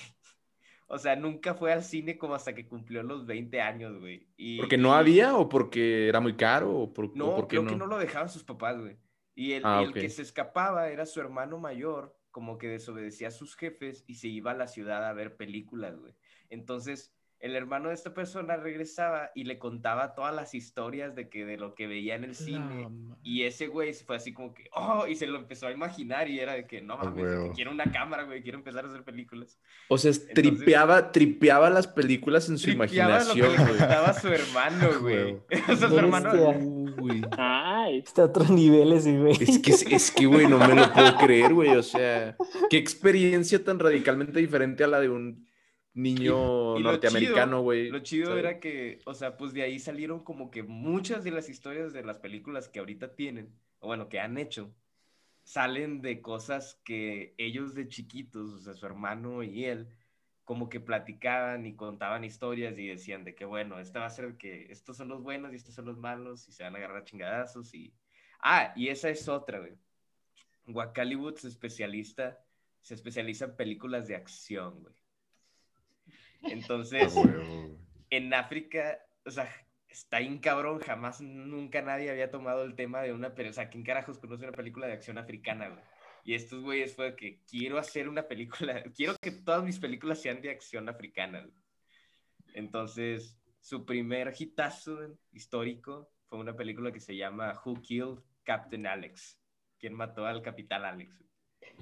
O 0.88 0.97
sea, 0.99 1.15
nunca 1.15 1.53
fue 1.55 1.73
al 1.73 1.83
cine 1.83 2.17
como 2.17 2.36
hasta 2.36 2.53
que 2.53 2.67
cumplió 2.67 3.01
los 3.03 3.25
20 3.25 3.61
años, 3.61 3.99
güey. 3.99 4.27
Y, 4.38 4.57
¿Porque 4.57 4.77
no 4.77 4.89
y- 4.89 4.91
había 4.91 5.36
o 5.36 5.49
porque 5.49 6.07
era 6.07 6.19
muy 6.19 6.36
caro 6.36 6.71
o 6.77 6.93
por, 6.93 7.15
no, 7.15 7.36
por 7.36 7.47
qué 7.47 7.57
creo 7.57 7.63
no? 7.63 7.69
que 7.69 7.75
no 7.75 7.88
lo 7.88 7.97
dejaban 7.97 8.29
sus 8.29 8.43
papás, 8.43 8.79
güey. 8.79 8.97
Y 9.33 9.53
el, 9.53 9.63
Ah, 9.65 9.81
el 9.83 9.93
que 9.93 10.09
se 10.09 10.21
escapaba 10.21 10.89
era 10.89 11.05
su 11.05 11.19
hermano 11.19 11.57
mayor, 11.59 12.15
como 12.31 12.57
que 12.57 12.67
desobedecía 12.69 13.29
a 13.29 13.31
sus 13.31 13.55
jefes 13.55 14.03
y 14.07 14.15
se 14.15 14.27
iba 14.27 14.51
a 14.51 14.55
la 14.55 14.67
ciudad 14.67 15.05
a 15.07 15.13
ver 15.13 15.36
películas, 15.38 15.97
güey. 15.97 16.13
Entonces, 16.49 17.13
el 17.45 17.55
hermano 17.55 17.89
de 17.89 17.93
esta 17.93 18.11
persona 18.11 18.57
regresaba 18.57 19.29
y 19.35 19.43
le 19.43 19.59
contaba 19.59 20.15
todas 20.15 20.33
las 20.33 20.55
historias 20.55 21.13
de 21.15 21.29
que 21.29 21.45
de 21.45 21.57
lo 21.57 21.75
que 21.75 21.85
veía 21.85 22.15
en 22.15 22.23
el 22.23 22.33
cine. 22.33 22.89
Y 23.21 23.43
ese 23.43 23.67
güey 23.67 23.93
fue 23.93 24.15
así 24.15 24.33
como 24.33 24.55
que, 24.55 24.67
oh, 24.73 25.05
y 25.07 25.15
se 25.15 25.27
lo 25.27 25.37
empezó 25.37 25.67
a 25.67 25.71
imaginar 25.71 26.27
y 26.27 26.39
era 26.39 26.53
de 26.53 26.65
que, 26.65 26.81
no 26.81 26.97
mames, 26.97 27.23
que 27.23 27.51
quiero 27.53 27.69
una 27.69 27.91
cámara, 27.91 28.23
güey, 28.23 28.41
quiero 28.41 28.57
empezar 28.57 28.83
a 28.85 28.87
hacer 28.87 29.03
películas. 29.03 29.59
O 29.89 29.99
sea, 29.99 30.09
Entonces- 30.09 30.33
tripeaba, 30.33 31.11
tripeaba 31.11 31.69
las 31.69 31.85
películas 31.85 32.49
en 32.49 32.57
su 32.57 32.65
Tripeaba 32.65 33.19
lo 33.23 33.33
que 33.33 33.39
imaginación, 33.39 33.67
güey. 33.67 33.77
contaba 33.77 34.13
su 34.13 34.27
hermano, 34.29 34.99
güey. 35.01 35.37
O 35.71 35.75
sea, 35.75 35.89
su 35.89 35.99
hermano... 35.99 36.31
Ay, 37.37 37.99
Está 37.99 38.23
a 38.23 38.25
otro 38.25 38.45
nivel 38.45 38.91
ese, 38.93 39.15
güey. 39.19 39.33
Es 39.39 39.59
que, 39.59 39.71
es 39.95 40.09
que, 40.09 40.25
güey, 40.25 40.47
no 40.47 40.57
me 40.57 40.73
lo 40.73 40.91
puedo 40.91 41.15
creer, 41.17 41.53
güey. 41.53 41.75
O 41.75 41.83
sea, 41.83 42.35
qué 42.71 42.77
experiencia 42.77 43.63
tan 43.63 43.77
radicalmente 43.77 44.39
diferente 44.39 44.83
a 44.83 44.87
la 44.87 44.99
de 44.99 45.09
un 45.09 45.44
niño 45.95 46.75
Y- 46.77 46.81
y 46.81 46.83
lo 46.83 46.91
norteamericano, 46.91 47.61
güey. 47.61 47.89
Lo 47.89 47.99
chido 47.99 48.37
era 48.37 48.59
que, 48.59 48.99
o 49.05 49.13
sea, 49.15 49.37
pues 49.37 49.53
de 49.53 49.63
ahí 49.63 49.79
salieron 49.79 50.23
como 50.23 50.51
que 50.51 50.61
muchas 50.61 51.23
de 51.23 51.31
las 51.31 51.49
historias 51.49 51.93
de 51.93 52.03
las 52.03 52.19
películas 52.19 52.69
que 52.69 52.79
ahorita 52.79 53.15
tienen, 53.15 53.51
o 53.79 53.87
bueno, 53.87 54.07
que 54.09 54.19
han 54.19 54.37
hecho, 54.37 54.75
salen 55.43 56.01
de 56.01 56.21
cosas 56.21 56.79
que 56.83 57.33
ellos 57.37 57.73
de 57.75 57.87
chiquitos, 57.87 58.51
o 58.53 58.59
sea, 58.59 58.73
su 58.73 58.85
hermano 58.85 59.41
y 59.43 59.65
él, 59.65 59.87
como 60.43 60.69
que 60.69 60.79
platicaban 60.79 61.65
y 61.65 61.75
contaban 61.75 62.23
historias 62.23 62.77
y 62.77 62.87
decían 62.87 63.23
de 63.23 63.33
que, 63.33 63.45
bueno, 63.45 63.79
esta 63.79 63.99
va 63.99 64.05
a 64.05 64.09
ser 64.11 64.37
que 64.37 64.67
estos 64.71 64.97
son 64.97 65.07
los 65.07 65.23
buenos 65.23 65.53
y 65.53 65.55
estos 65.55 65.73
son 65.73 65.85
los 65.85 65.97
malos 65.97 66.47
y 66.47 66.51
se 66.51 66.63
van 66.63 66.75
a 66.75 66.77
agarrar 66.77 67.03
chingadazos 67.03 67.73
y... 67.73 67.93
Ah, 68.41 68.71
y 68.75 68.89
esa 68.89 69.09
es 69.09 69.27
otra, 69.27 69.59
güey. 69.59 69.73
Wakaliwood 70.67 71.35
se 71.37 71.47
especialista, 71.47 72.43
se 72.81 72.93
especializa 72.93 73.45
en 73.45 73.55
películas 73.55 74.07
de 74.07 74.15
acción, 74.15 74.81
güey. 74.81 74.93
Entonces, 76.49 77.15
en 78.09 78.33
África, 78.33 78.99
o 79.25 79.31
sea, 79.31 79.49
está 79.87 80.19
bien 80.19 80.39
cabrón, 80.39 80.79
jamás, 80.79 81.21
nunca 81.21 81.81
nadie 81.81 82.09
había 82.09 82.31
tomado 82.31 82.63
el 82.63 82.75
tema 82.75 83.01
de 83.01 83.13
una, 83.13 83.33
pero, 83.33 83.49
o 83.49 83.53
sea, 83.53 83.69
¿quién 83.69 83.83
carajos 83.83 84.19
conoce 84.19 84.43
una 84.43 84.55
película 84.55 84.87
de 84.87 84.93
acción 84.93 85.17
africana, 85.17 85.69
güey? 85.69 85.83
Y 86.23 86.33
estos 86.33 86.61
güeyes 86.63 86.95
fue 86.95 87.15
que 87.15 87.41
quiero 87.49 87.77
hacer 87.77 88.09
una 88.09 88.27
película, 88.27 88.83
quiero 88.95 89.15
que 89.21 89.31
todas 89.31 89.63
mis 89.63 89.79
películas 89.79 90.21
sean 90.21 90.41
de 90.41 90.49
acción 90.49 90.89
africana, 90.89 91.41
güey. 91.41 91.53
Entonces, 92.53 93.37
su 93.61 93.85
primer 93.85 94.33
hitazo 94.37 95.17
histórico 95.31 96.09
fue 96.27 96.39
una 96.39 96.55
película 96.55 96.91
que 96.91 96.99
se 96.99 97.15
llama 97.15 97.59
Who 97.65 97.81
Killed 97.81 98.19
Captain 98.43 98.87
Alex? 98.87 99.39
¿Quién 99.79 99.93
mató 99.93 100.25
al 100.25 100.41
Capitán 100.41 100.85
Alex? 100.85 101.13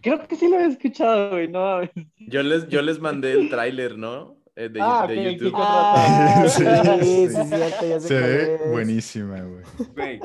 creo 0.02 0.28
que 0.28 0.36
sí 0.36 0.48
lo 0.48 0.60
he 0.60 0.66
escuchado, 0.66 1.32
güey. 1.32 1.48
No. 1.48 1.82
Yo 2.18 2.42
les, 2.42 2.68
yo 2.68 2.82
les 2.82 3.00
mandé 3.00 3.34
el 3.34 3.50
tráiler, 3.50 3.98
¿no? 3.98 4.43
Eh, 4.56 4.70
de, 4.70 4.80
Ah, 4.82 5.08
de 5.08 5.20
ok, 5.20 5.34
YouTube. 5.40 5.54
Ah, 5.56 6.46
Sí, 6.48 6.64
sí, 6.64 7.28
sí. 7.28 7.44
cierto, 7.48 7.88
ya 7.90 8.00
sé 8.00 8.08
Se 8.08 8.20
ve 8.20 8.56
es. 8.56 8.70
buenísima, 8.72 9.42
güey. 9.42 9.64
Güey, 9.96 10.20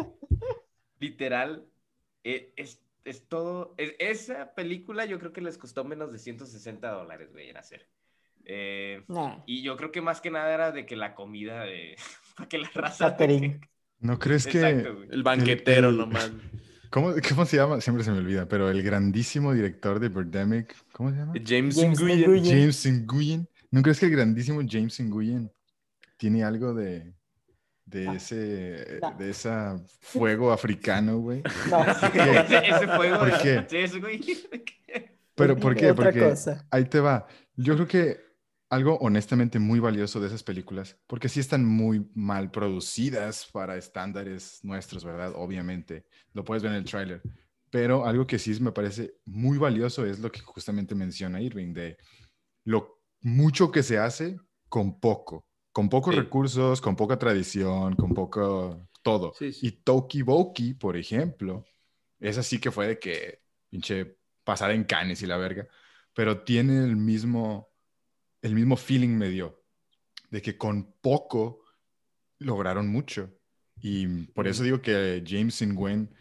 literal, 1.01 1.65
e- 2.25 2.53
es, 2.57 2.81
es 3.05 3.27
todo. 3.29 3.75
es- 3.79 3.95
esa 3.99 4.55
película 4.55 5.05
yo 5.07 5.19
creo 5.19 5.33
que 5.33 5.41
les 5.41 5.57
costó 5.59 5.85
menos 5.85 6.13
de 6.13 6.19
160 6.19 6.91
dólares, 6.91 7.31
güey, 7.33 7.49
en 7.51 7.57
hacer. 7.57 7.89
Eh, 8.45 9.03
Nah, 9.09 9.39
y 9.47 9.63
yo 9.63 9.77
creo 9.77 9.93
que 9.93 10.01
más 10.01 10.21
que 10.21 10.31
nada 10.31 10.53
era 10.53 10.73
de 10.73 10.87
que 10.87 10.97
la 10.97 11.15
comida 11.15 11.65
de. 11.65 11.97
para 12.37 12.49
que 12.49 12.59
la 12.59 12.71
raza. 12.75 13.17
¿No 14.01 14.19
crees 14.19 14.47
que 14.47 14.59
Exacto, 14.61 14.95
güey. 14.97 15.09
El 15.11 15.23
banquetero 15.23 15.89
El- 15.89 15.95
el- 15.95 16.01
nomás. 16.01 16.31
¿Cómo, 16.91 17.13
¿Cómo 17.29 17.45
se 17.45 17.57
llama? 17.59 17.83
Siempre 17.83 18.03
se 18.03 18.11
me 18.11 18.17
olvida, 18.19 18.47
pero 18.49 18.71
el 18.71 18.83
grandísimo 18.83 19.53
director 19.53 20.01
de 20.01 20.09
Birdemic, 20.09 20.75
¿cómo 20.93 21.11
se 21.11 21.17
llama? 21.17 21.35
James, 21.47 21.77
James 21.79 22.01
Nguyen. 22.01 22.31
Nguyen. 22.31 22.45
James 22.61 22.87
Nguyen. 22.87 23.49
¿No 23.71 23.83
crees 23.83 24.01
que 24.01 24.07
el 24.07 24.13
grandísimo 24.13 24.61
James 24.69 24.99
Nguyen 25.01 25.51
tiene 26.17 26.43
algo 26.45 26.75
de, 26.75 27.13
de 27.85 28.05
No. 28.05 28.13
ese, 28.15 28.99
No. 29.03 29.15
de 29.19 29.31
esa 29.31 29.83
fuego 30.01 30.53
africano, 30.53 31.19
güey. 31.19 31.43
No, 31.71 31.81
ese, 31.85 32.69
ese 32.69 32.89
fuego. 32.89 33.19
¿Por 33.19 33.39
qué? 33.43 33.99
Güey. 34.01 34.21
Pero 35.35 35.57
¿por 35.57 35.77
qué? 35.77 35.91
Otra 35.91 36.05
Porque 36.07 36.21
cosa. 36.31 36.67
ahí 36.71 36.85
te 36.87 37.01
va. 37.01 37.27
Yo 37.57 37.75
creo 37.75 37.87
que 37.87 38.21
algo 38.71 38.99
honestamente 38.99 39.59
muy 39.59 39.81
valioso 39.81 40.21
de 40.21 40.27
esas 40.27 40.43
películas, 40.43 40.99
porque 41.07 41.29
sí 41.29 41.41
están 41.41 41.65
muy 41.65 42.11
mal 42.15 42.51
producidas 42.51 43.49
para 43.53 43.77
estándares 43.77 44.59
nuestros, 44.63 45.05
¿verdad? 45.05 45.33
Obviamente. 45.37 46.05
Lo 46.33 46.45
puedes 46.45 46.63
ver 46.63 46.73
en 46.73 46.79
el 46.79 46.85
tráiler. 46.85 47.23
Pero 47.71 48.07
algo 48.07 48.27
que 48.27 48.39
sí 48.39 48.59
me 48.61 48.73
parece 48.73 49.15
muy 49.27 49.59
valioso 49.59 50.05
es 50.07 50.19
lo 50.19 50.33
que 50.33 50.41
justamente 50.41 50.95
menciona 50.95 51.41
Irving, 51.41 51.73
de 51.75 51.97
lo 52.65 52.98
mucho 53.21 53.71
que 53.71 53.83
se 53.83 53.99
hace 53.99 54.37
con 54.69 55.01
poco. 55.01 55.45
Con 55.73 55.89
pocos 55.89 56.15
Sí. 56.15 56.21
recursos, 56.21 56.81
con 56.81 56.97
poca 56.97 57.19
tradición, 57.19 57.95
con 57.97 58.15
poco 58.15 58.89
todo. 59.03 59.33
Sí, 59.39 59.53
sí. 59.53 59.69
Y 59.69 59.71
Toki 59.73 60.23
Boki, 60.23 60.75
por 60.75 60.97
ejemplo, 60.97 61.65
esa 62.19 62.43
sí 62.43 62.59
que 62.61 62.71
fue 62.71 62.87
de 62.89 62.99
que 62.99 63.43
pinche 63.71 64.17
pasar 64.45 64.71
en 64.73 64.85
canes 64.85 65.23
y 65.23 65.27
la 65.27 65.37
verga, 65.37 65.69
pero 66.15 66.43
tiene 66.43 66.83
el 66.85 66.97
mismo, 66.97 67.69
el 68.43 68.55
mismo 68.55 68.77
feeling 68.77 69.11
me 69.17 69.29
dio, 69.29 69.63
de 70.31 70.43
que 70.43 70.57
con 70.57 70.93
poco 71.01 71.61
lograron 72.39 72.89
mucho. 72.89 73.31
Y 73.81 74.07
por 74.29 74.49
eso 74.49 74.63
digo 74.65 74.81
que 74.83 75.23
James 75.27 75.63
Nguyen 75.63 76.13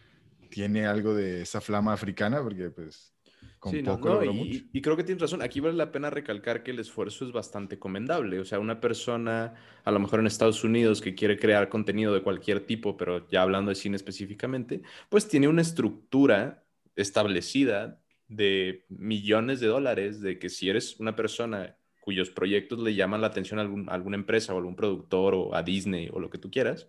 tiene 0.52 0.86
algo 0.86 1.16
de 1.16 1.41
esa 1.41 1.62
flama 1.62 1.93
africana, 1.93 2.43
porque 2.43 2.70
pues 2.70 3.14
con 3.60 3.72
Sí, 3.72 3.82
no, 3.82 3.93
poco 3.93 4.10
no, 4.10 4.24
y, 4.24 4.82
creo 4.82 4.95
que 4.95 5.03
tienes 5.03 5.22
razón. 5.22 5.41
Aquí 5.41 5.60
vale 5.60 5.76
la 5.76 5.91
pena 5.91 6.10
recalcar 6.10 6.64
que 6.64 6.72
el 6.72 6.80
esfuerzo 6.80 7.26
es 7.26 7.32
bastante 7.32 7.80
commendable. 7.80 8.39
O 8.39 8.45
sea, 8.45 8.60
una 8.60 8.80
persona, 8.80 9.55
a 9.84 9.91
lo 9.91 9.99
mejor 9.99 10.20
en 10.20 10.28
Estados 10.28 10.64
Unidos, 10.64 11.01
que 11.01 11.16
quiere 11.16 11.38
crear 11.38 11.70
contenido 11.70 12.14
de 12.14 12.22
cualquier 12.24 12.62
tipo, 12.66 12.97
pero 12.97 13.28
ya 13.30 13.41
hablando 13.41 13.70
de 13.70 13.76
cine 13.76 13.95
específicamente, 13.97 14.82
pues 15.10 15.28
tiene 15.28 15.47
una 15.47 15.62
estructura 15.62 16.66
establecida 16.95 18.01
de 18.28 18.86
millones 18.89 19.60
de 19.60 19.68
dólares, 19.68 20.22
de 20.22 20.39
que 20.39 20.49
si 20.49 20.70
eres 20.70 20.99
una 20.99 21.16
persona 21.16 21.78
cuyos 21.99 22.30
proyectos 22.30 22.80
le 22.80 22.95
llaman 22.95 23.22
la 23.22 23.28
atención 23.28 23.60
a, 23.60 23.64
algún- 23.64 23.89
a 23.89 23.93
alguna 23.93 24.16
empresa 24.18 24.53
o 24.53 24.58
algún 24.58 24.76
productor 24.76 25.34
o 25.36 25.53
a 25.55 25.64
Disney 25.64 26.10
o 26.12 26.20
lo 26.20 26.30
que 26.30 26.38
tú 26.38 26.49
quieras, 26.49 26.88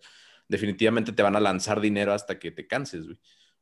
definitivamente 0.49 1.13
te 1.13 1.23
van 1.23 1.37
a 1.37 1.41
lanzar 1.41 1.81
dinero 1.81 2.13
hasta 2.13 2.39
que 2.39 2.51
te 2.51 2.67
canses, 2.67 3.05
güey. 3.07 3.19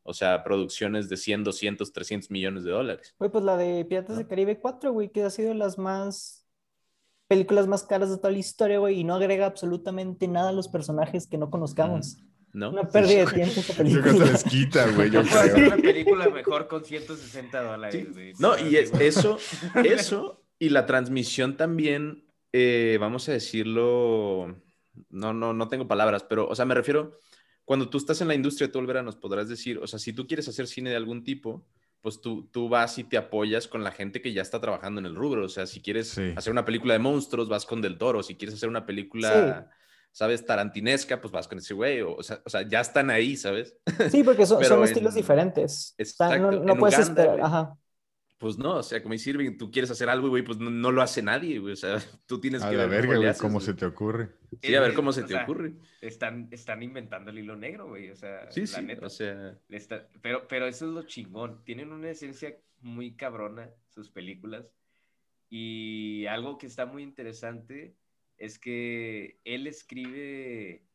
O 0.07 0.15
sea, 0.15 0.43
producciones 0.45 1.09
de 1.09 1.17
100, 1.17 1.45
200, 1.45 1.93
300 1.93 2.31
millones 2.31 2.65
de 2.65 2.71
dólares. 2.71 3.15
Güey, 3.19 3.31
pues 3.31 3.45
la 3.45 3.57
de 3.57 3.85
Piratas 3.85 4.17
del 4.17 4.27
Caribe 4.29 4.59
4, 4.61 4.93
güey, 4.93 5.11
que 5.11 5.23
ha 5.23 5.31
sido 5.31 5.49
de 5.51 5.55
las 5.57 5.79
más 5.79 6.47
películas 7.29 7.67
más 7.67 7.83
caras 7.83 8.11
de 8.11 8.17
toda 8.19 8.31
la 8.31 8.39
historia, 8.39 8.79
güey, 8.79 9.01
y 9.01 9.05
no 9.05 9.15
agrega 9.15 9.47
absolutamente 9.47 10.29
nada 10.29 10.51
a 10.51 10.53
los 10.53 10.69
personajes 10.69 11.27
que 11.27 11.39
no 11.39 11.51
conozcamos. 11.51 12.19
¿No? 12.53 12.71
Una 12.71 12.89
pérdida 12.89 13.27
de 13.27 13.33
tiempo 13.33 13.61
esa 13.61 13.83
Yo 13.85 14.01
creo 14.01 14.03
que 14.03 14.11
se 14.11 14.17
película. 14.17 14.33
les 14.33 14.45
quita, 14.45 14.91
güey, 14.93 15.11
yo 15.11 15.21
hacer 15.21 15.53
creo. 15.53 15.67
una 15.67 15.77
película 15.77 16.29
mejor 16.31 16.69
con 16.69 16.85
160 16.85 17.63
dólares, 17.63 18.13
güey. 18.15 18.33
No, 18.39 18.57
y 18.59 18.77
es- 18.77 18.93
eso, 18.99 19.37
eso 19.85 20.43
y 20.59 20.71
la 20.71 20.87
transmisión 20.87 21.57
también, 21.59 22.25
eh, 22.53 22.97
vamos 22.99 23.29
a 23.29 23.33
decirlo, 23.33 24.57
no, 25.11 25.35
no, 25.35 25.53
no 25.53 25.69
tengo 25.69 25.87
palabras, 25.87 26.25
pero, 26.25 26.49
o 26.49 26.55
sea, 26.55 26.65
me 26.65 26.75
refiero, 26.75 27.19
cuando 27.67 27.91
tú 27.91 27.99
estás 27.99 28.23
en 28.23 28.29
la 28.29 28.35
industria, 28.35 28.73
tú, 28.73 28.79
Olvera, 28.79 29.03
nos 29.03 29.17
podrás 29.17 29.49
decir, 29.51 29.77
o 29.79 29.87
sea, 29.87 29.99
si 29.99 30.15
tú 30.15 30.27
quieres 30.27 30.49
hacer 30.49 30.67
cine 30.67 30.89
de 30.89 30.97
algún 30.97 31.23
tipo, 31.25 31.67
pues 32.01 32.21
tú, 32.23 32.49
tú 32.51 32.69
vas 32.71 32.97
y 32.99 33.05
te 33.05 33.19
apoyas 33.19 33.69
con 33.69 33.85
la 33.85 33.91
gente 33.91 34.23
que 34.23 34.33
ya 34.33 34.41
está 34.41 34.61
trabajando 34.61 35.01
en 35.01 35.07
el 35.07 35.15
rubro, 35.15 35.45
o 35.45 35.49
sea, 35.51 35.67
si 35.67 35.83
quieres 35.83 36.09
Sí. 36.09 36.33
hacer 36.37 36.51
una 36.53 36.65
película 36.65 36.95
de 36.95 37.01
monstruos, 37.01 37.49
vas 37.51 37.67
con 37.67 37.83
Del 37.83 37.99
Toro, 37.99 38.23
si 38.23 38.37
quieres 38.37 38.55
hacer 38.55 38.71
una 38.71 38.87
película... 38.87 39.71
¿Sabes? 40.13 40.47
Tarantinesca, 40.47 41.21
pues 41.21 41.31
vas 41.31 41.47
con 41.47 41.59
ese 41.59 41.75
güey. 41.75 42.01
O, 42.01 42.15
o 42.15 42.23
sea, 42.23 42.41
o 42.43 42.49
sea, 42.49 42.67
ya 42.67 42.81
están 42.81 43.11
ahí, 43.11 43.37
¿sabes? 43.37 43.77
Sí, 44.11 44.23
porque 44.25 44.47
son, 44.47 44.65
son 44.65 44.79
en- 44.79 44.85
estilos 44.85 45.15
diferentes. 45.15 45.95
O 46.01 46.05
sea, 46.07 46.39
no, 46.39 46.49
Exacto, 46.49 46.65
no 46.65 46.77
puedes 46.79 46.99
Uganda, 46.99 47.23
esperar. 47.23 47.41
Ajá. 47.45 47.77
Pues 48.39 48.59
no, 48.59 48.75
o 48.77 48.83
sea, 48.83 49.03
como 49.03 49.15
dice 49.15 49.31
Irving, 49.31 49.57
tú 49.57 49.71
quieres 49.71 49.91
hacer 49.91 50.11
algo, 50.11 50.29
güey, 50.29 50.43
pues 50.43 50.59
no, 50.59 50.69
no 50.69 50.93
lo 50.93 51.01
hace 51.01 51.23
nadie, 51.23 51.59
güey. 51.59 51.73
O 51.73 51.77
sea, 51.77 51.97
tú 52.27 52.39
tienes 52.39 52.63
A 52.63 52.71
que 52.71 52.77
la 52.77 52.83
ver 52.83 52.91
verga, 52.91 53.07
cómo 53.09 53.17
güey, 53.21 53.29
haces, 53.31 53.41
cómo 53.43 53.55
güey. 53.55 53.67
se 53.67 53.75
te 53.75 53.87
ocurre. 53.87 54.29
Sí, 54.63 54.75
a 54.75 54.81
ver 54.81 54.93
cómo 54.95 55.11
o 55.11 55.13
se 55.13 55.23
te 55.23 55.29
sea, 55.29 55.43
ocurre. 55.45 55.75
Están, 56.03 56.49
están 56.51 56.83
inventando 56.83 57.31
el 57.31 57.39
hilo 57.39 57.57
negro, 57.57 57.89
güey. 57.89 58.11
O 58.11 58.17
sea, 58.17 58.51
Sí, 58.53 58.61
la 58.63 58.67
sí, 58.67 58.83
neta. 58.83 59.07
o 59.07 59.11
sea, 59.11 59.59
está- 59.71 60.07
pero, 60.21 60.47
pero 60.49 60.67
eso 60.67 60.87
es 60.87 60.93
lo 60.93 61.03
chingón. 61.05 61.65
Tienen 61.65 61.93
una 61.93 62.11
esencia 62.11 62.57
muy 62.81 63.17
cabrona 63.17 63.71
sus 63.89 64.11
películas. 64.11 64.67
Y 65.49 66.27
algo 66.27 66.59
que 66.59 66.67
está 66.67 66.87
muy 66.87 67.03
interesante 67.03 67.97
es 68.37 68.59
que 68.59 69.41
él 69.45 69.67
escribe 69.67 70.86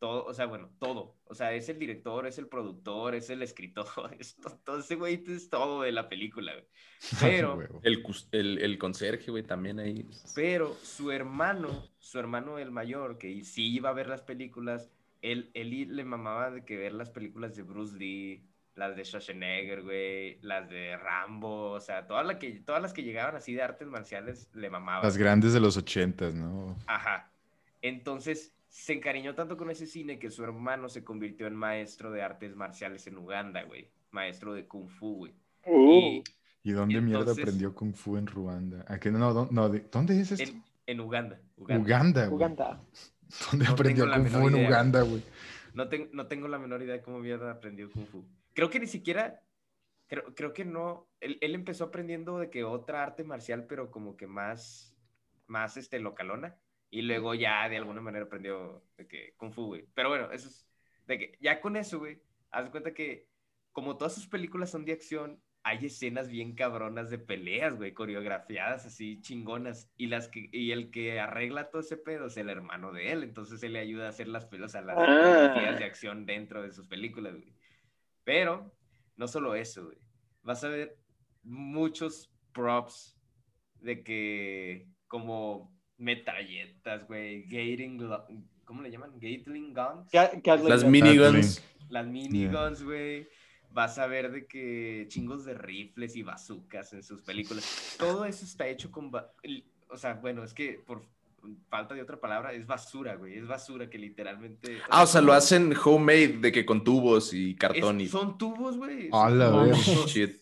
todo, 0.00 0.24
o 0.24 0.34
sea, 0.34 0.46
bueno, 0.46 0.70
todo. 0.80 1.14
O 1.26 1.34
sea, 1.34 1.52
es 1.52 1.68
el 1.68 1.78
director, 1.78 2.26
es 2.26 2.38
el 2.38 2.48
productor, 2.48 3.14
es 3.14 3.30
el 3.30 3.42
escritor, 3.42 3.86
es 4.18 4.34
to- 4.36 4.58
todo, 4.64 4.80
ese 4.80 4.96
güey 4.96 5.22
es 5.28 5.48
todo 5.48 5.82
de 5.82 5.92
la 5.92 6.08
película, 6.08 6.52
güey. 6.54 6.64
Pero, 7.20 7.60
el, 7.82 8.02
el, 8.32 8.58
el 8.58 8.78
conserje, 8.78 9.30
güey, 9.30 9.42
también 9.44 9.78
ahí. 9.78 10.06
pero 10.34 10.74
su 10.82 11.10
hermano, 11.12 11.84
su 11.98 12.18
hermano 12.18 12.58
el 12.58 12.70
mayor, 12.70 13.16
que 13.18 13.44
sí 13.44 13.72
iba 13.72 13.90
a 13.90 13.92
ver 13.94 14.08
las 14.08 14.22
películas, 14.22 14.90
él, 15.22 15.50
él 15.54 15.94
le 15.94 16.04
mamaba 16.04 16.50
de 16.50 16.64
que 16.64 16.76
ver 16.76 16.92
las 16.92 17.10
películas 17.10 17.54
de 17.54 17.62
Bruce 17.62 17.96
Lee, 17.96 18.42
las 18.74 18.96
de 18.96 19.04
Schwarzenegger, 19.04 19.82
güey, 19.82 20.38
las 20.40 20.68
de 20.70 20.96
Rambo, 20.96 21.72
o 21.72 21.80
sea, 21.80 22.06
todas, 22.06 22.26
las 22.26 22.36
que, 22.36 22.52
todas 22.60 22.80
las 22.80 22.92
que 22.94 23.02
llegaban 23.02 23.36
así 23.36 23.52
de 23.52 23.62
artes 23.62 23.86
marciales 23.88 24.48
le 24.54 24.70
mamaban. 24.70 25.02
Las 25.02 25.18
grandes 25.18 25.52
de 25.52 25.60
los 25.60 25.76
ochentas, 25.76 26.34
¿no? 26.34 26.76
Ajá. 26.86 27.30
Entonces 27.82 28.54
se 28.70 28.92
encariñó 28.94 29.34
tanto 29.34 29.56
con 29.56 29.68
ese 29.70 29.84
cine 29.86 30.18
que 30.18 30.30
su 30.30 30.44
hermano 30.44 30.88
se 30.88 31.02
convirtió 31.04 31.46
en 31.48 31.56
maestro 31.56 32.10
de 32.12 32.22
artes 32.22 32.54
marciales 32.54 33.06
en 33.08 33.18
Uganda, 33.18 33.64
güey. 33.64 33.90
Maestro 34.12 34.54
de 34.54 34.66
Kung 34.66 34.88
Fu, 34.88 35.16
güey. 35.16 35.34
Uh, 35.66 36.22
Y 36.62 36.70
¿Y 36.70 36.72
dónde 36.72 37.00
mierda 37.00 37.20
Entonces- 37.20 37.42
aprendió 37.44 37.74
Kung 37.74 37.94
Fu 37.94 38.16
en 38.16 38.26
Ruanda? 38.26 38.84
¿A 38.88 38.98
qué 39.00 39.10
no? 39.10 39.18
No, 39.18 39.48
no, 39.50 39.68
de- 39.68 39.80
¿Dónde 39.90 40.18
es 40.20 40.30
esto? 40.32 40.50
en, 40.50 40.62
en 40.86 41.00
Uganda. 41.00 41.40
Uganda. 41.56 41.82
Uganda, 41.84 42.26
güey. 42.26 42.36
Uganda. 42.36 42.80
¿Dónde 43.50 43.64
No 43.66 43.72
aprendió 43.72 44.04
Kung 44.10 44.26
Fu 44.28 44.48
en 44.48 44.54
idea. 44.56 44.68
Uganda, 44.68 45.02
güey? 45.02 45.22
No, 45.74 45.88
ten- 45.88 46.08
no 46.12 46.26
tengo 46.28 46.48
la 46.48 46.58
menor 46.58 46.82
idea 46.82 46.94
de 46.94 47.02
cómo 47.02 47.18
mierda 47.18 47.50
aprendió 47.50 47.90
Kung 47.90 48.06
Fu. 48.06 48.24
Creo 48.54 48.70
que 48.70 48.78
ni 48.80 48.86
siquiera, 48.86 49.42
creo, 50.06 50.32
creo 50.34 50.52
que 50.52 50.64
no, 50.64 51.08
él, 51.20 51.38
él 51.40 51.54
empezó 51.54 51.84
aprendiendo 51.84 52.38
de 52.38 52.50
que 52.50 52.62
otra 52.64 53.02
arte 53.02 53.24
marcial, 53.24 53.66
pero 53.66 53.90
como 53.90 54.16
que 54.16 54.26
más, 54.26 54.94
más 55.46 55.76
este, 55.76 55.98
localona, 56.00 56.56
y 56.90 57.02
luego 57.02 57.34
ya 57.34 57.68
de 57.68 57.76
alguna 57.76 58.00
manera 58.00 58.24
aprendió 58.26 58.84
de 58.96 59.06
que 59.06 59.34
Kung 59.36 59.52
Fu, 59.52 59.66
güey. 59.66 59.86
Pero 59.94 60.08
bueno, 60.08 60.30
eso 60.32 60.48
es, 60.48 60.68
de 61.06 61.18
que 61.18 61.38
ya 61.40 61.60
con 61.60 61.76
eso, 61.76 61.98
güey, 61.98 62.20
haz 62.50 62.64
de 62.64 62.70
cuenta 62.70 62.92
que 62.94 63.28
como 63.72 63.96
todas 63.96 64.14
sus 64.14 64.26
películas 64.26 64.70
son 64.70 64.84
de 64.84 64.92
acción, 64.92 65.40
hay 65.62 65.84
escenas 65.86 66.28
bien 66.30 66.54
cabronas 66.54 67.10
de 67.10 67.18
peleas, 67.18 67.76
güey, 67.76 67.92
coreografiadas 67.92 68.86
así 68.86 69.20
chingonas. 69.20 69.90
Y, 69.96 70.06
las 70.06 70.28
que, 70.28 70.48
y 70.52 70.72
el 70.72 70.90
que 70.90 71.20
arregla 71.20 71.68
todo 71.70 71.82
ese 71.82 71.96
pedo 71.98 72.26
es 72.26 72.36
el 72.38 72.48
hermano 72.48 72.92
de 72.92 73.12
él. 73.12 73.22
Entonces 73.22 73.62
él 73.62 73.74
le 73.74 73.80
ayuda 73.80 74.06
a 74.06 74.08
hacer 74.08 74.26
las, 74.26 74.46
pe- 74.46 74.62
o 74.62 74.68
sea, 74.68 74.80
las 74.80 74.96
Ah. 74.98 75.04
coreografías 75.04 75.78
de 75.78 75.84
acción 75.84 76.24
dentro 76.26 76.62
de 76.62 76.72
sus 76.72 76.86
películas, 76.88 77.34
güey. 77.36 77.54
Pero 78.24 78.74
no 79.16 79.28
solo 79.28 79.54
eso, 79.54 79.84
güey. 79.84 79.98
Vas 80.42 80.64
a 80.64 80.68
ver 80.68 80.96
muchos 81.42 82.32
props 82.52 83.18
de 83.80 84.02
que 84.02 84.88
como 85.06 85.72
metralletas, 86.00 87.06
güey, 87.06 87.42
gating, 87.42 88.00
¿cómo 88.64 88.82
le 88.82 88.90
llaman? 88.90 89.12
Gatling 89.20 89.74
guns. 89.74 90.10
Gatling 90.10 90.68
Las 90.68 90.82
gun. 90.82 90.92
miniguns. 90.92 91.62
Las 91.88 92.06
miniguns, 92.06 92.82
güey. 92.82 93.28
Vas 93.72 93.98
a 93.98 94.06
ver 94.06 94.32
de 94.32 94.46
que 94.46 95.06
chingos 95.08 95.44
de 95.44 95.54
rifles 95.54 96.16
y 96.16 96.22
bazucas 96.22 96.92
en 96.92 97.02
sus 97.04 97.22
películas. 97.22 97.96
Todo 97.98 98.24
eso 98.24 98.44
está 98.44 98.66
hecho 98.66 98.90
con... 98.90 99.12
O 99.88 99.96
sea, 99.96 100.14
bueno, 100.14 100.42
es 100.42 100.54
que 100.54 100.80
por 100.84 101.02
falta 101.68 101.94
de 101.94 102.02
otra 102.02 102.18
palabra, 102.20 102.52
es 102.52 102.66
basura, 102.66 103.14
güey. 103.14 103.38
Es 103.38 103.46
basura 103.46 103.88
que 103.88 103.98
literalmente... 103.98 104.78
Ah, 104.88 105.04
o 105.04 105.06
sea, 105.06 105.20
lo 105.20 105.32
hacen 105.32 105.72
homemade, 105.84 106.38
de 106.38 106.52
que 106.52 106.66
con 106.66 106.82
tubos 106.82 107.32
y 107.32 107.50
es- 107.50 107.56
cartón 107.56 108.00
y... 108.00 108.08
Son 108.08 108.36
tubos, 108.36 108.76
güey. 108.76 109.08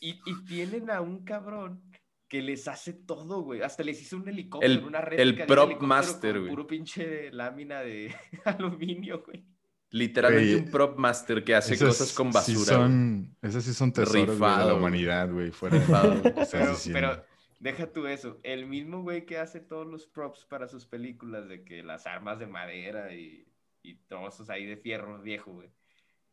Y 0.00 0.44
tienen 0.46 0.90
a 0.90 1.00
un 1.00 1.24
cabrón 1.24 1.82
que 2.28 2.42
les 2.42 2.68
hace 2.68 2.92
todo, 2.92 3.40
güey. 3.42 3.62
Hasta 3.62 3.82
les 3.82 4.00
hizo 4.02 4.16
un 4.16 4.28
helicóptero, 4.28 4.72
El- 4.72 4.84
una 4.84 4.98
el 5.00 5.06
réplica 5.06 5.36
de 5.36 5.42
un 5.42 5.46
prop 5.46 5.64
helicóptero 5.70 5.88
master, 5.88 6.32
con 6.34 6.40
güey. 6.42 6.50
Puro 6.50 6.66
pinche 6.66 7.32
lámina 7.32 7.80
de 7.80 8.14
aluminio, 8.44 9.22
güey. 9.24 9.44
Literalmente 9.90 10.52
Güey, 10.52 10.64
un 10.66 10.70
prop 10.70 10.98
master 10.98 11.42
que 11.42 11.54
hace 11.54 11.78
cosas 11.78 12.12
con 12.12 12.30
basura. 12.30 12.76
son, 12.76 13.34
esas 13.40 13.64
sí 13.64 13.72
son 13.72 13.90
tesoros 13.90 14.12
güey, 14.12 14.26
de 14.26 14.32
Rifado, 14.34 14.68
la 14.68 14.74
humanidad, 14.74 15.32
güey. 15.32 15.50
Fuera 15.50 15.78
Rifado. 15.78 16.22
Pero, 16.52 16.74
pero 16.92 17.24
deja 17.58 17.90
tú 17.90 18.06
eso. 18.06 18.38
El 18.42 18.66
mismo 18.66 19.00
güey 19.02 19.24
que 19.24 19.38
hace 19.38 19.60
todos 19.60 19.86
los 19.86 20.06
props 20.06 20.44
para 20.44 20.68
sus 20.68 20.84
películas, 20.84 21.48
de 21.48 21.64
que 21.64 21.82
las 21.82 22.06
armas 22.06 22.38
de 22.38 22.46
madera 22.46 23.14
y, 23.14 23.46
y 23.82 23.94
trozos 24.06 24.50
ahí 24.50 24.66
de 24.66 24.76
fierro 24.76 25.22
viejo, 25.22 25.52
güey. 25.54 25.70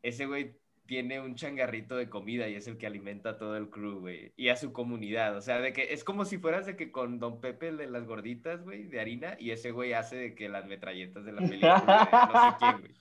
Ese 0.02 0.26
güey 0.26 0.60
tiene 0.86 1.20
un 1.20 1.36
changarrito 1.36 1.96
de 1.98 2.10
comida 2.10 2.48
y 2.48 2.56
es 2.56 2.68
el 2.68 2.78
que 2.78 2.86
alimenta 2.88 3.32
a 3.32 3.38
todo 3.38 3.58
el 3.58 3.70
crew, 3.70 4.00
güey, 4.00 4.32
y 4.38 4.50
a 4.50 4.56
su 4.56 4.72
comunidad. 4.72 5.36
O 5.36 5.42
sea, 5.42 5.60
de 5.60 5.74
que 5.74 5.94
es 5.94 6.04
como 6.04 6.26
si 6.26 6.38
fueras 6.38 6.66
de 6.66 6.76
que 6.76 6.92
con 6.92 7.20
Don 7.20 7.42
Pepe 7.42 7.70
el 7.70 7.78
de 7.78 7.88
las 7.88 8.06
gorditas, 8.06 8.64
güey, 8.64 8.84
de 8.84 9.00
harina, 9.00 9.36
y 9.40 9.52
ese 9.52 9.72
güey 9.72 9.94
hace 9.94 10.16
de 10.16 10.36
que 10.36 10.48
las 10.50 10.66
metralletas 10.68 11.26
de 11.26 11.32
la 11.32 11.42
película, 11.42 11.80
de 11.80 12.34
no 12.34 12.52
sé 12.52 12.56
quién, 12.60 12.80
güey. 12.82 12.92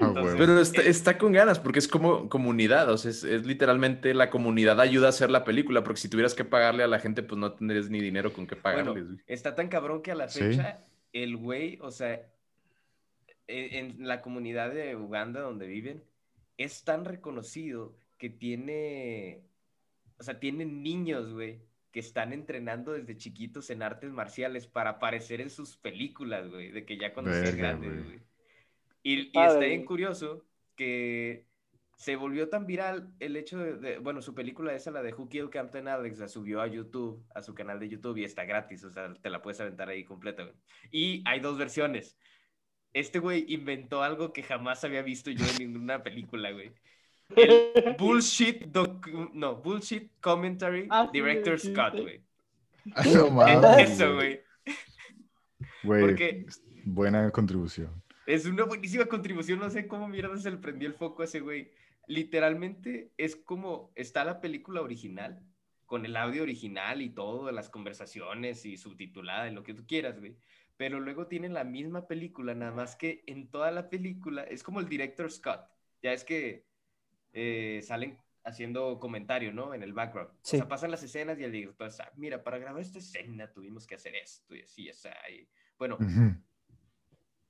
Ah, 0.00 0.06
Entonces. 0.08 0.34
Pero 0.38 0.60
está, 0.60 0.82
eh, 0.82 0.88
está 0.90 1.18
con 1.18 1.32
ganas, 1.32 1.58
porque 1.58 1.80
es 1.80 1.88
como 1.88 2.28
comunidad, 2.28 2.88
o 2.90 2.96
sea, 2.98 3.10
es, 3.10 3.24
es 3.24 3.44
literalmente 3.46 4.14
la 4.14 4.30
comunidad 4.30 4.80
ayuda 4.80 5.06
a 5.06 5.10
hacer 5.10 5.30
la 5.30 5.44
película, 5.44 5.82
porque 5.82 6.00
si 6.00 6.08
tuvieras 6.08 6.34
que 6.34 6.44
pagarle 6.44 6.84
a 6.84 6.88
la 6.88 7.00
gente, 7.00 7.22
pues 7.22 7.38
no 7.38 7.52
tendrías 7.52 7.90
ni 7.90 8.00
dinero 8.00 8.32
con 8.32 8.46
qué 8.46 8.54
Bueno, 8.54 8.62
pagarles. 8.84 9.06
güey. 9.06 9.18
está 9.26 9.54
tan 9.54 9.68
cabrón 9.68 10.02
que 10.02 10.12
a 10.12 10.14
la 10.14 10.28
Sí. 10.28 10.40
fecha 10.40 10.80
el 11.12 11.36
güey, 11.36 11.78
o 11.80 11.90
sea, 11.90 12.22
en, 13.48 13.96
en 13.98 14.06
la 14.06 14.20
comunidad 14.20 14.70
de 14.72 14.94
Uganda 14.94 15.40
donde 15.40 15.66
viven, 15.66 16.02
es 16.58 16.84
tan 16.84 17.04
reconocido 17.06 17.96
que 18.18 18.28
tiene, 18.28 19.44
o 20.18 20.22
sea, 20.22 20.38
tienen 20.40 20.82
niños, 20.82 21.32
güey, 21.32 21.62
que 21.92 22.00
están 22.00 22.32
entrenando 22.34 22.92
desde 22.92 23.16
chiquitos 23.16 23.70
en 23.70 23.82
artes 23.82 24.10
marciales 24.12 24.66
para 24.66 24.90
aparecer 24.90 25.40
en 25.40 25.48
sus 25.50 25.78
películas, 25.78 26.48
güey, 26.50 26.70
de 26.70 26.84
que 26.84 26.98
ya 26.98 27.14
cuando 27.14 27.30
sean 27.32 27.56
grandes, 27.56 28.04
güey. 28.04 28.20
Y, 29.02 29.14
y 29.20 29.32
está 29.54 29.60
bien 29.68 29.84
curioso 29.86 30.44
que 30.76 31.46
se 31.96 32.14
volvió 32.16 32.48
tan 32.48 32.66
viral 32.66 33.12
el 33.18 33.36
hecho 33.36 33.58
de, 33.58 33.76
de- 33.78 33.98
bueno, 33.98 34.20
su 34.22 34.34
película 34.34 34.74
esa, 34.74 34.90
la 34.90 35.02
de 35.02 35.14
Who 35.14 35.28
Killed 35.28 35.50
Captain 35.50 35.88
Alex, 35.88 36.18
la 36.18 36.28
subió 36.28 36.60
a 36.60 36.66
YouTube, 36.66 37.24
a 37.34 37.42
su 37.42 37.54
canal 37.54 37.80
de 37.80 37.88
YouTube 37.88 38.18
y 38.18 38.24
está 38.24 38.44
gratis, 38.44 38.84
o 38.84 38.90
sea, 38.90 39.14
te 39.14 39.30
la 39.30 39.42
puedes 39.42 39.60
aventar 39.60 39.88
ahí 39.88 40.04
completa, 40.04 40.42
güey. 40.44 40.54
Y 40.90 41.22
hay 41.26 41.40
dos 41.40 41.56
versiones. 41.58 42.16
Este 42.92 43.18
güey 43.18 43.44
inventó 43.48 44.02
algo 44.02 44.32
que 44.32 44.42
jamás 44.42 44.82
había 44.84 45.02
visto 45.02 45.30
yo 45.30 45.44
en 45.46 45.56
ninguna 45.72 46.02
película, 46.02 46.50
güey. 46.52 46.72
El 47.36 47.94
bullshit, 47.98 48.62
docu- 48.66 49.30
no, 49.34 49.56
bullshit 49.56 50.10
commentary 50.20 50.86
Ah, 50.90 51.08
director 51.12 51.58
sí, 51.60 51.72
Scott, 51.72 52.00
güey. 52.00 52.22
No 52.84 52.94
Es 53.26 53.32
mames, 53.32 53.90
Eso, 53.90 54.14
güey. 54.14 54.40
Güey, 55.82 56.46
buena 56.84 57.30
contribución. 57.30 58.02
Es 58.26 58.46
una 58.46 58.64
buenísima 58.64 59.06
contribución, 59.06 59.58
no 59.58 59.70
sé 59.70 59.86
cómo 59.86 60.08
mierda 60.08 60.36
se 60.36 60.50
le 60.50 60.56
prendió 60.58 60.88
el 60.88 60.94
foco 60.94 61.22
a 61.22 61.24
ese 61.26 61.40
güey. 61.40 61.70
Literalmente 62.06 63.10
es 63.16 63.36
como 63.36 63.92
está 63.94 64.24
la 64.24 64.40
película 64.40 64.80
original, 64.82 65.42
con 65.86 66.04
el 66.04 66.16
audio 66.16 66.42
original 66.42 67.00
y 67.02 67.10
todo, 67.10 67.50
las 67.52 67.70
conversaciones 67.70 68.64
y 68.66 68.76
subtitulada 68.76 69.48
y 69.50 69.54
lo 69.54 69.62
que 69.62 69.74
tú 69.74 69.86
quieras, 69.86 70.18
güey. 70.18 70.36
Pero 70.78 70.98
luego 71.00 71.26
tienen 71.26 71.52
la 71.52 71.64
misma 71.64 72.06
película, 72.06 72.54
nada 72.54 72.72
más 72.72 72.96
que 72.96 73.22
en 73.26 73.50
toda 73.50 73.70
la 73.70 73.90
película 73.90 74.44
es 74.44 74.62
como 74.62 74.80
el 74.80 74.88
director 74.88 75.30
Scott. 75.30 75.68
Ya 76.02 76.12
es 76.14 76.24
que 76.24 76.64
eh, 77.32 77.80
salen 77.84 78.16
haciendo 78.44 78.98
comentario, 78.98 79.52
¿no? 79.52 79.74
En 79.74 79.82
el 79.82 79.92
background. 79.92 80.30
Sí. 80.42 80.56
O 80.56 80.60
sea, 80.60 80.68
pasan 80.68 80.90
las 80.90 81.02
escenas 81.02 81.38
y 81.38 81.44
el 81.44 81.52
director 81.52 81.88
está, 81.88 82.10
mira, 82.16 82.42
para 82.42 82.58
grabar 82.58 82.80
esta 82.80 82.98
escena 83.00 83.52
tuvimos 83.52 83.86
que 83.86 83.96
hacer 83.96 84.14
esto 84.14 84.54
y 84.54 84.62
así, 84.62 84.88
o 84.88 84.94
sea, 84.94 85.16
y- 85.30 85.46
bueno, 85.76 85.96
Ujú. 86.00 86.34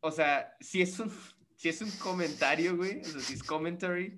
o 0.00 0.10
sea, 0.10 0.56
si 0.60 0.82
es 0.82 0.98
un, 0.98 1.12
si 1.54 1.68
es 1.68 1.80
un 1.82 1.90
comentario, 1.98 2.76
güey, 2.76 3.00
o 3.00 3.04
sea, 3.04 3.20
si 3.20 3.34
es 3.34 3.42
commentary, 3.42 4.16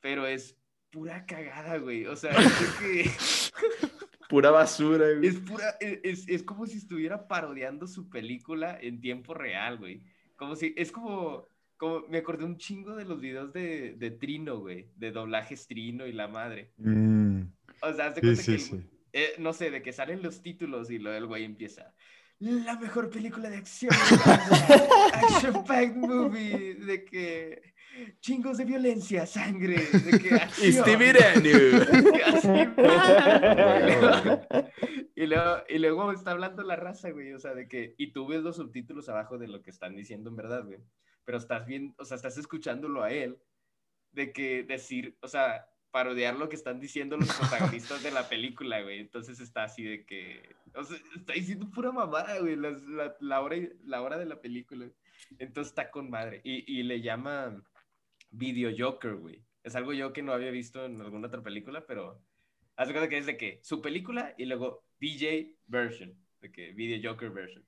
pero 0.00 0.26
es 0.26 0.56
pura 0.90 1.24
cagada, 1.26 1.78
güey. 1.78 2.06
O 2.06 2.14
sea, 2.16 2.30
creo 2.32 2.78
que 2.78 3.10
Pura 4.30 4.50
basura, 4.52 5.06
güey. 5.18 5.26
es 5.28 5.40
pura, 5.40 5.76
e, 5.80 6.00
es, 6.04 6.28
es 6.28 6.42
como 6.44 6.66
si 6.66 6.78
estuviera 6.78 7.26
parodiando 7.28 7.86
su 7.88 8.08
película 8.08 8.78
en 8.80 9.00
tiempo 9.00 9.34
real, 9.34 9.78
güey. 9.78 10.02
Como 10.36 10.54
si, 10.56 10.72
es 10.76 10.92
como, 10.92 11.48
como, 11.76 12.06
me 12.08 12.18
acordé 12.18 12.44
un 12.44 12.56
chingo 12.56 12.94
de 12.94 13.04
los 13.04 13.20
videos 13.20 13.52
de, 13.52 13.94
de 13.96 14.10
Trino, 14.12 14.60
güey, 14.60 14.88
de 14.96 15.10
doblajes 15.12 15.66
Trino 15.66 16.06
y 16.06 16.12
la 16.12 16.28
madre. 16.28 16.72
Mm, 16.78 17.42
O 17.82 17.92
sea, 17.92 18.06
hazte 18.06 18.20
Sí, 18.20 18.26
cuenta 18.26 18.42
sí, 18.44 18.52
que, 18.52 18.58
sí. 18.60 18.90
eh, 19.12 19.32
no 19.38 19.52
sé, 19.52 19.70
de 19.72 19.82
que 19.82 19.92
salen 19.92 20.22
los 20.22 20.42
títulos 20.42 20.90
y 20.90 20.98
lo 21.00 21.10
del 21.10 21.26
güey 21.26 21.44
empieza. 21.44 21.94
La 22.38 22.78
mejor 22.78 23.10
película 23.10 23.50
de 23.50 23.56
acción. 23.58 23.90
de 23.92 24.14
Uganda, 24.14 25.10
Action 25.12 25.64
packed 25.64 25.96
movie. 25.96 26.74
De 26.76 27.04
que 27.04 27.74
chingos 28.20 28.58
de 28.58 28.64
violencia, 28.64 29.26
sangre. 29.26 29.76
Acción. 30.40 30.72
Stevie 30.72 31.12
y, 35.14 35.26
luego, 35.26 35.56
y 35.68 35.78
luego 35.78 36.12
está 36.12 36.32
hablando 36.32 36.62
la 36.62 36.76
raza, 36.76 37.10
güey. 37.10 37.32
O 37.32 37.38
sea, 37.38 37.54
de 37.54 37.68
que. 37.68 37.94
Y 37.98 38.12
tú 38.12 38.26
ves 38.26 38.42
los 38.42 38.56
subtítulos 38.56 39.08
abajo 39.08 39.38
de 39.38 39.48
lo 39.48 39.62
que 39.62 39.70
están 39.70 39.96
diciendo 39.96 40.30
en 40.30 40.36
verdad, 40.36 40.64
güey. 40.64 40.78
Pero 41.24 41.38
estás 41.38 41.66
bien, 41.66 41.94
o 41.98 42.04
sea, 42.04 42.16
estás 42.16 42.36
escuchándolo 42.38 43.02
a 43.02 43.12
él. 43.12 43.38
De 44.12 44.32
que 44.32 44.64
decir, 44.64 45.16
o 45.20 45.28
sea, 45.28 45.66
parodiar 45.92 46.34
lo 46.36 46.48
que 46.48 46.56
están 46.56 46.80
diciendo 46.80 47.16
los 47.16 47.32
protagonistas 47.32 48.02
de 48.02 48.10
la 48.10 48.28
película, 48.28 48.82
güey. 48.82 48.98
Entonces 49.00 49.40
está 49.40 49.64
así 49.64 49.84
de 49.84 50.04
que. 50.04 50.42
O 50.74 50.84
sea, 50.84 50.96
está 51.16 51.32
diciendo 51.34 51.70
pura 51.70 51.92
mamada, 51.92 52.38
güey. 52.40 52.56
La, 52.56 52.76
la 53.20 53.40
hora, 53.40 53.56
y- 53.56 53.70
la 53.84 54.02
hora 54.02 54.18
de 54.18 54.26
la 54.26 54.40
película. 54.40 54.86
Entonces 55.38 55.70
está 55.70 55.90
con 55.90 56.10
madre. 56.10 56.40
Y, 56.44 56.80
y 56.80 56.82
le 56.82 57.00
llama 57.00 57.62
Video 58.30 58.70
Joker, 58.76 59.14
güey. 59.14 59.42
Es 59.62 59.74
algo 59.76 59.92
yo 59.92 60.12
que 60.12 60.22
no 60.22 60.32
había 60.32 60.50
visto 60.50 60.84
en 60.86 61.00
alguna 61.00 61.26
otra 61.28 61.42
película, 61.42 61.84
pero 61.86 62.22
haz 62.76 62.88
de 62.88 62.94
cuenta 62.94 63.08
que 63.10 63.18
es 63.18 63.26
de 63.26 63.36
que 63.36 63.60
su 63.62 63.82
película 63.82 64.34
y 64.38 64.46
luego 64.46 64.84
DJ 65.00 65.56
version, 65.66 66.14
de 66.40 66.50
que 66.52 66.72
Video 66.72 67.10
Joker 67.12 67.30
version. 67.30 67.64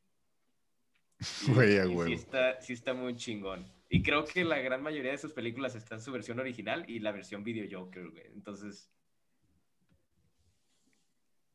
Y- 1.47 1.53
Güey, 1.53 1.79
a 1.79 1.87
y 1.87 1.97
sí 2.07 2.13
está, 2.15 2.61
sí 2.61 2.73
está 2.73 2.95
muy 2.95 3.15
chingón. 3.17 3.65
Y 3.89 4.03
creo 4.03 4.25
que 4.25 4.43
la 4.45 4.59
gran 4.59 4.83
mayoría 4.83 5.11
de 5.13 5.19
sus 5.19 5.33
películas 5.35 5.75
está 5.75 5.97
en 5.97 6.01
su 6.01 6.11
versión 6.13 6.41
original 6.41 6.89
y 6.89 6.99
la 7.01 7.13
versión 7.13 7.45
Video 7.45 7.67
Joker, 7.71 8.09
güey. 8.09 8.25
Entonces, 8.33 8.91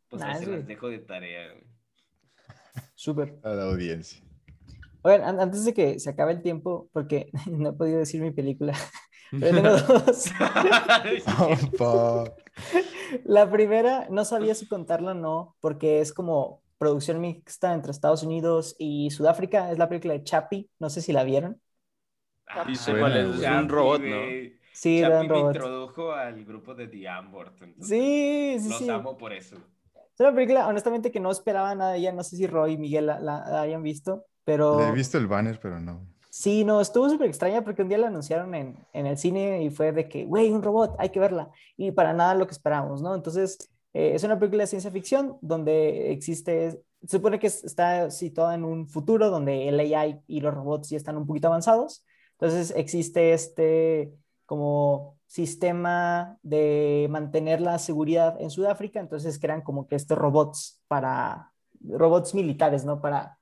pues 0.08 0.22
ahí 0.22 0.34
Nice, 0.34 0.46
se 0.46 0.52
las 0.52 0.60
güey. 0.62 0.68
dejo 0.68 0.90
de 0.90 1.00
tarea, 1.00 1.52
güey. 1.54 1.64
Súper. 2.94 3.40
A 3.44 3.50
la 3.50 3.64
audiencia. 3.64 4.22
Oigan, 5.08 5.24
an- 5.24 5.40
antes 5.40 5.66
de 5.66 5.74
que 5.74 6.00
se 6.00 6.10
acabe 6.10 6.34
el 6.34 6.42
tiempo, 6.44 6.90
porque 6.94 7.30
no 7.52 7.70
he 7.70 7.74
podido 7.74 8.00
decir 8.00 8.22
mi 8.22 8.32
película, 8.32 8.74
pero 9.40 9.56
tengo 9.56 9.78
dos. 9.78 10.26
Oh, 11.28 11.56
fuck. 11.78 12.34
La 13.26 13.50
primera, 13.50 14.08
no 14.10 14.26
sabía 14.26 14.56
si 14.56 14.68
contarla 14.68 15.12
o 15.12 15.14
no, 15.14 15.56
porque 15.62 16.02
es 16.02 16.14
como 16.14 16.64
producción 16.78 17.22
mixta 17.22 17.74
entre 17.74 17.92
Estados 17.92 18.24
Unidos 18.24 18.76
y 18.80 19.12
Sudáfrica. 19.12 19.72
Es 19.72 19.78
la 19.78 19.90
película 19.90 20.14
de 20.14 20.24
Chappie, 20.24 20.70
no 20.80 20.90
sé 20.90 21.02
si 21.02 21.14
la 21.14 21.24
vieron. 21.24 21.62
Y 22.66 22.76
sé 22.76 22.98
cuál 22.98 23.16
es, 23.18 23.28
Chappie, 23.42 23.58
un 23.58 23.70
robot, 23.70 24.06
¿no? 24.06 24.38
Sí, 24.72 25.00
era 25.00 25.22
Chappie 25.22 25.22
un 25.22 25.30
me 25.30 25.40
robot. 25.40 25.60
introdujo 25.60 26.12
al 26.14 26.44
grupo 26.46 26.76
de 26.76 26.88
The 26.88 27.08
Ambort. 27.08 27.58
Sí, 27.80 28.58
sí, 28.60 28.72
Los 28.72 28.74
sí. 28.74 28.90
amo 28.90 29.18
por 29.18 29.34
eso. 29.34 29.58
Es 30.14 30.20
una 30.20 30.34
película, 30.34 30.68
honestamente, 30.68 31.12
que 31.12 31.20
no 31.20 31.32
esperaba 31.32 31.74
nada 31.76 31.92
de 31.94 32.00
ella. 32.00 32.12
No 32.12 32.24
sé 32.24 32.36
si 32.38 32.48
Roy 32.48 32.74
y 32.74 32.78
Miguel 32.78 33.06
la, 33.08 33.20
la- 33.20 33.46
la 33.50 33.62
hayan 33.62 33.84
visto, 33.84 34.26
pero 34.48 34.78
Le 34.80 34.88
he 34.88 34.92
visto 34.94 35.18
el 35.18 35.28
banner, 35.28 35.60
pero 35.60 35.80
no. 35.80 36.08
sí, 36.30 36.64
no, 36.64 36.82
estuvo 36.82 37.10
súper 37.10 37.28
extraña 37.28 37.64
porque 37.64 37.82
un 37.82 37.90
día 37.90 37.98
la 37.98 38.08
anunciaron 38.08 38.54
en, 38.56 38.78
en 38.94 39.06
el 39.08 39.18
cine 39.18 39.64
y 39.64 39.70
fue 39.70 39.92
de 39.92 40.08
que, 40.10 40.26
güey, 40.26 40.52
un 40.52 40.62
robot, 40.64 40.96
hay 41.00 41.10
que 41.10 41.20
verla. 41.20 41.50
Y 41.78 41.92
para 41.92 42.14
nada 42.14 42.36
lo 42.36 42.48
que 42.48 42.54
esperábamos, 42.54 43.02
¿no? 43.02 43.16
Entonces, 43.16 43.58
eh, 43.94 44.12
es 44.16 44.24
una 44.24 44.38
película 44.40 44.64
de 44.64 44.68
ciencia 44.68 44.92
ficción 44.92 45.38
donde 45.42 46.12
existe, 46.12 46.72
se 47.02 47.18
supone 47.18 47.40
que 47.40 47.48
es- 47.48 47.64
está 47.64 48.12
situada 48.12 48.56
en 48.56 48.64
un 48.66 48.88
futuro 48.88 49.30
donde 49.30 49.68
el 49.70 49.80
AI 49.80 50.22
y 50.28 50.42
los 50.42 50.54
robots 50.54 50.90
ya 50.90 50.98
están 50.98 51.18
un 51.18 51.26
poquito 51.28 51.48
avanzados. 51.48 52.06
Entonces, 52.34 52.74
existe 52.76 53.34
este 53.34 54.14
como 54.46 55.18
sistema 55.28 56.38
de 56.42 57.08
mantener 57.10 57.60
la 57.62 57.78
seguridad 57.80 58.40
en 58.40 58.50
Sudáfrica, 58.50 59.00
entonces 59.02 59.40
crean 59.40 59.62
como 59.62 59.88
que 59.88 59.96
estos 59.96 60.18
robots 60.18 60.82
para, 60.88 61.52
robots 61.84 62.34
militares, 62.34 62.86
¿no? 62.86 63.02
Para, 63.02 63.37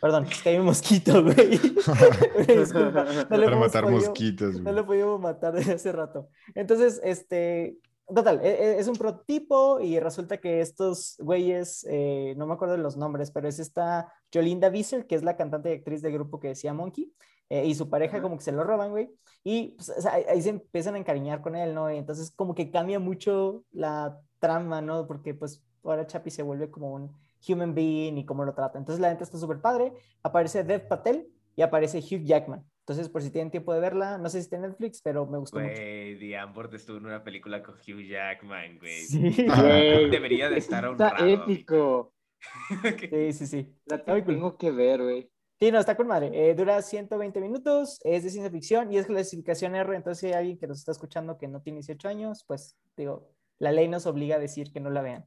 perdón, 0.00 0.24
es 0.30 0.42
que 0.42 0.50
hay 0.50 0.58
un 0.58 0.66
mosquito, 0.66 1.22
güey. 1.22 1.58
Disculpa, 2.46 3.04
no 3.30 3.36
le 3.36 3.44
Para 3.46 3.56
matar 3.56 3.84
podido- 3.84 4.00
mosquitos, 4.00 4.54
no 4.56 4.62
güey. 4.62 4.74
lo 4.74 4.86
pudimos 4.86 5.20
matar 5.20 5.54
desde 5.54 5.74
hace 5.74 5.92
rato. 5.92 6.28
Entonces, 6.54 7.00
este, 7.04 7.78
total, 8.14 8.40
e- 8.44 8.48
e- 8.48 8.78
es 8.78 8.88
un 8.88 8.96
prototipo 8.96 9.80
y 9.80 9.98
resulta 10.00 10.38
que 10.38 10.60
estos 10.60 11.16
güeyes, 11.18 11.86
eh, 11.88 12.34
no 12.36 12.46
me 12.46 12.54
acuerdo 12.54 12.76
de 12.76 12.82
los 12.82 12.96
nombres, 12.96 13.30
pero 13.30 13.48
es 13.48 13.58
esta 13.58 14.12
Jolinda 14.32 14.68
Visser, 14.68 15.06
que 15.06 15.14
es 15.14 15.22
la 15.22 15.36
cantante 15.36 15.70
y 15.70 15.74
actriz 15.74 16.02
del 16.02 16.12
grupo 16.12 16.38
que 16.40 16.48
decía 16.48 16.72
Monkey, 16.74 17.12
eh, 17.50 17.64
y 17.66 17.74
su 17.74 17.88
pareja 17.88 18.20
como 18.20 18.36
que 18.36 18.44
se 18.44 18.52
lo 18.52 18.62
roban, 18.64 18.90
güey, 18.90 19.10
y 19.42 19.68
pues, 19.76 19.88
o 19.90 20.00
sea, 20.02 20.12
ahí- 20.14 20.42
se 20.42 20.50
empiezan 20.50 20.94
a 20.94 20.98
encariñar 20.98 21.40
con 21.40 21.56
él, 21.56 21.74
¿no? 21.74 21.90
Y 21.92 21.96
entonces 21.96 22.30
como 22.34 22.54
que 22.54 22.70
cambia 22.70 22.98
mucho 22.98 23.64
la 23.72 24.18
trama, 24.38 24.80
¿no? 24.82 25.06
Porque 25.06 25.34
pues 25.34 25.62
ahora 25.82 26.06
Chappie 26.06 26.30
se 26.30 26.42
vuelve 26.42 26.70
como 26.70 26.92
un 26.92 27.12
human 27.46 27.74
being 27.74 28.16
y 28.18 28.24
cómo 28.24 28.44
lo 28.44 28.54
trata. 28.54 28.78
Entonces 28.78 29.00
la 29.00 29.10
neta 29.10 29.24
está 29.24 29.38
súper 29.38 29.60
padre. 29.60 29.92
Aparece 30.22 30.64
Dev 30.64 30.88
Patel 30.88 31.28
y 31.56 31.62
aparece 31.62 31.98
Hugh 31.98 32.24
Jackman. 32.24 32.64
Entonces, 32.80 33.10
por 33.10 33.20
si 33.20 33.30
tienen 33.30 33.50
tiempo 33.50 33.74
de 33.74 33.80
verla, 33.80 34.16
no 34.16 34.30
sé 34.30 34.38
si 34.38 34.44
está 34.44 34.56
en 34.56 34.62
Netflix, 34.62 35.02
pero 35.02 35.26
me 35.26 35.36
gustó 35.36 35.60
mucho. 35.60 35.74
Güey, 35.74 36.18
The 36.18 36.38
Ambort 36.38 36.72
estuvo 36.72 36.96
en 36.96 37.04
una 37.04 37.22
película 37.22 37.62
con 37.62 37.74
Hugh 37.74 38.00
Jackman, 38.08 38.78
güey. 38.78 39.00
Sí, 39.02 39.46
Güey, 39.46 40.08
Debería 40.08 40.48
de 40.48 40.56
estar 40.56 40.84
Está 40.86 41.08
honrado. 41.10 41.26
épico. 41.26 42.14
sí, 43.10 43.32
sí, 43.34 43.46
sí. 43.46 43.76
La 43.84 43.96
Está 43.96 44.24
tengo 44.24 44.56
que 44.56 44.70
ver, 44.70 45.02
güey. 45.02 45.30
Sí, 45.60 45.72
no, 45.72 45.80
está 45.80 45.96
con 45.96 46.06
madre. 46.06 46.30
Eh, 46.32 46.54
dura 46.54 46.80
120 46.80 47.40
minutos, 47.40 48.00
es 48.04 48.22
de 48.22 48.30
ciencia 48.30 48.50
ficción 48.50 48.92
y 48.92 48.96
es 48.98 49.06
clasificación 49.06 49.74
R, 49.74 49.94
entonces 49.96 50.20
si 50.20 50.26
hay 50.28 50.32
alguien 50.34 50.58
que 50.58 50.68
nos 50.68 50.78
está 50.78 50.92
escuchando 50.92 51.36
que 51.36 51.48
no 51.48 51.60
tiene 51.60 51.78
18 51.78 52.08
años, 52.08 52.44
pues 52.46 52.78
digo, 52.96 53.32
la 53.58 53.72
ley 53.72 53.88
nos 53.88 54.06
obliga 54.06 54.36
a 54.36 54.38
decir 54.38 54.72
que 54.72 54.78
no 54.80 54.88
la 54.88 55.02
vean. 55.02 55.26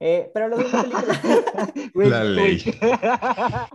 Eh, 0.00 0.30
pero 0.34 0.48
la 0.48 0.56
segunda 0.56 0.82
película... 1.72 2.08
La 2.08 2.24
ley. 2.24 2.60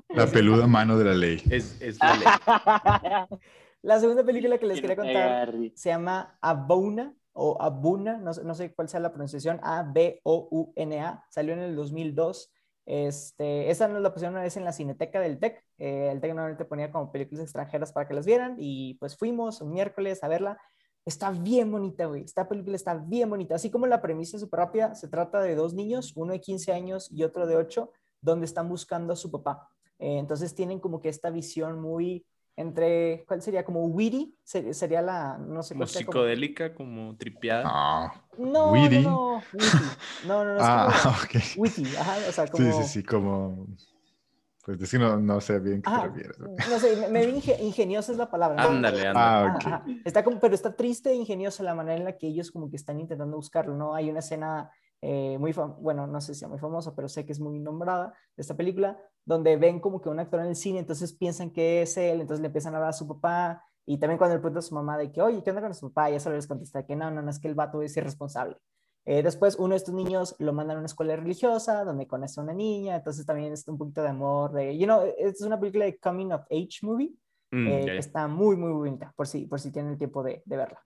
La 0.10 0.28
peluda 0.28 0.68
mano 0.68 0.98
de 0.98 1.06
la 1.06 1.14
ley. 1.14 1.42
Es, 1.50 1.82
es 1.82 1.98
la 2.00 2.16
ley. 2.16 3.38
La 3.82 4.00
segunda 4.00 4.24
película 4.26 4.58
que 4.58 4.66
les 4.66 4.78
Que 4.78 4.82
quería 4.82 4.96
contar 4.96 5.54
se 5.76 5.90
llama 5.90 6.38
Abona 6.42 7.14
o 7.34 7.56
Abuna, 7.62 8.18
no, 8.18 8.34
sé- 8.34 8.44
no 8.44 8.56
sé 8.56 8.74
cuál 8.74 8.90
sea 8.90 9.00
la 9.00 9.12
pronunciación, 9.12 9.60
A-B-O-U-N-A, 9.64 11.24
salió 11.30 11.54
en 11.54 11.60
el 11.60 11.76
2002. 11.76 12.52
Este, 12.86 13.70
esa 13.70 13.88
nos 13.88 14.02
la 14.02 14.12
pusieron 14.14 14.34
una 14.34 14.44
vez 14.44 14.56
en 14.58 14.64
la 14.64 14.72
Cineteca 14.72 15.20
del 15.20 15.40
TEC. 15.40 15.64
eh, 15.78 16.10
el 16.12 16.20
TEC 16.22 16.32
normalmente 16.32 16.66
ponía 16.66 16.92
como 16.92 17.12
películas 17.12 17.44
extranjeras 17.44 17.92
para 17.92 18.08
que 18.08 18.14
las 18.14 18.26
vieran 18.26 18.56
y 18.58 18.96
pues 18.96 19.16
fuimos 19.18 19.62
un 19.62 19.72
miércoles 19.74 20.24
a 20.24 20.28
verla. 20.28 20.58
Está 21.08 21.32
bien 21.32 21.72
bonita, 21.72 22.06
güey. 22.06 22.24
Esta 22.24 22.50
película 22.50 22.76
está 22.76 22.94
bien 22.96 23.30
bonita. 23.30 23.56
Así 23.56 23.72
como 23.72 23.88
la 23.88 24.02
premisa 24.02 24.36
es 24.36 24.42
súper 24.42 24.60
rápida, 24.60 24.94
se 24.94 25.08
trata 25.08 25.40
de 25.40 25.56
dos 25.56 25.74
niños, 25.74 26.12
uno 26.18 26.34
de 26.34 26.42
15 26.42 26.74
años 26.74 27.10
y 27.12 27.24
otro 27.24 27.48
de 27.48 27.56
8, 27.56 27.94
donde 28.22 28.46
están 28.46 28.68
buscando 28.68 29.14
a 29.14 29.16
su 29.16 29.32
papá. 29.32 29.70
Eh, 30.00 30.18
entonces 30.20 30.54
tienen 30.54 30.80
como 30.82 31.00
que 31.00 31.08
esta 31.08 31.30
visión 31.30 31.80
muy 31.80 32.26
entre, 32.58 33.24
¿cuál 33.26 33.42
sería? 33.42 33.64
Como 33.64 33.86
witty, 33.86 34.36
se- 34.44 34.74
sería 34.74 35.02
la, 35.02 35.38
no 35.38 35.64
sé 35.64 35.76
Como 35.76 35.88
sea, 35.88 36.02
como- 36.06 36.12
psicodélica, 36.14 36.76
como 36.76 37.16
tripeada. 37.16 37.64
Ah, 37.66 38.26
No, 38.38 38.74
Witty. 38.74 39.04
no, 39.04 39.10
no, 39.10 39.44
witty. 39.54 40.28
No, 40.28 40.44
no, 40.44 40.54
no, 40.56 40.58
es 40.58 40.64
ah, 40.66 40.90
como 41.04 41.16
ok. 41.24 41.36
witty, 41.58 41.96
ajá, 41.96 42.18
o 42.28 42.32
sea, 42.34 42.48
como... 42.48 42.66
Sí, 42.66 42.84
sí, 42.84 42.90
sí, 42.90 43.04
como. 43.04 43.68
Pues 44.68 44.82
es 44.82 44.92
que 44.92 45.00
no, 45.00 45.16
no 45.16 45.40
sé 45.40 45.60
bien 45.62 45.82
qué 45.82 45.90
te 45.90 45.96
Ajá, 45.96 46.08
refieres. 46.08 46.38
no 46.40 46.78
sé, 46.78 46.98
me, 46.98 47.08
me 47.08 47.26
vi 47.26 47.38
inge- 47.40 47.58
ingeniosa 47.62 48.12
es 48.12 48.18
la 48.18 48.30
palabra. 48.30 48.62
¿no? 48.62 48.70
Ándale, 48.70 49.08
ándale. 49.08 49.16
Ah, 49.16 49.46
Ajá, 49.46 49.56
ok. 49.56 49.66
ajá. 49.66 49.86
Está 50.04 50.24
como, 50.26 50.42
pero 50.42 50.54
está 50.56 50.76
triste 50.76 51.10
e 51.10 51.16
ingeniosa 51.16 51.64
la 51.64 51.74
manera 51.74 51.96
en 51.98 52.04
la 52.04 52.18
que 52.18 52.28
ellos 52.28 52.52
como 52.52 52.70
que 52.70 52.76
están 52.76 53.00
intentando 53.00 53.38
buscarlo, 53.38 53.76
¿no? 53.78 53.96
Hay 53.96 54.10
una 54.10 54.20
escena 54.20 54.70
eh, 55.02 55.38
muy, 55.40 55.54
bueno, 55.80 56.06
no 56.06 56.20
sé 56.20 56.34
si 56.34 56.42
sea 56.42 56.50
muy 56.50 56.60
famosa, 56.60 56.94
pero 56.98 57.08
sé 57.08 57.26
que 57.26 57.32
es 57.32 57.40
muy 57.40 57.60
nombrada 57.60 58.14
de 58.36 58.42
esta 58.42 58.58
película, 58.58 59.00
donde 59.24 59.56
ven 59.56 59.80
como 59.80 60.02
que 60.02 60.10
un 60.10 60.20
actor 60.20 60.42
en 60.42 60.48
el 60.48 60.56
cine, 60.58 60.80
entonces 60.80 61.14
piensan 61.14 61.52
que 61.52 61.84
es 61.84 61.96
él, 61.96 62.20
entonces 62.20 62.42
le 62.42 62.48
empiezan 62.48 62.74
a 62.74 62.78
hablar 62.80 62.90
a 62.90 62.94
su 62.94 63.08
papá, 63.08 63.64
y 63.86 63.98
también 64.00 64.18
cuando 64.18 64.36
le 64.36 64.42
pregunta 64.42 64.60
a 64.60 64.64
su 64.64 64.76
mamá 64.76 64.98
de 64.98 65.14
que, 65.14 65.22
oye, 65.22 65.42
¿qué 65.44 65.52
onda 65.52 65.62
con 65.62 65.74
su 65.74 65.94
papá? 65.94 66.12
Y 66.12 66.16
eso 66.16 66.30
les 66.30 66.46
contesta 66.46 66.86
que 66.86 66.94
no, 66.98 67.10
no, 67.10 67.22
no, 67.22 67.30
es 67.30 67.40
que 67.40 67.48
el 67.48 67.56
vato 67.56 67.82
es 67.82 67.96
irresponsable. 67.96 68.58
Eh, 69.08 69.24
después 69.24 69.56
uno 69.58 69.70
de 69.72 69.78
estos 69.78 69.96
niños 69.96 70.36
lo 70.40 70.54
mandan 70.54 70.78
a 70.78 70.80
una 70.82 70.88
escuela 70.88 71.16
religiosa 71.16 71.86
donde 71.86 72.08
conoce 72.08 72.40
a 72.42 72.44
una 72.44 72.54
niña, 72.54 72.98
entonces 72.98 73.26
también 73.26 73.54
es 73.54 73.68
un 73.68 73.78
poquito 73.80 74.04
de 74.04 74.10
amor, 74.10 74.54
de, 74.54 74.78
you 74.78 74.86
know, 74.86 75.02
es 75.18 75.42
una 75.42 75.60
película 75.60 75.86
de 75.86 75.98
coming 76.00 76.32
of 76.34 76.42
age 76.52 76.80
movie, 76.84 77.14
Mm, 77.52 77.68
eh, 77.70 77.86
ya, 77.86 77.94
que 77.94 78.00
está 78.02 78.28
muy, 78.28 78.58
muy 78.58 78.72
bonita, 78.74 79.14
por 79.16 79.28
si, 79.28 79.46
por 79.48 79.60
si 79.62 79.72
tienen 79.72 79.94
el 79.94 79.98
tiempo 79.98 80.24
de, 80.24 80.44
de 80.46 80.58
verla. 80.58 80.84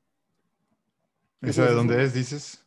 ¿Esa 1.42 1.66
de 1.66 1.74
dónde 1.74 2.04
es, 2.04 2.14
dices? 2.14 2.66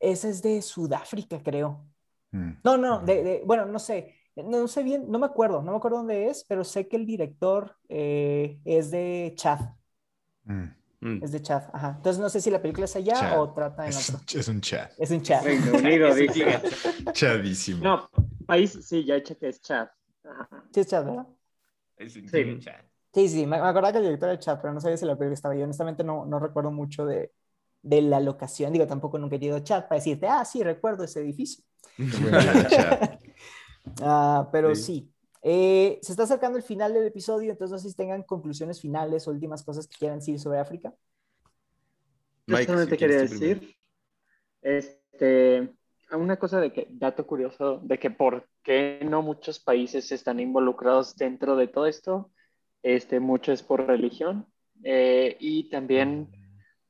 Esa 0.00 0.28
es 0.28 0.42
de 0.42 0.62
Sudáfrica, 0.62 1.42
creo. 1.42 1.86
Mm. 2.32 2.52
No, 2.64 2.76
no, 2.78 3.00
de, 3.00 3.24
de- 3.24 3.42
bueno, 3.46 3.66
no 3.66 3.78
sé, 3.80 4.14
no 4.36 4.68
sé 4.68 4.84
bien, 4.84 5.10
no 5.10 5.18
me 5.20 5.26
acuerdo, 5.26 5.62
no 5.62 5.72
me 5.72 5.78
acuerdo 5.78 5.98
dónde 5.98 6.28
es, 6.28 6.44
pero 6.48 6.64
sé 6.64 6.88
que 6.88 6.96
el 6.96 7.06
director 7.06 7.76
eh, 7.90 8.60
es 8.66 8.90
de 8.92 9.34
Chad, 9.36 9.60
Mm. 10.48 10.70
Mm. 11.00 11.22
es 11.22 11.30
de 11.32 11.42
Chad, 11.42 11.62
ajá. 11.72 11.94
Entonces 11.98 12.20
no 12.20 12.28
sé 12.30 12.40
si 12.40 12.50
la 12.50 12.60
película 12.62 12.86
es 12.86 12.96
allá 12.96 13.14
Chad. 13.14 13.40
o 13.40 13.52
trata 13.52 13.84
en 13.84 13.90
Es, 13.90 14.08
otro. 14.10 14.20
un- 14.34 14.40
es 14.40 14.48
un 14.48 14.60
chat. 14.62 14.92
Es 14.98 15.10
en 15.10 15.22
Chad. 15.22 15.44
Reino 15.44 15.72
Unido, 15.76 16.08
un 16.12 16.28
gigante. 16.28 16.70
Chadísimo. 17.12 17.84
No, 17.84 18.08
país, 18.46 18.78
sí, 18.82 19.04
ya 19.04 19.22
chequé, 19.22 19.48
es 19.48 19.60
Chad. 19.60 19.88
Ajá. 20.24 20.64
Sí, 20.72 20.80
es 20.80 20.86
Chad, 20.86 21.04
¿verdad? 21.04 21.26
Es 21.98 22.16
un 22.16 22.28
Sí. 22.28 22.58
chat. 22.60 22.84
Sí, 23.14 23.28
sí, 23.28 23.46
me, 23.46 23.60
me 23.60 23.66
acordaba 23.68 23.92
que 23.92 23.98
el 23.98 24.04
director 24.04 24.28
era 24.28 24.38
Chad, 24.38 24.58
pero 24.60 24.74
no 24.74 24.80
sabía 24.80 24.96
si 24.96 25.04
la 25.06 25.16
película 25.16 25.34
estaba 25.34 25.54
ahí. 25.54 25.62
Honestamente 25.62 26.02
no, 26.04 26.26
no 26.26 26.38
recuerdo 26.38 26.70
mucho 26.70 27.06
de, 27.06 27.32
de 27.82 28.02
la 28.02 28.20
locación. 28.20 28.72
Digo, 28.72 28.86
tampoco 28.86 29.18
nunca 29.18 29.36
he 29.36 29.44
ido 29.44 29.56
a 29.56 29.62
Chad 29.64 29.84
para 29.88 29.96
decirte, 29.96 30.26
ah, 30.28 30.44
sí, 30.44 30.62
recuerdo 30.62 31.04
ese 31.04 31.20
edificio. 31.20 31.62
Bueno, 31.98 32.38
el 32.38 32.66
chat. 32.68 33.20
Ah, 34.02 34.48
pero 34.50 34.74
Sí. 34.74 34.82
sí. 34.82 35.12
Eh, 35.42 35.98
se 36.02 36.12
está 36.12 36.24
acercando 36.24 36.58
el 36.58 36.64
final 36.64 36.92
del 36.92 37.06
episodio, 37.06 37.50
entonces 37.50 37.72
no 37.72 37.78
sé 37.78 37.90
si 37.90 37.96
tengan 37.96 38.22
conclusiones 38.22 38.80
finales 38.80 39.26
o 39.26 39.30
últimas 39.30 39.64
cosas 39.64 39.86
que 39.86 39.96
quieran 39.96 40.18
decir 40.18 40.38
sobre 40.38 40.58
África. 40.58 40.94
Yo 42.46 42.56
Mike, 42.56 42.64
solamente 42.66 42.94
si 42.94 42.98
quieres 42.98 43.30
quería 43.30 43.48
decir, 43.48 43.76
este, 44.62 45.74
una 46.12 46.36
cosa 46.36 46.60
de 46.60 46.72
que, 46.72 46.86
dato 46.90 47.26
curioso, 47.26 47.80
de 47.82 47.98
que 47.98 48.10
por 48.10 48.48
qué 48.62 49.00
no 49.04 49.22
muchos 49.22 49.58
países 49.58 50.10
están 50.12 50.40
involucrados 50.40 51.16
dentro 51.16 51.56
de 51.56 51.68
todo 51.68 51.86
esto, 51.86 52.30
este, 52.82 53.20
mucho 53.20 53.52
es 53.52 53.62
por 53.62 53.86
religión 53.86 54.46
eh, 54.84 55.36
y 55.40 55.68
también 55.70 56.28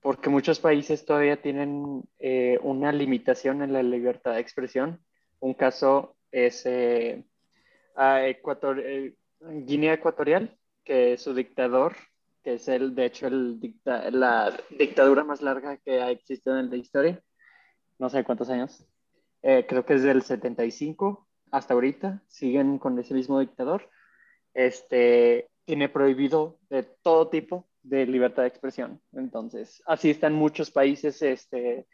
porque 0.01 0.31
muchos 0.31 0.61
países 0.61 1.05
todavía 1.05 1.41
tienen 1.43 2.03
eh, 2.19 2.59
una 2.63 2.93
limitación 2.93 3.63
en 3.63 3.73
la 3.73 3.83
libertad 3.83 4.35
de 4.35 4.41
expresión. 4.41 5.01
Un 5.41 5.55
caso 5.55 6.17
es 6.31 6.65
eh, 6.67 7.25
a 7.97 8.27
Ecuador- 8.27 8.81
eh, 8.85 9.15
Guinea 9.41 9.95
Ecuatorial, 9.95 10.57
que 10.85 11.17
su 11.19 11.35
dictador, 11.35 11.97
que 12.43 12.55
es 12.55 12.69
el, 12.69 12.95
de 12.95 13.07
hecho 13.07 13.27
el 13.27 13.59
la 14.13 14.57
dictadura 14.79 15.25
más 15.25 15.43
larga 15.43 15.79
que 15.79 16.01
ha 16.01 16.11
existido 16.11 16.59
en 16.59 16.71
la 16.71 16.77
historia, 16.77 17.21
no 17.99 18.09
sé 18.09 18.25
cuántos 18.25 18.51
años, 18.51 18.87
eh, 19.43 19.67
creo 19.69 19.85
que 19.85 19.95
es 19.95 20.03
del 20.03 20.23
75 20.23 21.27
hasta 21.51 21.75
ahorita, 21.75 22.23
siguen 22.29 22.79
con 22.79 22.99
ese 22.99 23.15
mismo 23.15 23.41
dictador, 23.41 23.89
este, 24.55 25.49
tiene 25.65 25.89
prohibido 25.89 26.59
de 26.71 26.83
todo 26.83 27.29
tipo 27.29 27.69
de 27.83 28.07
libertad 28.07 28.43
de 28.43 28.49
expresión. 28.49 29.01
Entonces, 29.13 29.83
así 29.87 30.11
están 30.11 30.33
muchos 30.33 30.71
países 30.71 31.23
este, 31.23 31.87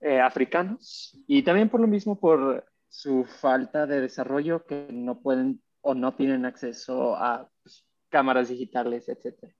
eh, 0.00 0.20
africanos. 0.20 1.18
Y 1.26 1.42
también 1.42 1.68
por 1.68 1.80
lo 1.80 1.86
mismo 1.86 2.18
por 2.18 2.64
su 2.88 3.24
falta 3.24 3.86
de 3.86 4.00
desarrollo 4.00 4.64
que 4.64 4.88
no 4.90 5.20
pueden 5.20 5.62
o 5.80 5.94
no 5.94 6.14
tienen 6.14 6.44
acceso 6.44 7.14
a 7.16 7.48
pues, 7.62 7.86
cámaras 8.08 8.48
digitales, 8.48 9.08
etc. 9.08 9.52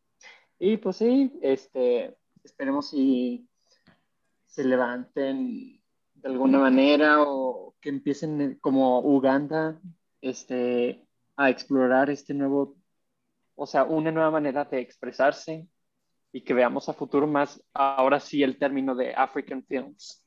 Y 0.59 0.79
pues 0.79 0.97
sí, 0.97 1.39
este, 1.43 2.17
esperemos 2.43 2.91
si 2.91 3.49
se 4.47 4.65
levanten 4.65 5.81
de 6.15 6.29
alguna 6.29 6.59
manera 6.59 7.23
o 7.23 7.75
que 7.81 7.91
empiecen 7.91 8.41
eh, 8.41 8.59
como 8.61 9.01
Uganda 9.01 9.81
este, 10.21 11.07
a 11.37 11.51
explorar 11.51 12.11
este 12.11 12.35
nuevo, 12.35 12.77
o 13.55 13.67
sea, 13.67 13.85
una 13.85 14.11
nueva 14.11 14.31
manera 14.31 14.65
de 14.65 14.81
expresarse 14.81 15.69
y 16.33 16.43
que 16.43 16.55
veamos 16.55 16.89
a 16.89 16.95
futuro 16.95 17.27
más, 17.27 17.63
ahora 17.73 18.19
sí, 18.21 18.43
el 18.43 18.59
término 18.59 18.95
de 18.95 19.15
African 19.15 19.65
Films. 19.65 20.26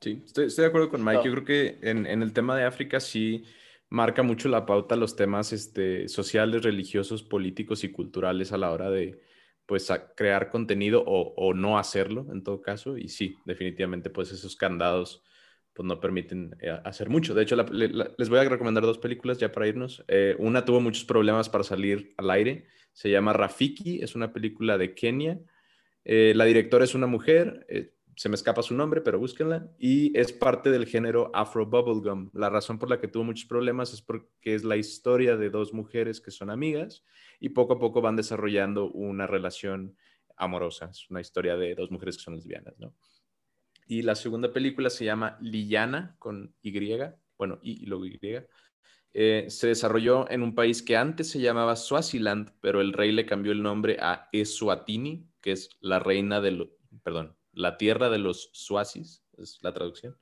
Sí, 0.00 0.22
estoy, 0.24 0.46
estoy 0.46 0.62
de 0.62 0.68
acuerdo 0.68 0.90
con 0.90 1.04
Mike. 1.04 1.16
No. 1.18 1.24
Yo 1.24 1.32
creo 1.32 1.44
que 1.44 1.78
en, 1.82 2.06
en 2.06 2.22
el 2.22 2.32
tema 2.32 2.56
de 2.56 2.64
África 2.64 3.00
sí 3.00 3.44
marca 3.90 4.22
mucho 4.22 4.48
la 4.48 4.64
pauta 4.66 4.96
los 4.96 5.16
temas 5.16 5.52
este, 5.52 6.08
sociales, 6.08 6.62
religiosos, 6.62 7.22
políticos 7.22 7.82
y 7.84 7.90
culturales 7.90 8.52
a 8.52 8.58
la 8.58 8.70
hora 8.70 8.90
de 8.90 9.20
pues 9.66 9.92
crear 10.16 10.50
contenido 10.50 11.02
o, 11.06 11.34
o 11.36 11.52
no 11.52 11.78
hacerlo 11.78 12.26
en 12.32 12.42
todo 12.44 12.62
caso. 12.62 12.96
Y 12.96 13.08
sí, 13.08 13.36
definitivamente 13.44 14.08
pues 14.10 14.30
esos 14.32 14.56
candados 14.56 15.24
pues 15.72 15.86
no 15.86 16.00
permiten 16.00 16.56
eh, 16.60 16.70
hacer 16.84 17.08
mucho. 17.08 17.34
De 17.34 17.42
hecho, 17.42 17.56
la- 17.56 17.64
la- 17.70 18.10
les 18.16 18.28
voy 18.28 18.38
a 18.38 18.44
recomendar 18.48 18.84
dos 18.84 18.98
películas 18.98 19.38
ya 19.38 19.50
para 19.52 19.66
irnos. 19.68 20.04
Eh, 20.08 20.36
una 20.38 20.64
tuvo 20.64 20.80
muchos 20.80 21.04
problemas 21.04 21.48
para 21.48 21.64
salir 21.64 22.14
al 22.16 22.30
aire. 22.30 22.66
Se 22.92 23.10
llama 23.10 23.32
Rafiki, 23.32 24.00
es 24.02 24.14
una 24.14 24.32
película 24.32 24.78
de 24.78 24.94
Kenia. 24.94 25.38
Eh, 26.04 26.32
la 26.34 26.44
directora 26.44 26.84
es 26.84 26.94
una 26.94 27.06
mujer, 27.06 27.66
eh, 27.68 27.92
se 28.18 28.28
me 28.28 28.34
escapa 28.34 28.64
su 28.64 28.74
nombre, 28.74 29.00
pero 29.00 29.20
búsquenla. 29.20 29.70
Y 29.78 30.18
es 30.18 30.32
parte 30.32 30.72
del 30.72 30.86
género 30.86 31.30
Afro 31.34 31.64
Bubblegum. 31.66 32.30
La 32.34 32.50
razón 32.50 32.76
por 32.76 32.90
la 32.90 33.00
que 33.00 33.06
tuvo 33.06 33.22
muchos 33.22 33.46
problemas 33.46 33.92
es 33.92 34.02
porque 34.02 34.56
es 34.56 34.64
la 34.64 34.76
historia 34.76 35.36
de 35.36 35.50
dos 35.50 35.72
mujeres 35.72 36.20
que 36.20 36.32
son 36.32 36.50
amigas 36.50 37.04
y 37.38 37.50
poco 37.50 37.74
a 37.74 37.78
poco 37.78 38.00
van 38.00 38.16
desarrollando 38.16 38.90
una 38.90 39.28
relación 39.28 39.96
amorosa. 40.36 40.86
Es 40.90 41.08
una 41.10 41.20
historia 41.20 41.56
de 41.56 41.76
dos 41.76 41.92
mujeres 41.92 42.16
que 42.16 42.24
son 42.24 42.34
lesbianas, 42.34 42.76
¿no? 42.80 42.92
Y 43.86 44.02
la 44.02 44.16
segunda 44.16 44.52
película 44.52 44.90
se 44.90 45.04
llama 45.04 45.38
Lillana 45.40 46.16
con 46.18 46.56
Y, 46.60 46.76
bueno, 47.36 47.60
Y 47.62 47.84
y 47.84 47.86
luego 47.86 48.04
Y. 48.04 48.18
Eh, 49.14 49.46
se 49.48 49.68
desarrolló 49.68 50.28
en 50.28 50.42
un 50.42 50.56
país 50.56 50.82
que 50.82 50.96
antes 50.96 51.30
se 51.30 51.40
llamaba 51.40 51.76
Swaziland, 51.76 52.52
pero 52.60 52.80
el 52.80 52.92
rey 52.92 53.12
le 53.12 53.26
cambió 53.26 53.52
el 53.52 53.62
nombre 53.62 53.96
a 54.00 54.28
Eswatini, 54.32 55.28
que 55.40 55.52
es 55.52 55.70
la 55.80 56.00
reina 56.00 56.40
de 56.40 56.50
los, 56.50 56.68
perdón, 57.04 57.37
la 57.58 57.76
tierra 57.78 58.10
de 58.10 58.18
los 58.18 58.50
Swazis, 58.54 59.24
es 59.38 59.58
la 59.62 59.74
traducción. 59.74 60.16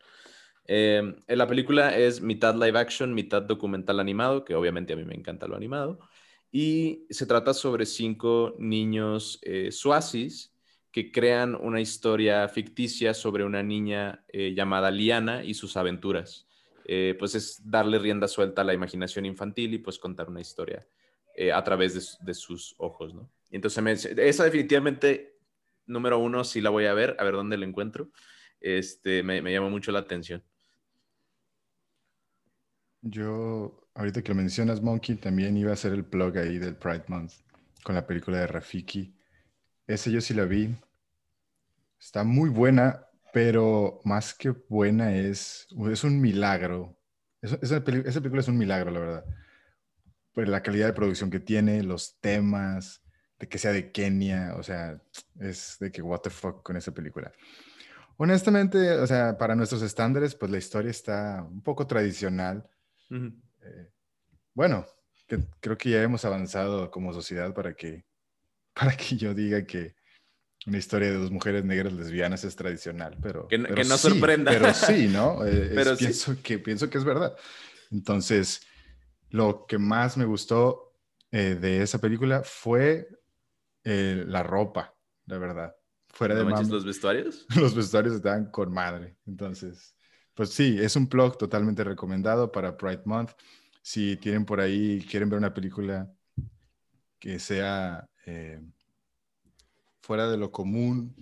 Eh, 0.67 0.99
en 1.27 1.39
la 1.39 1.47
película 1.47 1.97
es 1.97 2.21
mitad 2.21 2.55
live 2.55 2.79
action, 2.79 3.15
mitad 3.15 3.43
documental 3.43 4.01
animado, 4.01 4.45
que 4.45 4.55
obviamente 4.55 4.93
a 4.95 4.97
mí 4.97 5.05
me 5.05 5.15
encanta 5.15 5.47
lo 5.47 5.57
animado, 5.57 6.01
y 6.51 7.07
se 7.11 7.27
trata 7.27 7.55
sobre 7.55 7.87
cinco 7.87 8.55
niños 8.59 9.39
eh, 9.43 9.71
Swazis 9.73 10.53
que 10.91 11.13
crean 11.13 11.55
una 11.55 11.81
historia 11.81 12.49
ficticia 12.49 13.13
sobre 13.15 13.45
una 13.45 13.63
niña 13.63 14.25
eh, 14.29 14.55
llamada 14.55 14.91
Liana 14.91 15.45
y 15.45 15.55
sus 15.55 15.77
aventuras. 15.77 16.47
eh, 16.89 17.17
pues 17.19 17.35
es 17.35 17.69
darle 17.69 17.99
rienda 17.99 18.29
suelta 18.29 18.63
a 18.63 18.65
la 18.65 18.73
imaginación 18.75 19.27
infantil 19.27 19.75
y 19.75 19.79
pues 19.79 19.99
contar 19.99 20.29
una 20.29 20.41
historia 20.41 20.87
a 21.53 21.63
través 21.65 21.95
de, 21.95 22.01
su- 22.01 22.25
de 22.25 22.33
sus 22.35 22.75
ojos, 22.79 23.13
¿no? 23.15 23.31
Entonces, 23.51 24.07
esa 24.07 24.45
definitivamente, 24.45 25.36
número 25.87 26.19
uno, 26.19 26.45
sí 26.45 26.61
la 26.61 26.71
voy 26.71 26.87
a 26.87 26.95
ver, 26.95 27.17
a 27.19 27.25
ver 27.25 27.35
dónde 27.35 27.57
la 27.59 27.67
encuentro. 27.67 28.11
Este, 28.61 29.23
me, 29.23 29.43
me 29.43 29.53
llama 29.53 29.69
mucho 29.71 29.93
la 29.93 30.01
atención. 30.01 30.45
Yo, 33.03 33.89
ahorita 33.95 34.23
que 34.23 34.29
lo 34.31 34.35
mencionas, 34.35 34.83
Monkey, 34.83 35.17
también 35.17 35.57
iba 35.57 35.71
a 35.71 35.75
hacer 35.75 35.93
el 35.93 36.05
plug 36.05 36.37
ahí 36.39 36.59
del 36.59 36.77
Pride 36.77 37.05
Month 37.09 37.33
con 37.83 37.95
la 37.95 38.07
película 38.07 38.39
de 38.41 38.47
Rafiki. 38.49 39.15
Esa 39.87 40.11
yo 40.11 40.21
sí 40.21 40.35
la 40.35 40.45
vi. 40.47 40.75
Está 41.99 42.25
muy 42.25 42.51
buena, 42.51 43.07
pero 43.33 44.01
más 44.05 44.35
que 44.35 44.51
buena 44.51 45.15
es, 45.17 45.67
es 45.91 46.05
un 46.05 46.21
milagro. 46.21 46.99
Esa, 47.43 47.59
esa 47.63 47.83
peli- 47.85 48.03
esa 48.07 48.21
película 48.21 48.41
es 48.41 48.49
un 48.49 48.59
milagro, 48.59 48.91
la 48.91 49.01
verdad. 49.01 49.25
Por 50.33 50.49
la 50.49 50.63
calidad 50.63 50.87
de 50.87 50.93
producción 50.93 51.31
que 51.31 51.41
tiene, 51.41 51.83
los 51.83 52.19
temas, 52.21 53.03
de 53.39 53.49
que 53.49 53.59
sea 53.59 53.73
de 53.73 53.91
Kenia, 53.93 54.55
o 54.57 54.63
sea, 54.63 55.01
es 55.41 55.77
de 55.81 55.91
que 55.93 56.03
what 56.03 56.21
the 56.21 56.31
fuck 56.31 56.63
con 56.63 56.77
esa 56.77 56.93
película. 56.93 57.33
Honestamente, 58.19 58.93
o 58.93 59.07
sea, 59.07 59.37
para 59.37 59.55
nuestros 59.55 59.83
estándares, 59.83 60.35
pues 60.35 60.51
la 60.51 60.59
historia 60.59 60.91
está 60.91 61.47
un 61.49 61.61
poco 61.63 61.87
tradicional. 61.87 62.67
Eh, 63.11 63.91
bueno, 64.55 64.87
que- 65.27 65.41
creo 65.61 65.77
que 65.77 65.91
ya 65.91 66.03
hemos 66.03 66.25
avanzado 66.25 66.91
como 66.91 67.13
sociedad 67.13 67.53
para 67.53 67.75
que, 67.75 68.07
para 68.75 68.97
que 68.97 69.17
yo 69.17 69.35
diga 69.35 69.65
que 69.67 69.95
una 70.67 70.79
historia 70.79 71.11
de 71.11 71.17
dos 71.19 71.31
mujeres 71.31 71.65
negras 71.65 71.93
lesbianas 71.93 72.43
es 72.45 72.57
tradicional, 72.57 73.19
pero... 73.23 73.47
Que 73.49 73.59
no- 73.59 73.65
pero 73.69 73.83
que 73.83 73.85
no 73.89 73.99
sí, 73.99 74.09
sorprenda. 74.11 74.51
Pero 74.51 74.73
sí, 74.75 75.09
¿no? 75.09 75.45
Eh, 75.47 75.67
es- 75.67 75.75
Pero 75.75 75.97
sí. 75.97 76.05
pienso, 76.07 76.37
que, 76.43 76.59
pienso 76.59 76.89
que 76.91 76.99
es 76.99 77.05
verdad. 77.05 77.37
Entonces, 77.91 78.63
lo 79.29 79.67
que 79.67 79.77
más 79.79 80.17
me 80.17 80.25
gustó 80.25 80.95
eh, 81.33 81.55
de 81.61 81.83
esa 81.83 81.99
película 82.01 82.43
fue 82.45 83.09
eh, 83.89 84.25
la 84.27 84.43
ropa, 84.43 84.95
la 85.27 85.39
verdad. 85.39 85.77
Fuera 86.09 86.35
¿No 86.35 86.41
de 86.41 86.47
manches 86.47 86.69
los 86.71 86.85
vestuarios? 86.85 87.47
los 87.57 87.75
vestuarios 87.75 88.17
estaban 88.17 88.51
con 88.51 88.73
madre. 88.73 89.17
Entonces, 89.27 89.95
pues 90.35 90.51
sí, 90.51 90.77
es 90.81 90.97
un 90.97 91.09
blog 91.09 91.39
totalmente 91.39 91.85
recomendado 91.85 92.51
para 92.51 92.77
Pride 92.77 93.03
Month. 93.05 93.31
Si 93.83 94.17
tienen 94.17 94.45
por 94.45 94.61
ahí, 94.61 95.07
quieren 95.09 95.31
ver 95.31 95.39
una 95.39 95.55
película 95.55 96.13
que 97.21 97.39
sea 97.39 98.09
eh, 98.27 98.61
fuera 100.03 100.29
de 100.29 100.37
lo 100.37 100.51
común, 100.51 101.15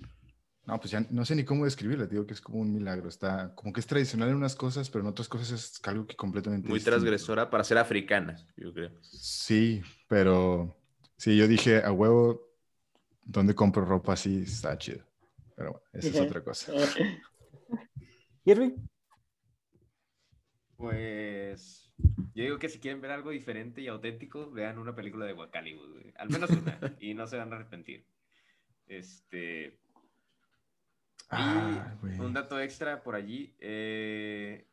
no, 0.67 0.81
pues 0.81 0.91
ya 0.93 1.07
no 1.11 1.27
sé 1.27 1.37
ni 1.37 1.45
cómo 1.45 1.67
describirla, 1.67 2.07
digo 2.07 2.27
que 2.27 2.33
es 2.33 2.41
como 2.41 2.61
un 2.61 2.73
milagro. 2.73 3.09
Está 3.09 3.55
como 3.55 3.73
que 3.73 3.81
es 3.81 3.87
tradicional 3.87 4.31
en 4.31 4.37
unas 4.37 4.57
cosas, 4.57 4.89
pero 4.89 5.03
en 5.05 5.11
otras 5.11 5.29
cosas 5.29 5.51
es 5.51 5.81
algo 5.85 6.07
que 6.07 6.17
completamente 6.17 6.69
Muy 6.69 6.79
distinto. 6.79 6.97
transgresora 6.97 7.51
para 7.51 7.65
ser 7.65 7.77
africana, 7.77 8.37
yo 8.57 8.73
creo. 8.73 8.91
Sí, 9.03 9.83
pero 10.09 10.75
sí, 11.19 11.37
yo 11.37 11.47
dije 11.49 11.83
a 11.83 11.93
huevo, 11.93 12.54
¿dónde 13.25 13.55
compro 13.55 13.85
ropa 13.85 14.13
así? 14.15 14.43
Está 14.43 14.77
chido. 14.79 15.05
Pero 15.57 15.73
bueno, 15.73 15.87
esa 15.93 16.09
es 16.09 16.21
otra 16.21 16.43
cosa. 16.43 16.73
Irving, 18.45 18.77
Pues 20.77 21.93
yo 22.35 22.43
digo 22.43 22.59
que 22.59 22.69
si 22.69 22.81
quieren 22.81 23.01
ver 23.01 23.13
algo 23.13 23.31
diferente 23.31 23.81
y 23.81 23.89
auténtico, 23.89 24.51
vean 24.51 24.79
una 24.79 24.95
película 24.95 25.25
de 25.25 25.33
Guacaliwood, 25.33 25.93
güey. 25.93 26.13
Al 26.17 26.31
menos 26.31 26.51
una, 26.51 26.79
y 27.01 27.15
no 27.15 27.27
se 27.27 27.37
van 27.39 27.53
a 27.53 27.57
arrepentir. 27.57 28.07
Este. 28.87 29.79
Ah, 31.31 31.95
y 31.97 32.01
güey. 32.01 32.19
un 32.21 32.35
dato 32.35 32.61
extra 32.61 33.03
por 33.03 33.15
allí. 33.15 33.55
eh, 33.61 34.69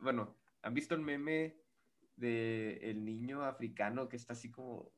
bueno, 0.00 0.36
¿han 0.62 0.74
visto 0.74 0.94
el 0.94 1.02
meme 1.02 1.56
de 2.16 2.78
el 2.90 3.04
niño 3.04 3.44
africano 3.44 4.08
que 4.08 4.16
está 4.16 4.32
así 4.32 4.50
como. 4.50 4.90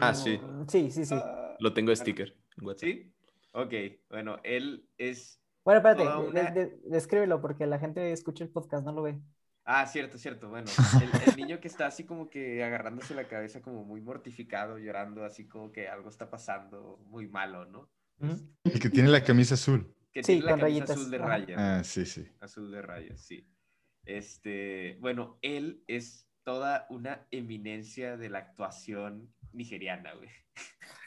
Ah, 0.00 0.14
sí. 0.14 0.40
sí, 0.68 0.90
sí, 0.90 1.04
sí. 1.04 1.14
Ah, 1.16 1.56
Lo 1.60 1.72
tengo 1.72 1.90
de 1.90 1.96
sticker 1.96 2.36
en 2.58 2.66
WhatsApp. 2.66 2.88
¿Sí? 2.88 3.12
Ok, 3.52 3.72
bueno, 4.10 4.38
él 4.42 4.88
es 4.98 5.40
Bueno, 5.64 5.78
espérate, 5.78 6.06
una- 6.06 6.50
de- 6.50 6.66
de- 6.66 6.80
descríbelo 6.84 7.40
porque 7.40 7.66
la 7.66 7.78
gente 7.78 8.12
escucha 8.12 8.44
el 8.44 8.50
podcast, 8.50 8.84
no 8.84 8.92
lo 8.92 9.02
ve. 9.02 9.18
Ah, 9.64 9.86
cierto, 9.86 10.16
cierto. 10.18 10.48
Bueno, 10.48 10.66
el, 11.02 11.10
el 11.30 11.36
niño 11.36 11.60
que 11.60 11.68
está 11.68 11.86
así 11.86 12.04
como 12.04 12.30
que 12.30 12.62
agarrándose 12.64 13.14
la 13.14 13.28
cabeza, 13.28 13.60
como 13.60 13.84
muy 13.84 14.00
mortificado, 14.00 14.78
llorando, 14.78 15.24
así 15.24 15.46
como 15.46 15.72
que 15.72 15.88
algo 15.88 16.08
está 16.08 16.30
pasando 16.30 16.98
muy 17.06 17.28
malo, 17.28 17.66
¿no? 17.66 17.90
El 18.64 18.80
que 18.80 18.90
tiene 18.90 19.08
la 19.10 19.22
camisa 19.22 19.54
azul. 19.54 19.94
Que 20.12 20.22
Sí, 20.22 20.32
tiene 20.34 20.44
la 20.46 20.50
con 20.52 20.60
camisa 20.60 20.86
rayitas. 20.86 20.90
azul 20.96 21.10
de 21.10 21.18
rayas. 21.18 21.58
Ah, 21.58 21.84
sí, 21.84 22.06
sí. 22.06 22.26
Azul 22.40 22.70
de 22.70 22.82
rayas, 22.82 23.20
sí. 23.20 23.46
Este, 24.06 24.96
bueno, 25.00 25.38
él 25.42 25.82
es 25.86 26.27
toda 26.48 26.86
una 26.88 27.26
eminencia 27.30 28.16
de 28.16 28.30
la 28.30 28.38
actuación 28.38 29.34
nigeriana, 29.52 30.14
güey. 30.14 30.30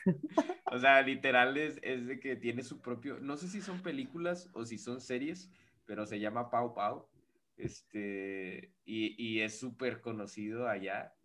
o 0.71 0.77
sea, 0.77 1.01
literal 1.01 1.57
es, 1.57 1.79
es 1.81 2.05
de 2.05 2.19
que 2.19 2.35
tiene 2.35 2.61
su 2.61 2.79
propio, 2.79 3.19
no 3.19 3.35
sé 3.37 3.47
si 3.47 3.59
son 3.59 3.81
películas 3.81 4.51
o 4.53 4.67
si 4.67 4.77
son 4.77 5.01
series, 5.01 5.49
pero 5.87 6.05
se 6.05 6.19
llama 6.19 6.51
Pau 6.51 6.75
Pau. 6.75 7.09
Este, 7.57 8.75
y, 8.85 9.15
y 9.17 9.41
es 9.41 9.59
súper 9.59 9.99
conocido 10.01 10.67
allá. 10.67 11.15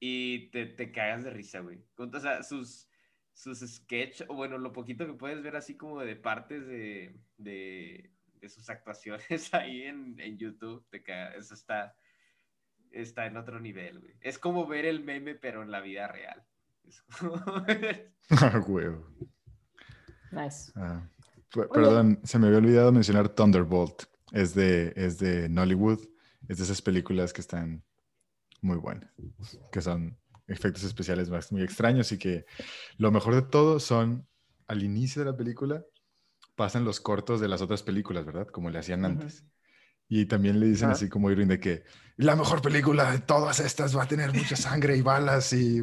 Y 0.00 0.50
te, 0.50 0.66
te 0.66 0.90
cagas 0.90 1.22
de 1.22 1.30
risa, 1.30 1.60
güey. 1.60 1.84
O 1.96 2.18
sea, 2.18 2.42
sus, 2.42 2.88
sus 3.32 3.60
sketch, 3.60 4.22
o 4.26 4.34
bueno, 4.34 4.58
lo 4.58 4.72
poquito 4.72 5.06
que 5.06 5.14
puedes 5.14 5.40
ver 5.40 5.54
así 5.54 5.76
como 5.76 6.00
de 6.00 6.16
partes 6.16 6.66
de, 6.66 7.14
de, 7.36 8.10
de 8.40 8.48
sus 8.48 8.68
actuaciones 8.68 9.54
ahí 9.54 9.82
en, 9.82 10.18
en 10.18 10.36
YouTube, 10.36 10.84
te 10.90 11.00
cagas. 11.00 11.36
Eso 11.36 11.54
está, 11.54 11.96
está 12.94 13.26
en 13.26 13.36
otro 13.36 13.60
nivel, 13.60 14.00
güey. 14.00 14.14
Es 14.20 14.38
como 14.38 14.66
ver 14.66 14.84
el 14.86 15.02
meme, 15.04 15.34
pero 15.34 15.62
en 15.62 15.70
la 15.70 15.80
vida 15.80 16.08
real. 16.08 16.42
Es 16.86 17.02
como- 17.02 17.42
Ah, 18.30 18.62
huevo. 18.66 19.06
Nice. 20.30 20.72
Ah, 20.76 21.06
perdón, 21.72 22.20
se 22.24 22.38
me 22.38 22.46
había 22.46 22.58
olvidado 22.58 22.90
mencionar 22.92 23.28
Thunderbolt. 23.28 24.04
Es 24.32 24.54
de, 24.54 24.92
es 24.96 25.18
de 25.18 25.48
Nollywood. 25.48 26.00
Es 26.48 26.58
de 26.58 26.64
esas 26.64 26.82
películas 26.82 27.32
que 27.32 27.40
están 27.40 27.84
muy 28.60 28.76
buenas. 28.78 29.10
Que 29.70 29.80
son 29.80 30.18
efectos 30.46 30.84
especiales 30.84 31.30
más 31.30 31.52
muy 31.52 31.62
extraños 31.62 32.12
y 32.12 32.18
que 32.18 32.44
lo 32.98 33.10
mejor 33.10 33.34
de 33.34 33.42
todo 33.42 33.78
son 33.80 34.26
al 34.66 34.82
inicio 34.82 35.24
de 35.24 35.30
la 35.30 35.36
película 35.36 35.84
pasan 36.54 36.84
los 36.84 37.00
cortos 37.00 37.40
de 37.40 37.48
las 37.48 37.62
otras 37.62 37.82
películas, 37.82 38.24
¿verdad? 38.24 38.46
Como 38.48 38.70
le 38.70 38.78
hacían 38.78 39.04
antes. 39.04 39.44
Y 40.08 40.26
también 40.26 40.60
le 40.60 40.66
dicen 40.66 40.86
Ajá. 40.86 40.94
así 40.94 41.08
como 41.08 41.30
Irving 41.30 41.46
de 41.46 41.60
que 41.60 41.84
la 42.16 42.36
mejor 42.36 42.62
película 42.62 43.10
de 43.10 43.18
todas 43.20 43.60
estas 43.60 43.96
va 43.96 44.04
a 44.04 44.08
tener 44.08 44.32
mucha 44.32 44.56
sangre 44.56 44.96
y 44.96 45.02
balas 45.02 45.52
y 45.52 45.82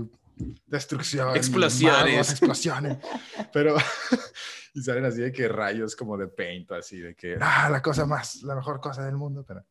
destrucción. 0.66 1.36
Explosiones. 1.36 2.12
magos, 2.12 2.30
explosiones. 2.32 2.98
Pero, 3.54 3.76
y 4.74 4.82
salen 4.82 5.06
así 5.06 5.22
de 5.22 5.32
que 5.32 5.48
rayos 5.48 5.96
como 5.96 6.18
de 6.18 6.28
paint, 6.28 6.72
así 6.72 7.00
de 7.00 7.16
que, 7.16 7.38
ah, 7.40 7.70
la 7.70 7.82
cosa 7.82 8.06
más, 8.06 8.42
la 8.44 8.56
mejor 8.56 8.80
cosa 8.80 9.06
del 9.06 9.16
mundo. 9.16 9.44
Pero, 9.46 9.66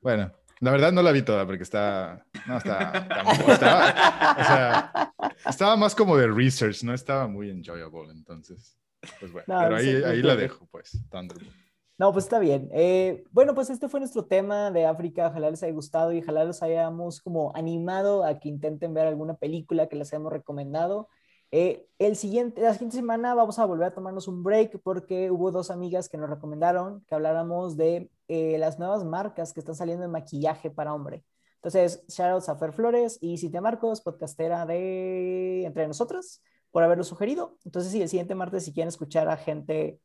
bueno, 0.00 0.32
la 0.60 0.70
verdad 0.70 0.92
no 0.92 1.02
la 1.02 1.12
vi 1.12 1.22
toda 1.22 1.46
porque 1.46 1.62
está, 1.62 2.24
no, 2.46 2.58
está, 2.58 3.06
tampoco 3.08 3.52
estaba, 3.52 3.90
o 4.38 4.44
sea, 4.44 5.12
estaba 5.46 5.76
más 5.76 5.94
como 5.94 6.16
de 6.16 6.26
research, 6.26 6.82
no 6.82 6.94
estaba 6.94 7.28
muy 7.28 7.50
enjoyable, 7.50 8.10
entonces, 8.12 8.78
pues 9.20 9.30
bueno, 9.30 9.44
No, 9.46 9.60
pero 9.62 9.76
ahí, 9.76 10.02
ahí 10.04 10.22
la 10.22 10.36
dejo, 10.36 10.66
pues, 10.70 10.98
Thunderbolt. 11.10 11.67
No, 11.98 12.12
pues 12.12 12.26
está 12.26 12.38
bien. 12.38 12.68
Eh, 12.72 13.24
bueno, 13.32 13.54
pues 13.56 13.70
este 13.70 13.88
fue 13.88 13.98
nuestro 13.98 14.24
tema 14.26 14.70
de 14.70 14.86
África. 14.86 15.26
Ojalá 15.28 15.50
les 15.50 15.62
haya 15.64 15.72
gustado 15.72 16.12
y 16.12 16.20
ojalá 16.20 16.44
los 16.44 16.62
hayamos 16.62 17.20
como 17.20 17.52
animado 17.56 18.24
a 18.24 18.38
que 18.38 18.48
intenten 18.48 18.94
ver 18.94 19.06
alguna 19.08 19.34
película 19.34 19.88
que 19.88 19.96
les 19.96 20.12
hayamos 20.12 20.32
recomendado. 20.32 21.08
Eh, 21.50 21.88
el 21.98 22.14
siguiente, 22.14 22.60
la 22.60 22.72
siguiente 22.74 22.96
semana 22.96 23.34
vamos 23.34 23.58
a 23.58 23.64
volver 23.64 23.88
a 23.88 23.94
tomarnos 23.94 24.28
un 24.28 24.44
break 24.44 24.80
porque 24.82 25.30
hubo 25.32 25.50
dos 25.50 25.70
amigas 25.72 26.08
que 26.08 26.18
nos 26.18 26.30
recomendaron 26.30 27.04
que 27.06 27.14
habláramos 27.16 27.76
de 27.76 28.10
eh, 28.28 28.58
las 28.58 28.78
nuevas 28.78 29.04
marcas 29.04 29.52
que 29.52 29.60
están 29.60 29.74
saliendo 29.74 30.02
de 30.02 30.08
maquillaje 30.08 30.70
para 30.70 30.94
hombre. 30.94 31.24
Entonces, 31.56 32.04
shoutouts 32.06 32.48
a 32.48 32.54
Fer 32.56 32.72
Flores 32.72 33.18
y 33.20 33.38
Cintia 33.38 33.60
Marcos, 33.60 34.02
podcastera 34.02 34.66
de 34.66 35.64
Entre 35.64 35.88
Nosotras, 35.88 36.42
por 36.70 36.84
haberlo 36.84 37.02
sugerido. 37.02 37.58
Entonces, 37.64 37.90
sí, 37.90 38.00
el 38.00 38.08
siguiente 38.08 38.36
martes, 38.36 38.64
si 38.64 38.72
quieren 38.72 38.88
escuchar 38.88 39.28
a 39.28 39.36
gente 39.36 39.98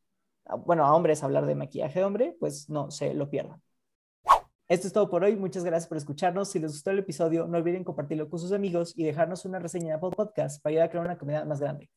bueno, 0.65 0.85
a 0.85 0.95
hombres 0.95 1.23
hablar 1.23 1.45
de 1.45 1.55
maquillaje 1.55 1.99
de 1.99 2.05
hombre, 2.05 2.37
pues 2.39 2.69
no 2.69 2.91
se 2.91 3.13
lo 3.13 3.29
pierdan. 3.29 3.61
Esto 4.67 4.87
es 4.87 4.93
todo 4.93 5.09
por 5.09 5.23
hoy. 5.23 5.35
Muchas 5.35 5.63
gracias 5.63 5.87
por 5.87 5.97
escucharnos. 5.97 6.49
Si 6.49 6.59
les 6.59 6.71
gustó 6.71 6.91
el 6.91 6.99
episodio, 6.99 7.47
no 7.47 7.57
olviden 7.57 7.83
compartirlo 7.83 8.29
con 8.29 8.39
sus 8.39 8.51
amigos 8.51 8.93
y 8.95 9.03
dejarnos 9.03 9.45
una 9.45 9.59
reseña 9.59 9.95
en 9.95 9.99
Podcast 9.99 10.63
para 10.63 10.71
ayudar 10.71 10.87
a 10.87 10.89
crear 10.89 11.05
una 11.05 11.17
comunidad 11.17 11.45
más 11.45 11.59
grande. 11.59 11.89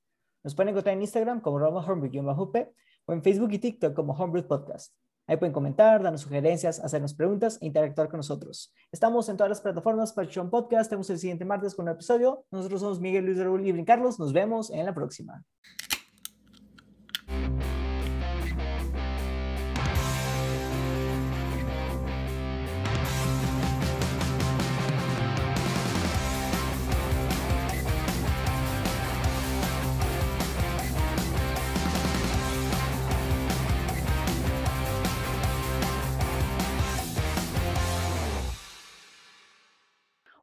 Nos 0.43 0.55
pueden 0.55 0.71
encontrar 0.71 0.95
en 0.95 1.03
Instagram 1.03 1.41
como 1.41 1.59
Roma 1.59 1.85
Homebrew-P 1.87 2.73
o 3.07 3.13
en 3.13 3.23
Facebook 3.23 3.53
y 3.53 3.59
TikTok 3.59 3.95
como 3.95 4.13
Homebrew 4.13 4.47
Podcast. 4.47 4.93
Ahí 5.29 5.37
pueden 5.39 5.53
comentar, 5.53 6.03
darnos 6.03 6.21
sugerencias, 6.21 6.79
hacernos 6.79 7.15
preguntas 7.15 7.59
e 7.61 7.67
interactuar 7.67 8.09
con 8.09 8.19
nosotros. 8.19 8.73
Estamos 8.93 9.29
en 9.29 9.37
todas 9.37 9.49
las 9.49 9.61
plataformas 9.61 10.13
para 10.13 10.29
Patreon 10.29 10.51
Podcast. 10.51 10.89
Tenemos 10.89 11.11
el 11.11 11.19
siguiente 11.19 11.45
martes 11.45 11.75
con 11.75 11.85
un 11.85 11.95
episodio. 11.95 12.45
Nosotros 12.53 12.81
somos 12.81 13.01
Miguel 13.01 13.25
Luis 13.25 13.39
Raúl 13.39 13.67
y 13.67 13.73
Brin 13.73 13.85
Carlos. 13.85 14.21
Nos 14.21 14.33
vemos 14.33 14.71
en 14.71 14.87
la 14.87 14.95
próxima. 14.95 15.43